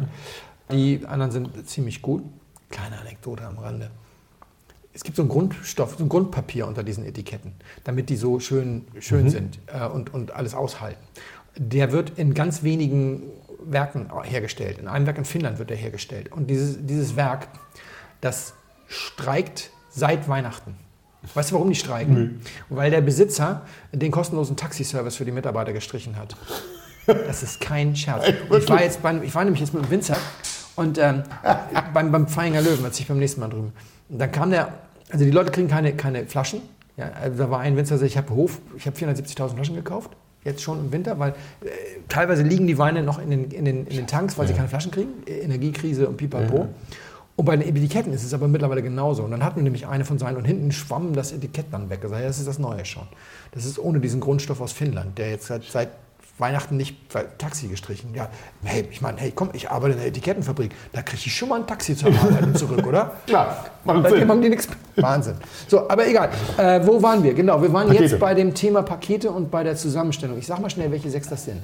Die 0.72 1.06
anderen 1.06 1.32
sind 1.32 1.70
ziemlich 1.70 2.02
gut. 2.02 2.24
Kleine 2.70 3.00
Anekdote 3.00 3.46
am 3.46 3.58
Rande. 3.58 3.90
Es 4.94 5.04
gibt 5.04 5.16
so 5.16 5.22
einen 5.22 5.30
Grundstoff, 5.30 5.96
so 5.98 6.04
ein 6.04 6.10
Grundpapier 6.10 6.68
unter 6.68 6.84
diesen 6.84 7.06
Etiketten, 7.06 7.54
damit 7.84 8.10
die 8.10 8.18
so 8.18 8.40
schön, 8.40 8.88
schön 9.00 9.26
Mhm. 9.26 9.30
sind 9.30 9.60
äh, 9.68 9.86
und, 9.86 10.14
und 10.14 10.32
alles 10.32 10.56
aushalten. 10.56 11.00
Der 11.56 11.92
wird 11.92 12.18
in 12.18 12.34
ganz 12.34 12.64
wenigen 12.64 13.24
Werken 13.64 14.10
hergestellt. 14.24 14.80
In 14.80 14.88
einem 14.88 15.06
Werk 15.06 15.18
in 15.18 15.26
Finnland 15.26 15.60
wird 15.60 15.72
er 15.72 15.78
hergestellt. 15.78 16.32
Und 16.32 16.50
dieses, 16.50 16.78
dieses 16.86 17.16
Werk, 17.16 17.48
das 18.22 18.54
streikt 18.88 19.72
seit 19.90 20.28
Weihnachten. 20.28 20.76
Weißt 21.34 21.52
du, 21.52 21.56
warum 21.56 21.70
die 21.70 21.76
streiken? 21.76 22.42
Weil 22.70 22.92
der 22.92 23.02
Besitzer 23.02 23.62
den 23.92 24.12
kostenlosen 24.12 24.56
Taxiservice 24.56 25.16
für 25.16 25.26
die 25.26 25.32
Mitarbeiter 25.32 25.74
gestrichen 25.74 26.16
hat. 26.16 26.36
Das 27.06 27.42
ist 27.42 27.62
kein 27.62 27.96
Scherz. 27.96 28.26
Ich 28.28 28.70
war, 28.70 28.82
jetzt 28.82 29.02
beim, 29.02 29.24
ich 29.24 29.34
war 29.34 29.44
nämlich 29.44 29.62
jetzt 29.62 29.74
mit 29.74 29.84
dem 29.84 29.90
Winzer 29.90 30.18
und 30.76 30.98
ähm, 30.98 31.24
beim, 31.94 32.12
beim 32.12 32.28
Feinger 32.28 32.62
Löwen, 32.62 32.84
als 32.84 33.00
ich 33.00 33.08
beim 33.08 33.20
nächsten 33.20 33.40
Mal 33.40 33.50
drüben. 33.50 33.72
Und 34.10 34.20
dann 34.20 34.32
kam 34.32 34.52
der, 34.52 34.74
also 35.10 35.24
die 35.24 35.32
Leute 35.32 35.52
kriegen 35.52 35.70
keine, 35.70 35.96
keine 35.96 36.26
Flaschen. 36.26 36.62
Ja, 36.98 37.12
also 37.22 37.38
da 37.38 37.50
war 37.50 37.60
ein 37.60 37.78
Winzer, 37.78 37.92
der 37.92 38.00
sagt, 38.00 38.12
ich 38.12 38.18
habe 38.18 38.34
Hof, 38.34 38.60
ich 38.76 38.86
habe 38.88 38.98
470.000 38.98 39.56
Flaschen 39.56 39.76
gekauft, 39.76 40.12
jetzt 40.44 40.62
schon 40.62 40.80
im 40.80 40.92
Winter, 40.92 41.20
weil 41.20 41.32
äh, 41.62 41.68
teilweise 42.10 42.44
liegen 42.44 42.68
die 42.68 42.78
Weine 42.78 43.04
noch 43.04 43.20
in 43.20 43.30
den, 43.30 43.52
in 43.52 43.66
den, 43.66 43.86
in 43.86 43.96
den 43.96 44.08
Tanks, 44.08 44.38
weil 44.38 44.48
sie 44.48 44.54
keine 44.54 44.68
Flaschen 44.68 44.92
kriegen. 44.92 45.12
Energiekrise 45.28 46.08
und 46.08 46.18
pipapo. 46.18 46.68
Und 47.38 47.46
bei 47.46 47.56
den 47.56 47.70
Etiketten 47.70 48.12
ist 48.14 48.24
es 48.24 48.34
aber 48.34 48.48
mittlerweile 48.48 48.82
genauso. 48.82 49.24
Und 49.24 49.30
dann 49.30 49.44
hatten 49.44 49.58
wir 49.58 49.64
nämlich 49.64 49.86
eine 49.86 50.04
von 50.06 50.18
seinen 50.18 50.38
und 50.38 50.46
hinten 50.46 50.72
schwamm 50.72 51.14
das 51.14 51.32
Etikett 51.32 51.68
dann 51.72 51.88
weg. 51.92 52.00
Also, 52.02 52.16
ja, 52.16 52.24
das 52.24 52.40
ist 52.40 52.48
das 52.48 52.58
Neue 52.58 52.84
schon. 52.84 53.08
Das 53.52 53.64
ist 53.64 53.78
ohne 53.78 54.00
diesen 54.00 54.20
Grundstoff 54.20 54.60
aus 54.60 54.74
Finnland, 54.74 55.20
der 55.20 55.30
jetzt 55.30 55.46
seit, 55.46 55.64
seit 55.64 55.90
Weihnachten 56.40 56.78
nicht 56.78 56.98
Taxi 57.38 57.68
gestrichen. 57.68 58.16
Ja, 58.16 58.30
hey, 58.64 58.88
ich 58.90 59.02
meine, 59.02 59.20
hey, 59.20 59.32
komm, 59.34 59.50
ich 59.54 59.70
arbeite 59.70 59.94
in 59.94 60.00
der 60.00 60.08
Etikettenfabrik. 60.08 60.72
Da 60.94 61.04
kriege 61.04 61.22
ich 61.26 61.36
schon 61.36 61.50
mal 61.50 61.60
ein 61.60 61.68
Taxi 61.68 61.96
zur 61.96 62.10
Arbeit 62.10 62.58
zurück, 62.58 62.86
oder? 62.88 63.14
Klar, 63.28 63.66
Sinn. 63.86 64.28
haben 64.28 64.42
die 64.42 64.50
nichts. 64.50 64.68
Wahnsinn. 64.96 65.36
So, 65.68 65.88
aber 65.88 66.08
egal. 66.08 66.32
Äh, 66.58 66.82
wo 66.88 67.02
waren 67.04 67.24
wir? 67.24 67.36
Genau, 67.36 67.62
wir 67.62 67.72
waren 67.72 67.88
Pakete. 67.88 68.04
jetzt 68.04 68.20
bei 68.20 68.34
dem 68.34 68.56
Thema 68.56 68.82
Pakete 68.82 69.30
und 69.30 69.52
bei 69.52 69.64
der 69.64 69.76
Zusammenstellung. 69.76 70.40
Ich 70.40 70.48
sag 70.48 70.60
mal 70.60 70.72
schnell, 70.72 70.92
welche 70.92 71.12
sechs 71.12 71.30
das 71.30 71.46
sind. 71.46 71.62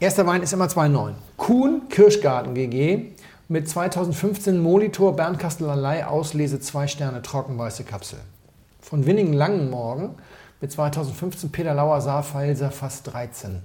Erster 0.00 0.26
Wein 0.26 0.42
ist 0.42 0.54
immer 0.54 0.64
2,9. 0.64 1.12
Kuhn 1.36 1.82
Kirschgarten 1.90 2.54
GG 2.54 3.12
mit 3.50 3.68
2015 3.68 4.62
Molitor 4.62 5.16
Bernkastel-Allei 5.16 6.06
Auslese 6.06 6.60
2 6.60 6.86
Sterne 6.86 7.20
trockenweiße 7.20 7.82
Kapsel. 7.82 8.20
Von 8.80 9.06
Winningen 9.06 9.32
Langenmorgen 9.32 10.10
mit 10.60 10.70
2015 10.70 11.50
Peter 11.50 11.74
Lauer 11.74 12.00
Saarpfeilser 12.00 12.70
fast 12.70 13.12
13. 13.12 13.60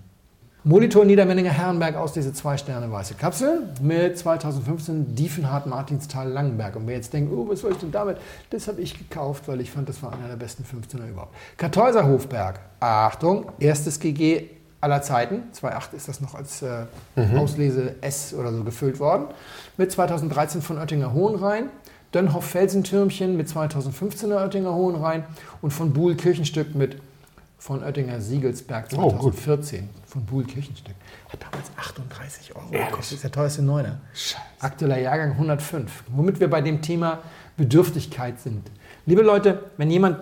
Molitor 0.63 1.05
Niedermenninger 1.05 1.51
Herrenberg 1.51 1.97
Auslese 1.97 2.33
2 2.33 2.57
Sterne 2.57 2.91
weiße 2.91 3.13
Kapsel 3.13 3.69
mit 3.79 4.17
2015 4.17 5.13
Diefenhardt 5.13 5.67
Martinsthal 5.67 6.31
Langenberg. 6.31 6.75
Und 6.77 6.87
wer 6.87 6.95
jetzt 6.95 7.13
denkt, 7.13 7.31
oh, 7.31 7.47
was 7.47 7.59
soll 7.59 7.73
ich 7.73 7.77
denn 7.77 7.91
damit? 7.91 8.17
Das 8.49 8.67
habe 8.67 8.81
ich 8.81 8.97
gekauft, 8.97 9.47
weil 9.47 9.61
ich 9.61 9.69
fand, 9.69 9.87
das 9.87 10.01
war 10.01 10.13
einer 10.13 10.29
der 10.29 10.35
besten 10.35 10.63
15er 10.63 11.07
überhaupt. 11.07 11.35
Kartäuser 11.57 12.07
Hofberg, 12.07 12.59
Achtung, 12.79 13.51
erstes 13.59 13.99
GG 13.99 14.49
aller 14.81 15.01
Zeiten. 15.01 15.43
2.8 15.53 15.93
ist 15.95 16.07
das 16.07 16.21
noch 16.21 16.35
als 16.35 16.61
äh, 16.61 16.85
Auslese 17.37 17.95
S 18.01 18.33
oder 18.33 18.51
so 18.51 18.63
gefüllt 18.63 18.99
worden. 18.99 19.25
Mit 19.77 19.91
2013 19.91 20.61
von 20.61 20.77
Oettinger 20.77 21.13
Hohenrhein. 21.13 21.69
Dönhoff 22.13 22.45
Felsentürmchen 22.45 23.35
mit 23.35 23.47
2015er 23.49 24.41
Oettinger 24.45 24.73
Hohenrhein 24.73 25.25
und 25.61 25.71
von 25.71 25.91
Buhl 25.91 26.15
Kirchenstück 26.15 26.73
mit 26.75 27.01
von 27.57 27.83
Oettinger 27.83 28.21
Siegelsberg 28.21 28.85
Oh, 28.95 29.11
gut. 29.11 29.33
2014. 29.35 29.89
Von 30.05 30.23
Buhl 30.25 30.43
Kirchenstück. 30.45 30.93
Hat 31.29 31.41
damals 31.41 31.71
38 31.75 32.55
Euro 32.55 32.67
gekostet. 32.69 32.97
Das 32.99 33.11
ist 33.11 33.23
der 33.23 33.31
teuerste 33.31 33.61
Neuner. 33.63 33.97
Aktueller 34.59 34.99
Jahrgang 34.99 35.31
105. 35.31 36.03
Womit 36.09 36.39
wir 36.39 36.49
bei 36.49 36.61
dem 36.61 36.81
Thema 36.81 37.19
Bedürftigkeit 37.57 38.39
sind. 38.39 38.69
Liebe 39.07 39.21
Leute, 39.23 39.63
wenn 39.77 39.89
jemand 39.89 40.19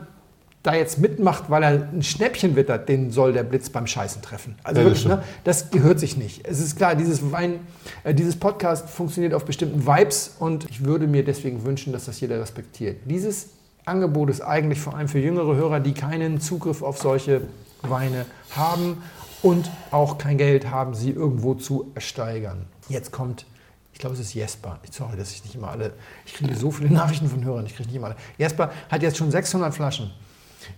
da 0.64 0.74
jetzt 0.74 0.97
mitmacht, 0.97 1.49
weil 1.49 1.61
er 1.61 1.89
ein 1.91 2.01
Schnäppchen 2.01 2.55
wittert, 2.55 2.88
den 2.88 3.11
soll 3.11 3.34
der 3.34 3.43
Blitz 3.43 3.70
beim 3.70 3.86
Scheißen 3.86 4.22
treffen. 4.22 4.55
Also 4.64 4.80
Ja, 4.80 4.89
das 4.89 5.03
wirklich, 5.03 5.18
ne? 5.18 5.24
das 5.43 5.70
gehört 5.72 5.99
sich 5.99 6.16
nicht. 6.16 6.47
Es 6.47 6.61
ist 6.61 6.78
klar, 6.78 6.95
dieses 6.95 7.32
Wein, 7.34 7.59
äh, 8.05 8.14
dieses 8.14 8.38
Podcast 8.38 8.89
funktioniert 8.89 9.34
auf 9.34 9.43
bestimmten 9.43 9.86
Vibes 9.86 10.36
und 10.39 10.70
ich 10.70 10.86
würde 10.86 11.05
mir 11.05 11.26
deswegen 11.26 11.66
wünschen, 11.66 11.91
dass 11.91 12.05
das 12.05 12.22
jeder 12.22 12.39
respektiert. 12.39 13.01
Dieses 13.05 13.49
Angebot 13.84 14.30
ist 14.30 14.39
eigentlich 14.39 14.80
vor 14.80 14.95
allem 14.95 15.09
für 15.09 15.20
jüngere 15.20 15.53
Hörer, 15.55 15.82
die 15.82 15.93
keinen 15.93 16.39
Zugriff 16.39 16.82
auf 16.82 16.97
solche 16.97 17.41
Weine 17.82 18.26
haben 18.55 19.03
und 19.41 19.70
auch 19.91 20.18
kein 20.18 20.38
Geld 20.38 20.72
haben, 20.72 20.95
sie 20.95 21.09
irgendwo 21.09 21.55
zu 21.55 21.91
ersteigern. 21.93 22.66
Jetzt 22.88 23.11
kommt 23.11 23.45
ich 23.91 23.99
glaube, 23.99 24.16
es 24.16 24.22
ist 24.22 24.34
Jesper. 24.34 24.80
Ich 24.84 24.95
sorry, 24.95 25.16
dass 25.16 25.32
ich 25.32 25.43
nicht 25.43 25.53
immer 25.53 25.70
alle. 25.70 25.93
Ich 26.26 26.34
kriege 26.34 26.55
so 26.55 26.72
viele 26.72 26.89
Nachrichten 26.89 27.30
von 27.30 27.45
Hörern, 27.45 27.68
ich 27.68 27.76
kriege 27.76 27.88
nicht 27.88 27.95
immer 27.95 28.07
alle. 28.07 28.16
Jesper 28.39 28.72
hat 28.89 29.03
jetzt 29.03 29.18
schon 29.18 29.30
600 29.30 29.72
Flaschen 29.72 30.09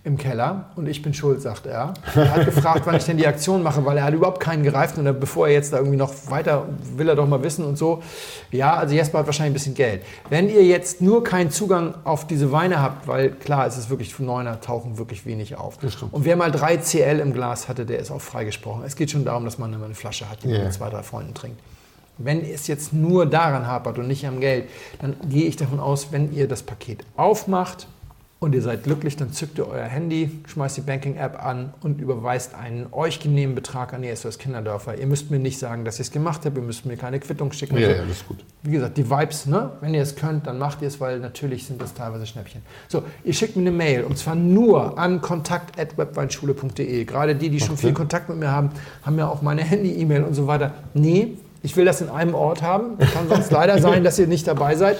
im 0.03 0.17
Keller 0.17 0.69
und 0.75 0.87
ich 0.87 1.01
bin 1.01 1.13
schuld, 1.13 1.41
sagt 1.41 1.65
er. 1.65 1.93
Er 2.15 2.33
hat 2.35 2.45
gefragt, 2.45 2.81
wann 2.85 2.95
ich 2.95 3.03
denn 3.05 3.17
die 3.17 3.27
Aktion 3.27 3.63
mache, 3.63 3.85
weil 3.85 3.97
er 3.97 4.03
hat 4.03 4.13
überhaupt 4.13 4.39
keinen 4.39 4.63
gereift 4.63 4.97
und 4.97 5.19
bevor 5.19 5.47
er 5.47 5.53
jetzt 5.53 5.73
da 5.73 5.77
irgendwie 5.77 5.97
noch 5.97 6.13
weiter 6.29 6.65
will 6.95 7.09
er 7.09 7.15
doch 7.15 7.27
mal 7.27 7.41
wissen 7.43 7.65
und 7.65 7.77
so. 7.77 8.01
Ja, 8.51 8.75
also 8.75 8.95
Jesper 8.95 9.19
hat 9.19 9.25
wahrscheinlich 9.25 9.51
ein 9.51 9.53
bisschen 9.53 9.73
Geld. 9.75 10.03
Wenn 10.29 10.49
ihr 10.49 10.63
jetzt 10.63 11.01
nur 11.01 11.23
keinen 11.23 11.51
Zugang 11.51 11.95
auf 12.03 12.27
diese 12.27 12.51
Weine 12.51 12.81
habt, 12.81 13.07
weil 13.07 13.31
klar, 13.31 13.65
es 13.67 13.77
ist 13.77 13.89
wirklich 13.89 14.13
von 14.13 14.25
Neuner 14.25 14.61
tauchen 14.61 14.97
wirklich 14.97 15.25
wenig 15.25 15.55
auf. 15.57 15.77
Und 16.11 16.25
wer 16.25 16.35
mal 16.35 16.51
drei 16.51 16.77
CL 16.77 17.19
im 17.19 17.33
Glas 17.33 17.67
hatte, 17.67 17.85
der 17.85 17.99
ist 17.99 18.11
auch 18.11 18.21
freigesprochen. 18.21 18.83
Es 18.85 18.95
geht 18.95 19.11
schon 19.11 19.25
darum, 19.25 19.45
dass 19.45 19.57
man 19.57 19.73
immer 19.73 19.85
eine 19.85 19.95
Flasche 19.95 20.29
hat, 20.29 20.43
die 20.43 20.47
man 20.47 20.57
Ja. 20.57 20.63
mit 20.63 20.73
zwei, 20.73 20.89
drei 20.89 21.03
Freunden 21.03 21.33
trinkt. 21.33 21.59
Wenn 22.17 22.45
es 22.45 22.67
jetzt 22.67 22.93
nur 22.93 23.25
daran 23.25 23.67
hapert 23.67 23.97
und 23.99 24.07
nicht 24.07 24.25
am 24.25 24.39
Geld, 24.39 24.69
dann 25.01 25.17
gehe 25.27 25.43
ich 25.47 25.57
davon 25.57 25.81
aus, 25.81 26.13
wenn 26.13 26.33
ihr 26.33 26.47
das 26.47 26.63
Paket 26.63 27.03
aufmacht 27.17 27.87
und 28.45 28.53
ihr 28.53 28.61
seid 28.61 28.83
glücklich, 28.83 29.17
dann 29.17 29.33
zückt 29.33 29.57
ihr 29.57 29.67
euer 29.67 29.85
Handy, 29.85 30.29
schmeißt 30.47 30.77
die 30.77 30.81
Banking-App 30.81 31.43
an 31.43 31.73
und 31.81 31.99
überweist 31.99 32.53
einen 32.53 32.85
euch 32.91 33.19
genehmen 33.19 33.55
Betrag 33.55 33.93
an 33.93 34.03
die 34.03 34.15
SOS 34.15 34.37
Kinderdörfer. 34.37 34.97
Ihr 34.99 35.07
müsst 35.07 35.31
mir 35.31 35.39
nicht 35.39 35.57
sagen, 35.57 35.83
dass 35.83 35.97
ihr 35.99 36.01
es 36.03 36.11
gemacht 36.11 36.41
habt, 36.45 36.55
ihr 36.55 36.61
müsst 36.61 36.85
mir 36.85 36.95
keine 36.95 37.19
Quittung 37.19 37.51
schicken. 37.51 37.75
Ja, 37.77 37.87
Also, 37.87 37.99
ja, 38.01 38.07
das 38.07 38.17
ist 38.17 38.27
gut. 38.27 38.37
Wie 38.61 38.71
gesagt, 38.71 38.97
die 38.97 39.09
Vibes, 39.09 39.47
ne? 39.47 39.71
wenn 39.81 39.93
ihr 39.95 40.01
es 40.03 40.15
könnt, 40.15 40.45
dann 40.47 40.59
macht 40.59 40.81
ihr 40.83 40.87
es, 40.87 41.01
weil 41.01 41.19
natürlich 41.19 41.65
sind 41.65 41.81
das 41.81 41.93
teilweise 41.95 42.25
Schnäppchen. 42.27 42.61
So, 42.87 43.03
ihr 43.23 43.33
schickt 43.33 43.55
mir 43.55 43.61
eine 43.63 43.71
Mail 43.71 44.03
und 44.03 44.17
zwar 44.17 44.35
nur 44.35 44.97
an 44.99 45.21
kontakt.webweinschule.de. 45.21 47.05
Gerade 47.05 47.35
die, 47.35 47.49
die 47.49 47.59
schon 47.59 47.71
Okay. 47.71 47.87
viel 47.87 47.93
Kontakt 47.93 48.29
mit 48.29 48.37
mir 48.37 48.51
haben, 48.51 48.69
haben 49.03 49.17
ja 49.17 49.27
auch 49.27 49.41
meine 49.41 49.63
Handy-E-Mail 49.63 50.23
und 50.23 50.33
so 50.33 50.47
weiter. 50.47 50.71
Nee, 50.93 51.37
ich 51.63 51.75
will 51.75 51.83
das 51.85 51.99
in 52.01 52.09
einem 52.09 52.35
Ort 52.35 52.61
haben. 52.61 52.97
Kann 52.99 53.27
sonst 53.27 53.51
leider 53.59 53.79
sein, 53.79 54.03
dass 54.03 54.19
ihr 54.19 54.27
nicht 54.27 54.47
dabei 54.47 54.75
seid. 54.75 54.97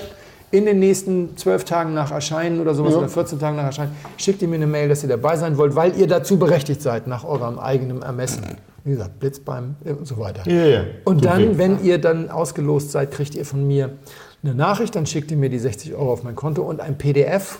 In 0.55 0.65
den 0.65 0.79
nächsten 0.79 1.35
zwölf 1.35 1.65
Tagen 1.65 1.93
nach 1.93 2.11
Erscheinen 2.11 2.61
oder 2.61 2.73
sowas 2.73 2.93
Ja. 2.93 2.99
oder 2.99 3.09
14 3.09 3.39
Tagen 3.39 3.57
nach 3.57 3.65
Erscheinen, 3.65 3.91
schickt 4.15 4.41
ihr 4.41 4.47
mir 4.47 4.55
eine 4.55 4.67
Mail, 4.67 4.87
dass 4.87 5.03
ihr 5.03 5.09
dabei 5.09 5.35
sein 5.35 5.57
wollt, 5.57 5.75
weil 5.75 5.97
ihr 5.99 6.07
dazu 6.07 6.39
berechtigt 6.39 6.81
seid, 6.81 7.07
nach 7.07 7.25
eurem 7.25 7.59
eigenen 7.59 8.01
Ermessen. 8.01 8.43
Wie 8.85 8.91
gesagt, 8.91 9.19
Blitz 9.19 9.39
beim 9.39 9.75
und 9.83 10.07
so 10.07 10.17
weiter. 10.17 10.49
Ja, 10.49 10.65
ja. 10.65 10.83
Und 11.03 11.15
Tut 11.17 11.25
dann, 11.25 11.57
wenn 11.57 11.83
ihr 11.83 11.97
dann 11.99 12.29
ausgelost 12.29 12.91
seid, 12.91 13.11
kriegt 13.11 13.35
ihr 13.35 13.45
von 13.45 13.67
mir 13.67 13.97
eine 14.43 14.55
Nachricht, 14.55 14.95
dann 14.95 15.05
schickt 15.05 15.29
ihr 15.31 15.37
mir 15.37 15.49
die 15.49 15.59
60 15.59 15.93
Euro 15.93 16.13
auf 16.13 16.23
mein 16.23 16.35
Konto 16.35 16.61
und 16.61 16.79
ein 16.79 16.97
PDF 16.97 17.59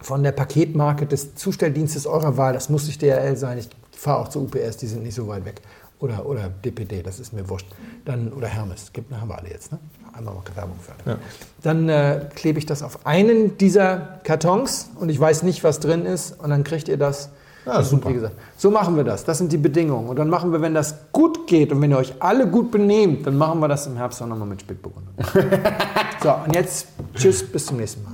von 0.00 0.22
der 0.22 0.32
Paketmarke 0.32 1.06
des 1.06 1.34
Zustelldienstes 1.34 2.06
eurer 2.06 2.36
Wahl. 2.36 2.52
Das 2.52 2.68
muss 2.68 2.86
nicht 2.86 3.02
DRL 3.02 3.36
sein. 3.36 3.58
Ich 3.58 3.68
fahre 3.90 4.20
auch 4.20 4.28
zu 4.28 4.42
UPS, 4.42 4.76
die 4.76 4.86
sind 4.86 5.02
nicht 5.02 5.14
so 5.14 5.26
weit 5.26 5.44
weg. 5.44 5.60
Oder, 5.98 6.26
oder 6.26 6.50
DPD, 6.64 7.02
das 7.02 7.18
ist 7.18 7.32
mir 7.32 7.48
wurscht. 7.48 7.66
Dann, 8.04 8.32
oder 8.32 8.46
Hermes, 8.46 8.92
gibt, 8.92 9.12
haben 9.12 9.28
wir 9.28 9.38
alle 9.38 9.48
jetzt. 9.48 9.72
Ne? 9.72 9.78
Einmal 10.16 10.34
mal 10.34 10.42
Werbung 10.54 10.76
für 10.80 10.92
alle. 11.04 11.18
Dann 11.62 11.88
äh, 11.88 12.26
klebe 12.34 12.58
ich 12.58 12.66
das 12.66 12.82
auf 12.82 13.06
einen 13.06 13.58
dieser 13.58 14.18
Kartons 14.24 14.90
und 14.98 15.08
ich 15.08 15.18
weiß 15.18 15.42
nicht, 15.42 15.64
was 15.64 15.80
drin 15.80 16.06
ist. 16.06 16.38
Und 16.40 16.50
dann 16.50 16.64
kriegt 16.64 16.88
ihr 16.88 16.96
das. 16.96 17.30
Ja, 17.66 17.78
Und 17.78 17.84
super. 17.84 18.10
Wie 18.10 18.14
gesagt, 18.14 18.34
so 18.56 18.70
machen 18.70 18.96
wir 18.96 19.04
das. 19.04 19.24
Das 19.24 19.38
sind 19.38 19.50
die 19.50 19.56
Bedingungen. 19.56 20.08
Und 20.08 20.18
dann 20.18 20.28
machen 20.28 20.52
wir, 20.52 20.60
wenn 20.60 20.74
das 20.74 20.94
gut 21.12 21.46
geht 21.46 21.72
und 21.72 21.80
wenn 21.80 21.90
ihr 21.90 21.98
euch 21.98 22.14
alle 22.20 22.46
gut 22.46 22.70
benehmt, 22.70 23.26
dann 23.26 23.36
machen 23.36 23.58
wir 23.60 23.68
das 23.68 23.86
im 23.86 23.96
Herbst 23.96 24.20
auch 24.22 24.26
nochmal 24.26 24.48
mit 24.48 24.60
Spätburgunder. 24.60 25.12
so, 26.22 26.34
und 26.46 26.54
jetzt 26.54 26.88
tschüss, 27.14 27.42
bis 27.42 27.66
zum 27.66 27.78
nächsten 27.78 28.04
Mal. 28.04 28.13